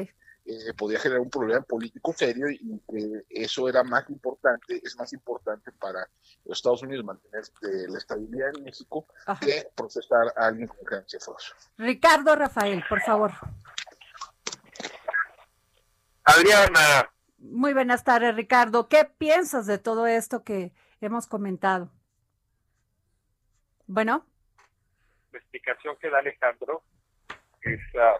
eh, 0.46 0.74
podía 0.78 1.00
generar 1.00 1.22
un 1.22 1.30
problema 1.30 1.62
político 1.62 2.14
serio 2.14 2.48
y 2.50 2.80
que 2.88 3.26
eso 3.30 3.68
era 3.68 3.84
más 3.84 4.08
importante, 4.10 4.80
es 4.84 4.96
más 4.96 5.12
importante 5.12 5.72
para 5.72 6.08
los 6.44 6.60
Estados 6.60 6.84
Unidos 6.84 7.04
mantener 7.04 7.44
eh, 7.64 7.88
la 7.90 7.98
estabilidad 7.98 8.50
en 8.56 8.64
México 8.64 9.08
que 9.42 9.68
procesar 9.76 10.32
a 10.36 10.48
alguien 10.48 10.68
con 10.68 10.78
creencia 10.86 11.20
falsa. 11.20 11.56
Ricardo 11.78 12.36
Rafael, 12.36 12.84
por 12.88 13.02
favor. 13.02 13.32
Adriana. 16.24 17.10
Muy 17.40 17.74
buenas 17.74 18.04
tardes, 18.04 18.36
Ricardo. 18.36 18.88
¿Qué 18.88 19.06
piensas 19.06 19.66
de 19.66 19.78
todo 19.78 20.06
esto 20.06 20.44
que 20.44 20.74
hemos 21.02 21.28
comentado? 21.28 21.92
Bueno. 23.88 24.26
La 25.32 25.40
explicación 25.40 25.96
que 26.00 26.10
da 26.10 26.20
Alejandro 26.20 26.84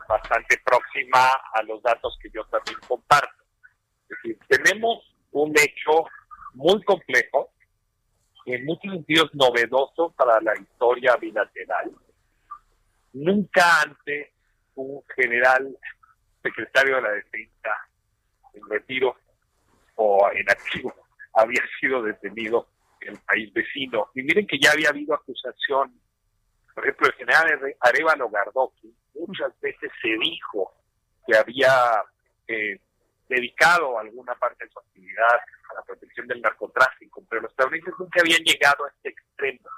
bastante 0.08 0.60
próxima 0.64 1.32
a 1.54 1.64
los 1.64 1.82
datos 1.82 2.18
que 2.22 2.30
yo 2.30 2.44
también 2.46 2.78
comparto. 2.88 3.44
Es 4.10 4.18
decir, 4.22 4.40
tenemos 4.48 5.16
un 5.32 5.52
hecho 5.58 6.06
muy 6.54 6.82
complejo, 6.84 7.52
en 8.46 8.64
muchos 8.66 8.92
sentidos 8.92 9.34
novedoso 9.34 10.12
para 10.12 10.40
la 10.42 10.56
historia 10.56 11.16
bilateral. 11.18 11.92
Nunca 13.14 13.82
antes 13.82 14.30
un 14.76 15.02
general 15.16 15.76
secretario 16.44 16.98
de 16.98 17.02
la 17.02 17.12
defensa 17.12 17.70
en 18.54 18.70
retiro 18.70 19.16
o 19.96 20.30
en 20.32 20.50
activo 20.50 20.94
había 21.34 21.62
sido 21.80 22.02
detenido 22.04 22.68
en 23.02 23.14
el 23.14 23.20
país 23.20 23.54
vecino. 23.54 24.10
Y 24.16 24.24
miren 24.24 24.48
que 24.48 24.60
ya 24.60 24.72
había 24.72 24.90
habido 24.90 25.14
acusación, 25.14 26.00
por 26.76 26.84
ejemplo, 26.84 27.08
el 27.08 27.14
general 27.14 27.76
Arevalo 27.80 28.30
Gardoqui 28.30 28.94
muchas 29.16 29.58
veces 29.62 29.90
se 30.02 30.10
dijo 30.10 30.74
que 31.26 31.38
había 31.38 32.04
eh, 32.48 32.78
dedicado 33.30 33.98
alguna 33.98 34.36
parte 34.36 34.66
de 34.66 34.72
su 34.72 34.80
actividad 34.80 35.40
a 35.72 35.74
la 35.76 35.82
protección 35.84 36.28
del 36.28 36.42
narcotráfico, 36.42 37.24
pero 37.30 37.44
los 37.44 37.52
estadounidenses 37.52 37.94
nunca 37.98 38.20
habían 38.20 38.44
llegado 38.44 38.86
a 38.86 38.90
este 38.90 39.10
extremo. 39.10 39.70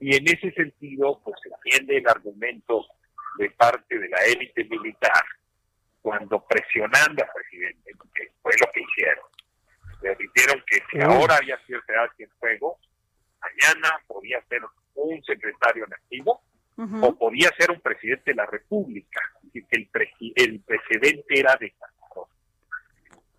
Y 0.00 0.16
en 0.16 0.26
ese 0.26 0.50
sentido, 0.52 1.20
pues 1.22 1.36
se 1.42 1.50
entiende 1.50 1.98
el 1.98 2.08
argumento 2.08 2.86
de 3.38 3.50
parte 3.50 3.98
de 3.98 4.08
la 4.08 4.18
élite 4.24 4.64
militar 4.64 5.22
cuando 6.00 6.44
presionando 6.44 7.22
al 7.22 7.30
presidente, 7.32 7.92
que 8.14 8.32
fue 8.40 8.52
lo 8.58 8.72
que 8.72 8.80
hicieron. 8.80 9.24
Le 10.02 10.16
dijeron 10.16 10.64
que 10.66 10.82
si 10.90 11.00
ahora 11.00 11.36
había 11.36 11.56
sido 11.66 11.80
general 11.82 12.10
en 12.18 12.30
juego, 12.40 12.78
mañana 13.40 14.00
podía 14.08 14.42
ser 14.48 14.62
un 14.94 15.22
secretario 15.24 15.86
en 15.86 15.94
activo 15.94 16.42
o 16.76 17.14
podía 17.14 17.50
ser 17.56 17.70
un 17.70 17.80
presidente 17.80 18.32
de 18.32 18.34
la 18.34 18.46
República, 18.46 19.20
es 19.44 19.52
decir, 19.52 19.66
que 19.68 20.00
el, 20.00 20.32
el 20.36 20.60
precedente 20.60 21.38
era 21.38 21.54
de 21.56 21.70
Castro. 21.70 22.28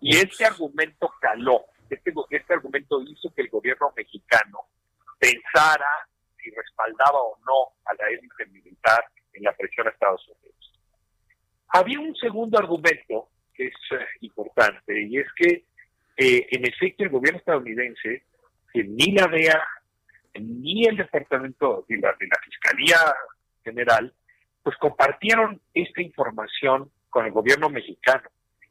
Y 0.00 0.16
este 0.16 0.44
argumento 0.44 1.12
caló, 1.20 1.66
este, 1.90 2.12
este 2.30 2.54
argumento 2.54 3.02
hizo 3.02 3.32
que 3.34 3.42
el 3.42 3.48
gobierno 3.48 3.92
mexicano 3.96 4.60
pensara 5.18 6.08
si 6.38 6.50
respaldaba 6.50 7.20
o 7.20 7.38
no 7.46 7.74
a 7.86 7.94
la 7.94 8.08
élite 8.08 8.46
militar 8.46 9.04
en 9.32 9.42
la 9.42 9.52
presión 9.52 9.86
a 9.86 9.90
Estados 9.90 10.26
Unidos. 10.28 10.72
Había 11.68 12.00
un 12.00 12.14
segundo 12.16 12.58
argumento 12.58 13.28
que 13.52 13.66
es 13.66 13.74
eh, 13.92 14.06
importante 14.20 15.02
y 15.02 15.18
es 15.18 15.26
que 15.36 15.64
eh, 16.16 16.46
en 16.50 16.66
efecto 16.66 17.04
el 17.04 17.10
gobierno 17.10 17.38
estadounidense, 17.38 18.24
que 18.72 18.84
ni 18.84 19.12
la 19.12 19.26
DEA 19.26 19.62
ni 20.40 20.86
el 20.86 20.96
departamento 20.96 21.84
de 21.88 21.96
la, 21.98 22.14
de 22.18 22.26
la 22.26 22.38
Fiscalía 22.44 22.96
General, 23.62 24.12
pues 24.62 24.76
compartieron 24.78 25.60
esta 25.72 26.02
información 26.02 26.90
con 27.10 27.26
el 27.26 27.32
gobierno 27.32 27.68
mexicano. 27.68 28.28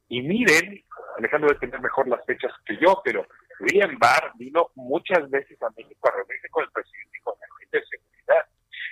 Y 0.09 0.21
miren, 0.21 0.83
Alejandro 1.17 1.49
debe 1.49 1.59
tener 1.59 1.79
mejor 1.79 2.07
las 2.07 2.25
fechas 2.25 2.51
que 2.65 2.77
yo, 2.77 3.01
pero 3.03 3.25
William 3.59 3.97
Barr 3.97 4.31
vino 4.35 4.71
muchas 4.75 5.29
veces 5.29 5.61
a 5.61 5.69
México 5.77 6.09
a 6.09 6.11
reunirse 6.11 6.49
con 6.49 6.63
el 6.63 6.71
presidente 6.71 7.17
y 7.17 7.21
con 7.21 7.35
la 7.39 7.47
gente 7.59 7.77
de 7.77 7.85
seguridad. 7.85 8.45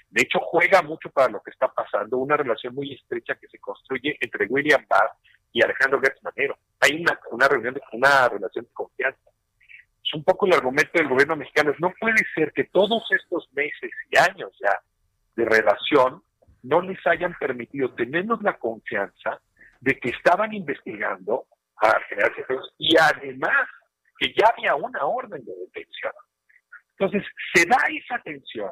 De 0.09 0.21
hecho, 0.21 0.39
juega 0.39 0.81
mucho 0.81 1.09
para 1.09 1.29
lo 1.29 1.41
que 1.41 1.51
está 1.51 1.67
pasando, 1.67 2.17
una 2.17 2.37
relación 2.37 2.75
muy 2.75 2.93
estrecha 2.93 3.35
que 3.35 3.47
se 3.47 3.59
construye 3.59 4.17
entre 4.19 4.45
William 4.47 4.85
Barr 4.87 5.11
y 5.51 5.61
Alejandro 5.61 5.99
Gertz 6.01 6.23
Manero. 6.23 6.57
Hay 6.79 7.01
una, 7.01 7.19
una 7.31 7.47
reunión, 7.47 7.79
una 7.93 8.29
relación 8.29 8.65
de 8.65 8.71
confianza 8.71 9.31
es 10.03 10.13
un 10.13 10.20
poco 10.31 10.45
el 10.45 10.53
argumento 10.53 10.91
del 10.93 11.09
gobierno 11.09 11.35
mexicano. 11.35 11.73
No 11.79 11.93
puede 11.99 12.23
ser 12.33 12.53
que 12.53 12.63
todos 12.65 13.03
estos 13.11 13.51
meses 13.53 13.91
y 14.09 14.17
años 14.17 14.51
ya 14.61 14.79
de 15.35 15.45
relación 15.45 16.23
no 16.63 16.81
les 16.81 17.05
hayan 17.05 17.33
permitido 17.37 17.93
tenernos 17.95 18.41
la 18.41 18.57
confianza 18.57 19.41
de 19.81 19.99
que 19.99 20.09
estaban 20.09 20.53
investigando 20.53 21.47
a 21.75 21.99
General 22.07 22.31
y 22.77 22.95
además 22.97 23.67
que 24.17 24.33
ya 24.33 24.53
había 24.55 24.75
una 24.75 25.05
orden 25.05 25.43
de 25.43 25.53
detención. 25.65 26.13
Entonces, 26.97 27.23
se 27.53 27.65
da 27.65 27.77
esa 27.89 28.21
tensión 28.23 28.71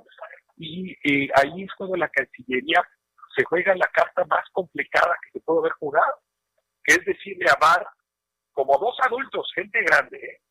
y 0.58 0.94
ahí 1.34 1.64
es 1.64 1.74
cuando 1.76 1.96
la 1.98 2.10
Cancillería 2.10 2.88
se 3.36 3.44
juega 3.44 3.76
la 3.76 3.88
carta 3.88 4.24
más 4.26 4.46
complicada 4.52 5.16
que 5.24 5.32
se 5.32 5.44
puede 5.44 5.60
haber 5.60 5.72
jugado, 5.74 6.20
que 6.84 6.94
es 6.94 7.06
decirle 7.06 7.50
a 7.50 7.60
Bar, 7.60 7.88
como 8.52 8.78
dos 8.78 8.96
adultos, 9.04 9.52
gente 9.56 9.82
grande, 9.82 10.18
¿eh? 10.18 10.42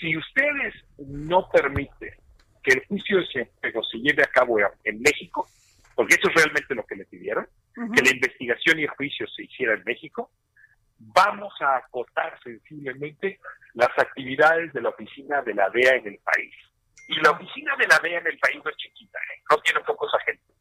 Si 0.00 0.16
ustedes 0.16 0.74
no 0.98 1.48
permiten 1.50 2.14
que 2.62 2.74
el 2.74 2.86
juicio 2.86 3.18
de 3.18 3.26
Cienfuegos 3.26 3.88
se 3.90 3.98
lleve 3.98 4.22
a 4.22 4.30
cabo 4.32 4.58
en 4.84 5.00
México, 5.00 5.48
porque 5.94 6.14
eso 6.14 6.28
es 6.28 6.34
realmente 6.34 6.74
lo 6.74 6.84
que 6.84 6.96
le 6.96 7.04
pidieron, 7.06 7.46
que 7.74 8.02
la 8.02 8.10
investigación 8.10 8.78
y 8.78 8.82
el 8.82 8.90
juicio 8.90 9.26
se 9.28 9.44
hiciera 9.44 9.74
en 9.74 9.84
México, 9.84 10.30
vamos 10.98 11.52
a 11.60 11.76
acotar 11.76 12.38
sensiblemente 12.42 13.38
las 13.74 13.90
actividades 13.98 14.72
de 14.72 14.82
la 14.82 14.88
oficina 14.88 15.42
de 15.42 15.54
la 15.54 15.68
DEA 15.70 15.96
en 15.96 16.06
el 16.08 16.18
país. 16.18 16.54
Y 17.08 17.20
la 17.20 17.30
oficina 17.30 17.76
de 17.76 17.86
la 17.86 17.98
DEA 18.02 18.18
en 18.18 18.26
el 18.26 18.38
país 18.38 18.60
no 18.64 18.70
es 18.70 18.76
chiquita, 18.76 19.18
¿eh? 19.18 19.42
no 19.50 19.58
tiene 19.58 19.80
pocos 19.80 20.12
agentes, 20.14 20.56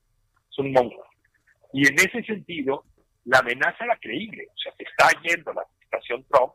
es 0.51 0.59
un 0.59 0.71
monstruo. 0.71 1.05
Y 1.73 1.87
en 1.87 1.95
ese 1.95 2.23
sentido, 2.23 2.85
la 3.25 3.39
amenaza 3.39 3.83
era 3.83 3.97
creíble, 3.97 4.47
o 4.53 4.57
sea, 4.57 4.73
se 4.77 4.83
está 4.83 5.09
yendo 5.21 5.53
la 5.53 5.61
administración 5.61 6.23
Trump 6.29 6.53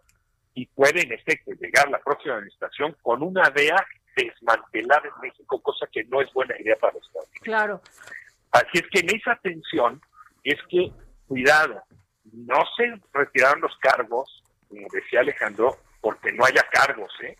y 0.54 0.66
puede 0.66 1.02
en 1.02 1.12
efecto 1.12 1.52
llegar 1.52 1.88
la 1.90 2.00
próxima 2.00 2.34
administración 2.34 2.96
con 3.02 3.22
una 3.22 3.50
DEA 3.50 3.86
desmantelada 4.16 5.02
en 5.04 5.20
México, 5.22 5.60
cosa 5.62 5.86
que 5.92 6.04
no 6.04 6.20
es 6.20 6.32
buena 6.32 6.54
idea 6.60 6.76
para 6.76 6.94
los 6.94 7.06
Estados 7.06 7.28
Unidos. 7.28 7.42
Claro. 7.42 7.80
Así 8.50 8.78
es 8.78 8.84
que 8.90 9.00
en 9.00 9.16
esa 9.16 9.36
tensión 9.36 10.00
es 10.42 10.58
que, 10.68 10.92
cuidado, 11.26 11.82
no 12.32 12.64
se 12.76 12.92
retiraron 13.12 13.60
los 13.60 13.76
cargos, 13.78 14.42
como 14.68 14.86
decía 14.92 15.20
Alejandro, 15.20 15.78
porque 16.00 16.32
no 16.32 16.44
haya 16.44 16.66
cargos, 16.70 17.12
¿eh? 17.22 17.36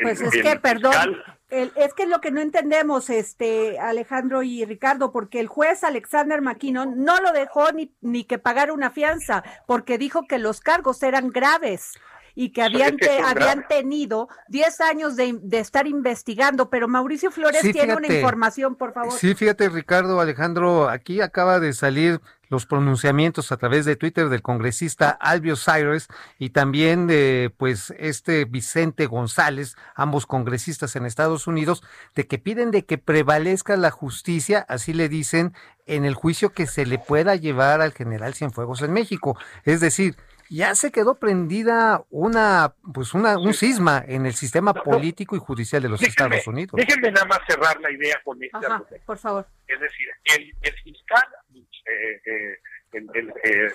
pues 0.00 0.20
es 0.20 0.30
que, 0.30 0.56
perdón, 0.60 1.22
es 1.50 1.94
que 1.94 2.04
es 2.04 2.08
lo 2.08 2.20
que 2.20 2.30
no 2.30 2.40
entendemos, 2.40 3.10
este 3.10 3.78
Alejandro 3.78 4.42
y 4.42 4.64
Ricardo, 4.64 5.12
porque 5.12 5.40
el 5.40 5.48
juez 5.48 5.82
Alexander 5.84 6.40
McKinnon 6.40 7.04
no 7.04 7.20
lo 7.20 7.32
dejó 7.32 7.72
ni, 7.72 7.92
ni 8.00 8.24
que 8.24 8.38
pagar 8.38 8.70
una 8.70 8.90
fianza, 8.90 9.42
porque 9.66 9.98
dijo 9.98 10.26
que 10.28 10.38
los 10.38 10.60
cargos 10.60 11.02
eran 11.02 11.30
graves 11.30 11.94
y 12.34 12.50
que 12.50 12.62
habían, 12.62 12.96
habían 13.24 13.66
tenido 13.68 14.28
10 14.48 14.80
años 14.80 15.16
de, 15.16 15.38
estar 15.52 15.86
investigando, 15.86 16.68
pero 16.68 16.88
Mauricio 16.88 17.30
Flores 17.30 17.62
tiene 17.72 17.94
una 17.94 18.12
información, 18.12 18.74
por 18.74 18.92
favor. 18.92 19.12
Sí, 19.12 19.34
fíjate, 19.34 19.68
Ricardo, 19.68 20.20
Alejandro, 20.20 20.88
aquí 20.88 21.20
acaba 21.20 21.60
de 21.60 21.72
salir 21.72 22.20
los 22.48 22.66
pronunciamientos 22.66 23.52
a 23.52 23.56
través 23.56 23.84
de 23.84 23.96
Twitter 23.96 24.28
del 24.28 24.42
congresista 24.42 25.10
Albio 25.10 25.56
Cyrus 25.56 26.08
y 26.38 26.50
también 26.50 27.06
de 27.06 27.52
pues 27.56 27.92
este 27.98 28.44
Vicente 28.44 29.06
González, 29.06 29.76
ambos 29.94 30.26
congresistas 30.26 30.94
en 30.94 31.06
Estados 31.06 31.46
Unidos, 31.46 31.82
de 32.14 32.26
que 32.26 32.38
piden 32.38 32.70
de 32.70 32.84
que 32.84 32.98
prevalezca 32.98 33.76
la 33.76 33.90
justicia, 33.90 34.64
así 34.68 34.92
le 34.92 35.08
dicen, 35.08 35.54
en 35.86 36.04
el 36.04 36.14
juicio 36.14 36.52
que 36.52 36.66
se 36.66 36.86
le 36.86 36.98
pueda 36.98 37.36
llevar 37.36 37.80
al 37.80 37.92
general 37.92 38.34
Cienfuegos 38.34 38.82
en 38.82 38.92
México. 38.92 39.36
Es 39.64 39.80
decir, 39.80 40.16
ya 40.54 40.74
se 40.74 40.92
quedó 40.92 41.16
prendida 41.16 42.04
una, 42.10 42.74
pues 42.92 43.12
una, 43.14 43.38
un 43.38 43.54
cisma 43.54 44.04
en 44.06 44.26
el 44.26 44.34
sistema 44.34 44.72
político 44.72 45.34
y 45.34 45.40
judicial 45.40 45.82
de 45.82 45.88
los 45.88 46.02
Estados 46.02 46.46
Unidos. 46.46 46.72
Déjenme 46.74 47.10
nada 47.10 47.26
más 47.26 47.40
cerrar 47.48 47.80
la 47.80 47.90
idea 47.90 48.20
con 48.24 48.42
este 48.42 48.56
Ajá, 48.56 48.82
Por 49.04 49.18
favor. 49.18 49.46
Es 49.66 49.80
decir, 49.80 50.08
el, 50.36 50.54
fiscal, 50.82 51.24
eh, 51.52 52.20
eh, 52.24 52.58
eh, 52.92 53.72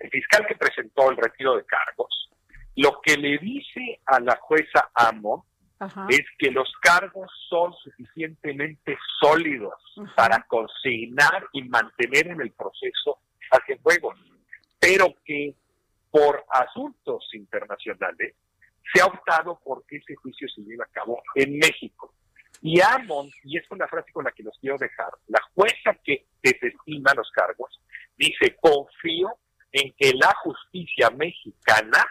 el, 0.00 0.10
fiscal 0.10 0.46
que 0.46 0.54
presentó 0.56 1.10
el 1.10 1.16
retiro 1.16 1.56
de 1.56 1.64
cargos, 1.66 2.30
lo 2.76 3.00
que 3.02 3.16
le 3.16 3.38
dice 3.38 4.00
a 4.06 4.20
la 4.20 4.36
jueza 4.36 4.90
Amo 4.94 5.46
es 6.08 6.22
que 6.38 6.50
los 6.50 6.72
cargos 6.80 7.30
son 7.48 7.72
suficientemente 7.74 8.98
sólidos 9.20 9.74
para 10.16 10.42
consignar 10.48 11.46
y 11.52 11.62
mantener 11.64 12.28
en 12.28 12.40
el 12.40 12.50
proceso 12.52 13.18
hacia 13.52 13.78
juegos 13.82 14.18
pero 14.78 15.14
que 15.24 15.54
por 16.10 16.44
asuntos 16.50 17.28
internacionales 17.32 18.34
se 18.92 19.00
ha 19.00 19.06
optado 19.06 19.60
por 19.62 19.84
que 19.86 19.96
ese 19.96 20.14
juicio 20.16 20.48
se 20.48 20.62
lleve 20.62 20.82
a 20.82 20.92
cabo 20.92 21.22
en 21.34 21.58
México. 21.58 22.14
Y 22.60 22.80
Amon, 22.80 23.30
y 23.44 23.58
es 23.58 23.70
una 23.70 23.86
frase 23.86 24.10
con 24.12 24.24
la 24.24 24.32
que 24.32 24.42
los 24.42 24.56
quiero 24.58 24.78
dejar, 24.78 25.10
la 25.28 25.40
jueza 25.54 25.94
que 26.02 26.26
desestima 26.42 27.12
los 27.14 27.30
cargos, 27.30 27.80
dice, 28.16 28.56
confío 28.60 29.36
en 29.70 29.92
que 29.92 30.12
la 30.14 30.34
justicia 30.42 31.10
mexicana 31.10 32.04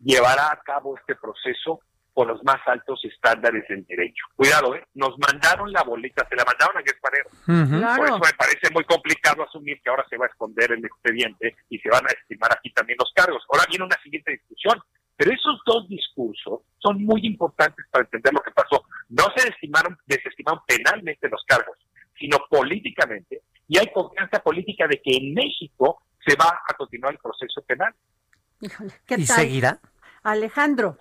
llevará 0.00 0.50
a 0.50 0.60
cabo 0.62 0.96
este 0.96 1.14
proceso 1.14 1.80
con 2.18 2.26
los 2.26 2.42
más 2.42 2.58
altos 2.66 2.98
estándares 3.04 3.62
del 3.68 3.86
derecho. 3.86 4.26
Cuidado, 4.34 4.74
¿eh? 4.74 4.84
nos 4.94 5.16
mandaron 5.20 5.72
la 5.72 5.84
boleta, 5.84 6.26
se 6.28 6.34
la 6.34 6.44
mandaron 6.44 6.76
a 6.76 6.82
Gespanero. 6.82 7.30
Por 7.96 8.06
eso 8.08 8.18
me 8.18 8.36
parece 8.36 8.74
muy 8.74 8.82
complicado 8.82 9.44
asumir 9.44 9.80
que 9.80 9.88
ahora 9.88 10.04
se 10.10 10.16
va 10.16 10.26
a 10.26 10.28
esconder 10.28 10.72
el 10.72 10.84
expediente 10.84 11.54
y 11.68 11.78
se 11.78 11.88
van 11.88 12.04
a 12.04 12.08
estimar 12.08 12.50
aquí 12.50 12.72
también 12.72 12.96
los 12.98 13.12
cargos. 13.14 13.44
Ahora 13.48 13.66
viene 13.68 13.84
una 13.84 14.02
siguiente 14.02 14.32
discusión, 14.32 14.82
pero 15.14 15.30
esos 15.30 15.60
dos 15.64 15.88
discursos 15.88 16.62
son 16.78 17.04
muy 17.04 17.24
importantes 17.24 17.86
para 17.88 18.02
entender 18.02 18.34
lo 18.34 18.40
que 18.40 18.50
pasó. 18.50 18.84
No 19.10 19.22
se 19.36 19.44
desestimaron, 19.44 19.96
desestimaron 20.04 20.60
penalmente 20.66 21.28
los 21.28 21.44
cargos, 21.46 21.78
sino 22.18 22.38
políticamente, 22.50 23.42
y 23.68 23.78
hay 23.78 23.92
confianza 23.92 24.40
política 24.40 24.88
de 24.88 25.00
que 25.00 25.18
en 25.18 25.34
México 25.34 26.02
se 26.26 26.34
va 26.34 26.62
a 26.68 26.74
continuar 26.74 27.12
el 27.12 27.20
proceso 27.20 27.62
penal. 27.62 27.94
¿Y 28.60 29.24
seguirá? 29.24 29.78
Alejandro. 30.24 30.98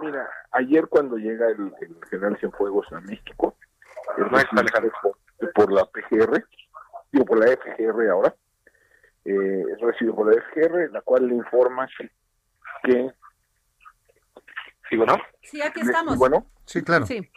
Mira, 0.00 0.28
ayer 0.56 0.86
cuando 0.88 1.16
llega 1.16 1.48
el, 1.48 1.72
general 2.10 2.36
Cienfuegos 2.38 2.90
a 2.92 3.00
México, 3.00 3.56
el 4.16 4.24
no 4.24 4.90
por, 5.02 5.52
por, 5.52 5.72
la 5.72 5.84
PGR, 5.84 6.44
digo 7.12 7.24
por 7.24 7.38
la 7.38 7.56
FGR 7.56 8.10
ahora, 8.10 8.34
eh, 9.24 9.64
es 9.72 9.80
recibido 9.80 10.16
por 10.16 10.34
la 10.34 10.42
FGR, 10.42 10.90
la 10.92 11.00
cual 11.02 11.28
le 11.28 11.34
informa 11.34 11.88
que... 12.82 13.10
¿Sí, 14.88 14.96
bueno? 14.96 15.18
Sí, 15.42 15.60
aquí 15.60 15.80
estamos. 15.80 16.16
bueno? 16.16 16.46
Sí, 16.64 16.82
claro. 16.82 17.06
Sí. 17.06 17.28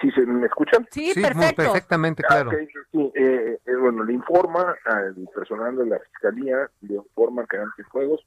¿Sí 0.00 0.10
se 0.12 0.20
me 0.24 0.46
escuchan? 0.46 0.86
Sí, 0.92 1.12
perfecto. 1.12 1.56
perfectamente, 1.56 2.22
claro. 2.22 2.52
sí, 2.92 3.12
eh, 3.16 3.58
eh, 3.66 3.76
bueno, 3.76 4.04
le 4.04 4.12
informa 4.12 4.76
al 4.84 5.28
personal 5.34 5.76
de 5.76 5.86
la 5.86 5.98
Fiscalía, 5.98 6.70
le 6.82 6.94
informa 6.94 7.42
al 7.42 7.48
general 7.48 7.72
Cienfuegos 7.74 8.24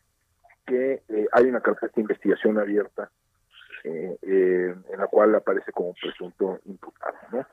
que 0.66 1.02
eh, 1.08 1.28
hay 1.32 1.46
una 1.46 1.62
carpeta 1.62 1.94
de 1.96 2.02
investigación 2.02 2.60
abierta 2.60 3.10
eh, 3.84 4.18
eh, 4.22 4.76
en 4.92 5.00
la 5.00 5.08
cual 5.08 5.36
aparece 5.36 5.72
como 5.72 5.94
presunto 5.94 6.60
imputado. 6.66 7.18
¿no? 7.32 7.46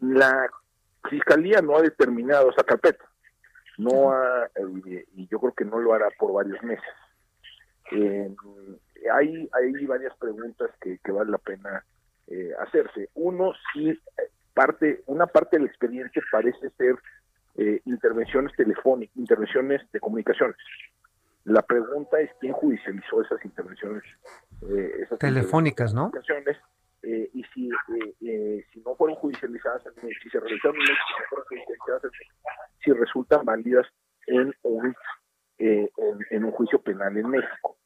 la 0.00 0.48
fiscalía 1.08 1.60
no 1.62 1.76
ha 1.76 1.82
determinado 1.82 2.50
esa 2.50 2.62
carpeta, 2.62 3.04
no 3.78 4.12
ha, 4.12 4.48
y 5.14 5.26
yo 5.28 5.40
creo 5.40 5.52
que 5.52 5.64
no 5.64 5.78
lo 5.78 5.94
hará 5.94 6.08
por 6.18 6.32
varios 6.32 6.62
meses. 6.62 6.84
hay, 9.12 9.48
hay 9.52 9.86
varias 9.86 10.14
preguntas 10.18 10.70
que, 10.80 10.98
que 10.98 11.12
vale 11.12 11.30
la 11.30 11.38
pena 11.38 11.84
hacerse. 12.60 13.08
Uno, 13.14 13.52
si 13.72 13.98
parte, 14.54 15.02
una 15.06 15.26
parte 15.26 15.56
del 15.56 15.66
expediente 15.66 16.20
parece 16.30 16.70
ser 16.76 16.96
intervenciones 17.84 18.54
telefónicas, 18.56 19.16
intervenciones 19.16 19.82
de 19.90 20.00
comunicaciones. 20.00 20.56
La 21.50 21.62
pregunta 21.62 22.20
es 22.20 22.30
quién 22.40 22.52
judicializó 22.52 23.22
esas 23.22 23.44
intervenciones. 23.44 24.04
Eh, 24.62 25.06
telefónicas, 25.18 25.92
¿no? 25.92 26.12
Eh, 27.02 27.30
y 27.32 27.42
si, 27.54 27.68
eh, 27.68 28.14
eh, 28.20 28.64
si 28.72 28.80
no 28.82 28.94
fueron 28.94 29.16
judicializadas, 29.16 29.82
si 30.22 30.30
se 30.30 30.38
realizaron 30.38 30.76
si 30.76 30.92
no 30.92 31.28
fueron 31.28 31.46
judicializadas, 31.48 32.12
si 32.84 32.92
resultan 32.92 33.44
válidas 33.44 33.86
en 34.26 34.54
un, 34.62 34.94
en, 35.58 36.44
un 36.44 36.50
juicio 36.52 36.80
penal 36.82 37.16
en 37.16 37.30
México. 37.30 37.76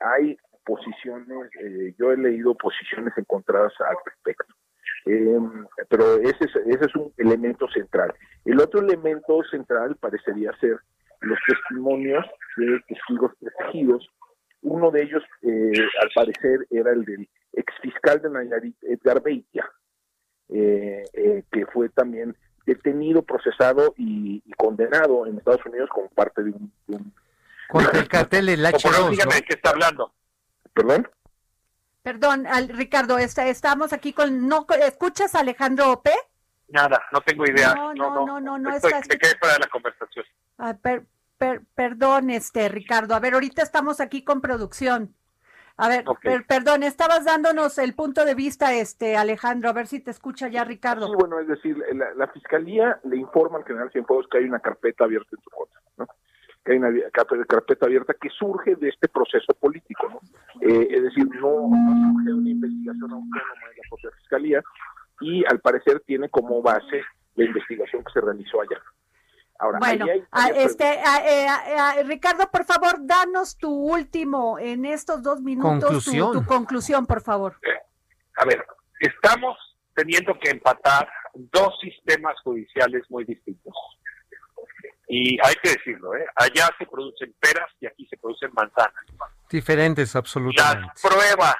hay 0.00 0.36
posiciones, 0.64 1.50
yo 1.98 2.12
he 2.12 2.16
leído 2.16 2.54
posiciones 2.54 3.12
encontradas 3.16 3.72
al 3.80 3.96
respecto. 4.04 4.54
pero 5.88 6.16
ese 6.20 6.44
es, 6.44 6.56
ese 6.66 6.84
es 6.84 6.94
un 6.94 7.12
elemento 7.16 7.66
central. 7.68 8.14
El 8.44 8.60
otro 8.60 8.80
elemento 8.80 9.42
central 9.50 9.96
parecería 9.96 10.52
ser 10.60 10.78
los 11.22 11.38
testimonios 11.46 12.26
de 12.66 12.80
testigos 12.80 13.32
protegidos. 13.40 14.08
Uno 14.62 14.90
de 14.90 15.02
ellos, 15.02 15.22
eh, 15.42 15.72
al 16.02 16.10
parecer, 16.14 16.66
era 16.70 16.92
el 16.92 17.04
del 17.04 17.28
exfiscal 17.52 18.20
de 18.20 18.30
Nayarit, 18.30 18.76
Edgar 18.82 19.22
Beitia, 19.22 19.68
eh, 20.48 21.02
eh, 21.12 21.44
que 21.50 21.66
fue 21.66 21.88
también 21.88 22.36
detenido, 22.66 23.22
procesado 23.22 23.94
y, 23.96 24.42
condenado 24.56 25.26
en 25.26 25.38
Estados 25.38 25.64
Unidos 25.64 25.88
como 25.92 26.08
parte 26.10 26.42
de 26.42 26.50
un... 26.50 26.72
el 27.94 28.08
cartel 28.08 28.46
del 28.46 28.64
H2, 28.64 29.24
¿no? 29.24 29.30
qué 29.30 29.54
está 29.54 29.70
hablando. 29.70 30.12
¿Perdón? 30.74 31.08
Perdón, 32.02 32.46
al, 32.46 32.68
Ricardo, 32.68 33.18
está, 33.18 33.46
estamos 33.46 33.92
aquí 33.92 34.12
con... 34.12 34.48
¿no 34.48 34.66
¿Escuchas 34.86 35.34
a 35.34 35.40
Alejandro 35.40 35.92
Ope? 35.92 36.12
Nada, 36.68 37.02
no 37.12 37.20
tengo 37.22 37.44
idea. 37.44 37.74
No, 37.74 37.94
no, 37.94 38.26
no, 38.26 38.40
no, 38.40 38.58
no, 38.58 38.74
Estoy, 38.74 38.92
Me 39.08 39.18
quedé 39.18 39.36
fuera 39.38 39.54
de 39.54 39.60
la 39.60 39.66
conversación. 39.68 40.24
Ah, 40.58 40.76
perdón, 41.74 42.30
este, 42.30 42.68
Ricardo. 42.68 43.14
A 43.14 43.20
ver, 43.20 43.34
ahorita 43.34 43.62
estamos 43.62 44.00
aquí 44.00 44.22
con 44.22 44.40
producción. 44.40 45.14
A 45.76 45.88
ver, 45.88 46.04
perdón, 46.46 46.82
estabas 46.82 47.24
dándonos 47.24 47.78
el 47.78 47.94
punto 47.94 48.26
de 48.26 48.34
vista, 48.34 48.74
este, 48.74 49.16
Alejandro, 49.16 49.70
a 49.70 49.72
ver 49.72 49.86
si 49.86 49.98
te 50.00 50.10
escucha 50.10 50.48
ya 50.48 50.62
Ricardo. 50.62 51.06
Sí, 51.06 51.12
bueno, 51.18 51.40
es 51.40 51.48
decir, 51.48 51.74
la, 52.16 52.28
fiscalía 52.28 53.00
le 53.04 53.16
informa 53.16 53.58
al 53.58 53.64
general 53.64 53.90
Cienfuegos 53.90 54.26
que 54.30 54.38
hay 54.38 54.44
una 54.44 54.60
carpeta 54.60 55.04
abierta 55.04 55.30
en 55.32 55.42
su 55.42 55.48
contra, 55.48 55.80
¿no? 55.96 56.06
Que 56.62 56.72
hay 56.72 56.78
una 56.78 56.90
carpeta 57.48 57.86
abierta 57.86 58.12
que 58.20 58.28
surge 58.28 58.76
de 58.76 58.90
este 58.90 59.08
proceso 59.08 59.54
político, 59.54 60.06
¿no? 60.10 60.20
Eh, 60.60 60.88
es 60.90 61.02
decir, 61.02 61.26
no, 61.40 61.70
no 61.70 62.12
surge 62.12 62.34
una 62.34 62.50
investigación 62.50 63.10
autónoma 63.10 63.68
de 63.70 63.76
la 63.76 63.88
propia 63.88 64.10
fiscalía, 64.18 64.62
y 65.22 65.44
al 65.46 65.60
parecer 65.60 66.00
tiene 66.00 66.28
como 66.28 66.60
base 66.60 67.02
la 67.36 67.44
investigación 67.44 68.04
que 68.04 68.12
se 68.12 68.20
realizó 68.20 68.60
allá. 68.60 68.82
Ahora, 69.60 69.78
bueno, 69.78 70.06
este, 70.56 70.94
eh, 70.94 72.02
Ricardo, 72.04 72.50
por 72.50 72.64
favor, 72.64 72.96
danos 73.00 73.58
tu 73.58 73.70
último 73.70 74.58
en 74.58 74.86
estos 74.86 75.22
dos 75.22 75.42
minutos, 75.42 76.04
Tu, 76.04 76.44
conclusión, 76.46 77.06
por 77.06 77.20
favor. 77.20 77.58
a 78.36 78.44
ver, 78.46 78.64
estamos 79.00 79.58
teniendo 79.94 80.32
que 80.38 80.50
empatar 80.50 81.06
dos 81.34 81.78
sistemas 81.80 82.34
judiciales 82.42 83.02
muy 83.10 83.24
distintos. 83.24 83.74
Y 85.08 85.38
hay 85.44 85.54
que 85.62 85.70
decirlo, 85.70 86.14
¿eh? 86.14 86.24
allá 86.36 86.70
se 86.78 86.86
producen 86.86 87.34
peras 87.38 87.68
y 87.80 87.86
aquí 87.86 88.06
se 88.06 88.16
producen 88.16 88.50
manzanas. 88.54 88.94
Diferentes, 89.50 90.16
absolutamente. 90.16 90.86
Las 90.86 91.02
pruebas 91.02 91.56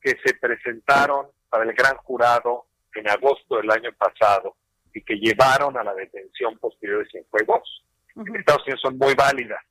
que 0.00 0.16
se 0.24 0.34
presentaron 0.34 1.26
para 1.48 1.64
el 1.64 1.74
gran 1.74 1.96
jurado 1.98 2.66
en 2.94 3.08
agosto 3.08 3.58
del 3.58 3.70
año 3.70 3.90
pasado 3.92 4.56
y 4.96 5.02
que 5.02 5.16
llevaron 5.16 5.76
a 5.76 5.84
la 5.84 5.92
detención 5.92 6.56
posterior 6.58 7.04
de 7.04 7.10
Cienfuegos, 7.10 7.84
en 8.14 8.34
Estados 8.34 8.62
Unidos 8.62 8.80
son 8.80 8.96
muy 8.96 9.14
válidas. 9.14 9.62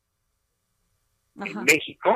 En 1.44 1.64
México 1.64 2.16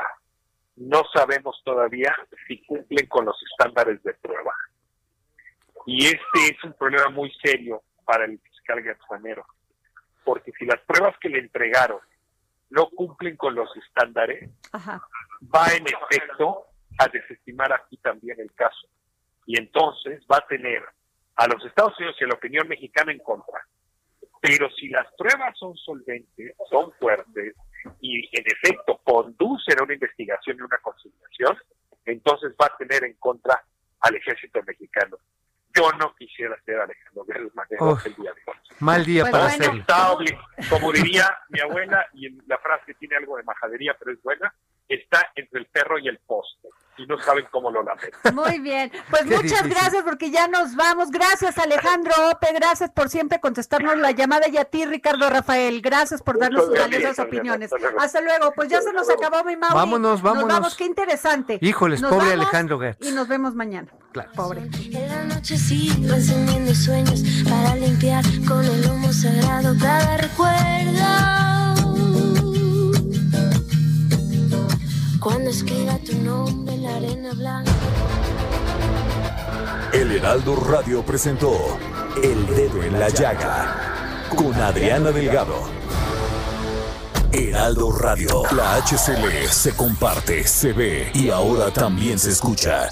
no 0.75 1.01
sabemos 1.11 1.59
todavía 1.65 2.15
si 2.47 2.63
cumplen 2.65 3.07
con 3.07 3.25
los 3.25 3.35
estándares 3.49 4.03
de 4.03 4.13
prueba. 4.13 4.53
Y 5.87 6.05
este 6.05 6.39
es 6.51 6.63
un 6.63 6.73
problema 6.73 7.09
muy 7.09 7.33
serio 7.43 7.81
para 8.05 8.25
el 8.25 8.39
fiscal 8.41 8.83
Garzanero, 8.83 9.43
porque 10.23 10.51
si 10.59 10.65
las 10.65 10.79
pruebas 10.81 11.17
que 11.19 11.29
le 11.29 11.39
entregaron 11.39 11.99
no 12.69 12.91
cumplen 12.91 13.37
con 13.37 13.55
los 13.55 13.75
estándares, 13.75 14.51
va 14.71 15.67
en 15.75 15.83
efecto 15.87 16.67
a 16.99 17.07
desestimar 17.07 17.73
aquí 17.73 17.97
también 17.97 18.39
el 18.39 18.53
caso. 18.53 18.87
Y 19.47 19.57
entonces 19.57 20.23
va 20.31 20.37
a 20.37 20.47
tener 20.47 20.83
a 21.39 21.47
los 21.47 21.65
Estados 21.65 21.97
Unidos 21.97 22.17
y 22.19 22.25
a 22.25 22.27
la 22.27 22.33
opinión 22.33 22.67
mexicana 22.67 23.13
en 23.13 23.19
contra. 23.19 23.65
Pero 24.41 24.69
si 24.71 24.89
las 24.89 25.07
pruebas 25.17 25.57
son 25.57 25.75
solventes, 25.77 26.53
son 26.69 26.91
fuertes 26.99 27.55
y 28.01 28.19
en 28.37 28.43
efecto 28.45 28.99
conducen 29.05 29.79
a 29.79 29.83
una 29.83 29.93
investigación 29.93 30.57
y 30.57 30.61
una 30.61 30.77
conciliación, 30.79 31.57
entonces 32.05 32.51
va 32.61 32.65
a 32.65 32.77
tener 32.77 33.05
en 33.05 33.13
contra 33.13 33.63
al 34.01 34.15
ejército 34.15 34.61
mexicano. 34.63 35.17
Yo 35.73 35.89
no 35.93 36.13
quisiera 36.15 36.59
ser 36.65 36.77
Alejandro 36.79 37.23
Guerrero 37.23 37.51
el 38.05 38.15
día 38.15 38.33
de 38.33 38.41
hoy. 38.45 38.57
Mal 38.79 39.05
día 39.05 39.23
para 39.31 39.55
bueno, 39.55 39.85
Como 40.69 40.91
diría 40.91 41.37
mi 41.49 41.61
abuela, 41.61 42.05
y 42.13 42.29
la 42.47 42.57
frase 42.57 42.95
tiene 42.95 43.15
algo 43.15 43.37
de 43.37 43.43
majadería, 43.43 43.95
pero 43.97 44.11
es 44.11 44.21
buena, 44.21 44.53
está 44.89 45.31
entre 45.35 45.61
el 45.61 45.67
perro 45.67 45.99
y 45.99 46.09
el 46.09 46.17
poste 46.19 46.67
y 46.99 47.05
no 47.07 47.17
saben 47.19 47.45
cómo 47.51 47.71
lo 47.71 47.83
lamen. 47.83 48.11
Muy 48.33 48.59
bien, 48.59 48.91
pues 49.09 49.25
muchas 49.43 49.67
gracias 49.67 50.03
porque 50.03 50.31
ya 50.31 50.47
nos 50.47 50.75
vamos. 50.75 51.09
Gracias 51.09 51.57
Alejandro 51.57 52.13
Ope, 52.31 52.47
gracias 52.53 52.91
por 52.91 53.09
siempre 53.09 53.39
contestarnos 53.39 53.97
la 53.97 54.11
llamada 54.11 54.47
y 54.47 54.57
a 54.57 54.65
ti 54.65 54.85
Ricardo 54.85 55.29
Rafael, 55.29 55.81
gracias 55.81 56.21
por 56.21 56.39
darnos 56.39 56.65
sus 56.65 56.77
valiosas 56.77 57.19
opiniones. 57.19 57.71
Hasta 57.97 58.21
luego. 58.21 58.51
pues 58.55 58.69
ya 58.69 58.81
se 58.81 58.91
nos 58.93 59.09
acabó 59.09 59.43
mi 59.43 59.55
Mauri. 59.55 59.75
Vámonos, 59.75 60.21
vámonos. 60.21 60.47
Nos 60.47 60.57
vamos, 60.57 60.75
qué 60.75 60.85
interesante. 60.85 61.57
Híjoles, 61.61 62.01
pobre 62.01 62.33
Alejandro 62.33 62.79
Gertz. 62.79 63.07
Y 63.07 63.11
nos 63.11 63.27
vemos 63.27 63.55
mañana. 63.55 63.89
Claro. 64.11 64.31
Pobre. 64.33 64.61
En 64.61 65.07
la 65.07 65.23
noche 65.35 65.57
sigo 65.57 66.13
encendiendo 66.13 66.73
sueños 66.73 67.23
para 67.47 67.75
limpiar 67.75 68.23
con 68.47 68.65
el 68.65 68.85
humo 68.89 69.13
sagrado 69.13 69.75
cada 69.79 70.17
recuerdo. 70.17 71.68
Cuando 75.19 75.49
escriba 75.49 75.97
tu 75.97 76.15
nombre 76.15 76.77
la 76.77 76.95
arena 76.95 77.33
blanca. 77.33 77.71
El 79.91 80.11
Heraldo 80.13 80.55
Radio 80.55 81.03
presentó 81.03 81.77
El 82.23 82.47
Dedo 82.47 82.81
en 82.83 82.97
la 82.97 83.09
Llaga 83.09 84.25
con 84.33 84.53
Adriana 84.53 85.11
Delgado. 85.11 85.67
Heraldo 87.33 87.91
Radio, 87.91 88.43
la 88.55 88.77
HCL 88.77 89.49
se 89.49 89.75
comparte, 89.75 90.47
se 90.47 90.71
ve 90.71 91.11
y 91.13 91.29
ahora 91.29 91.69
también 91.71 92.17
se 92.17 92.31
escucha. 92.31 92.89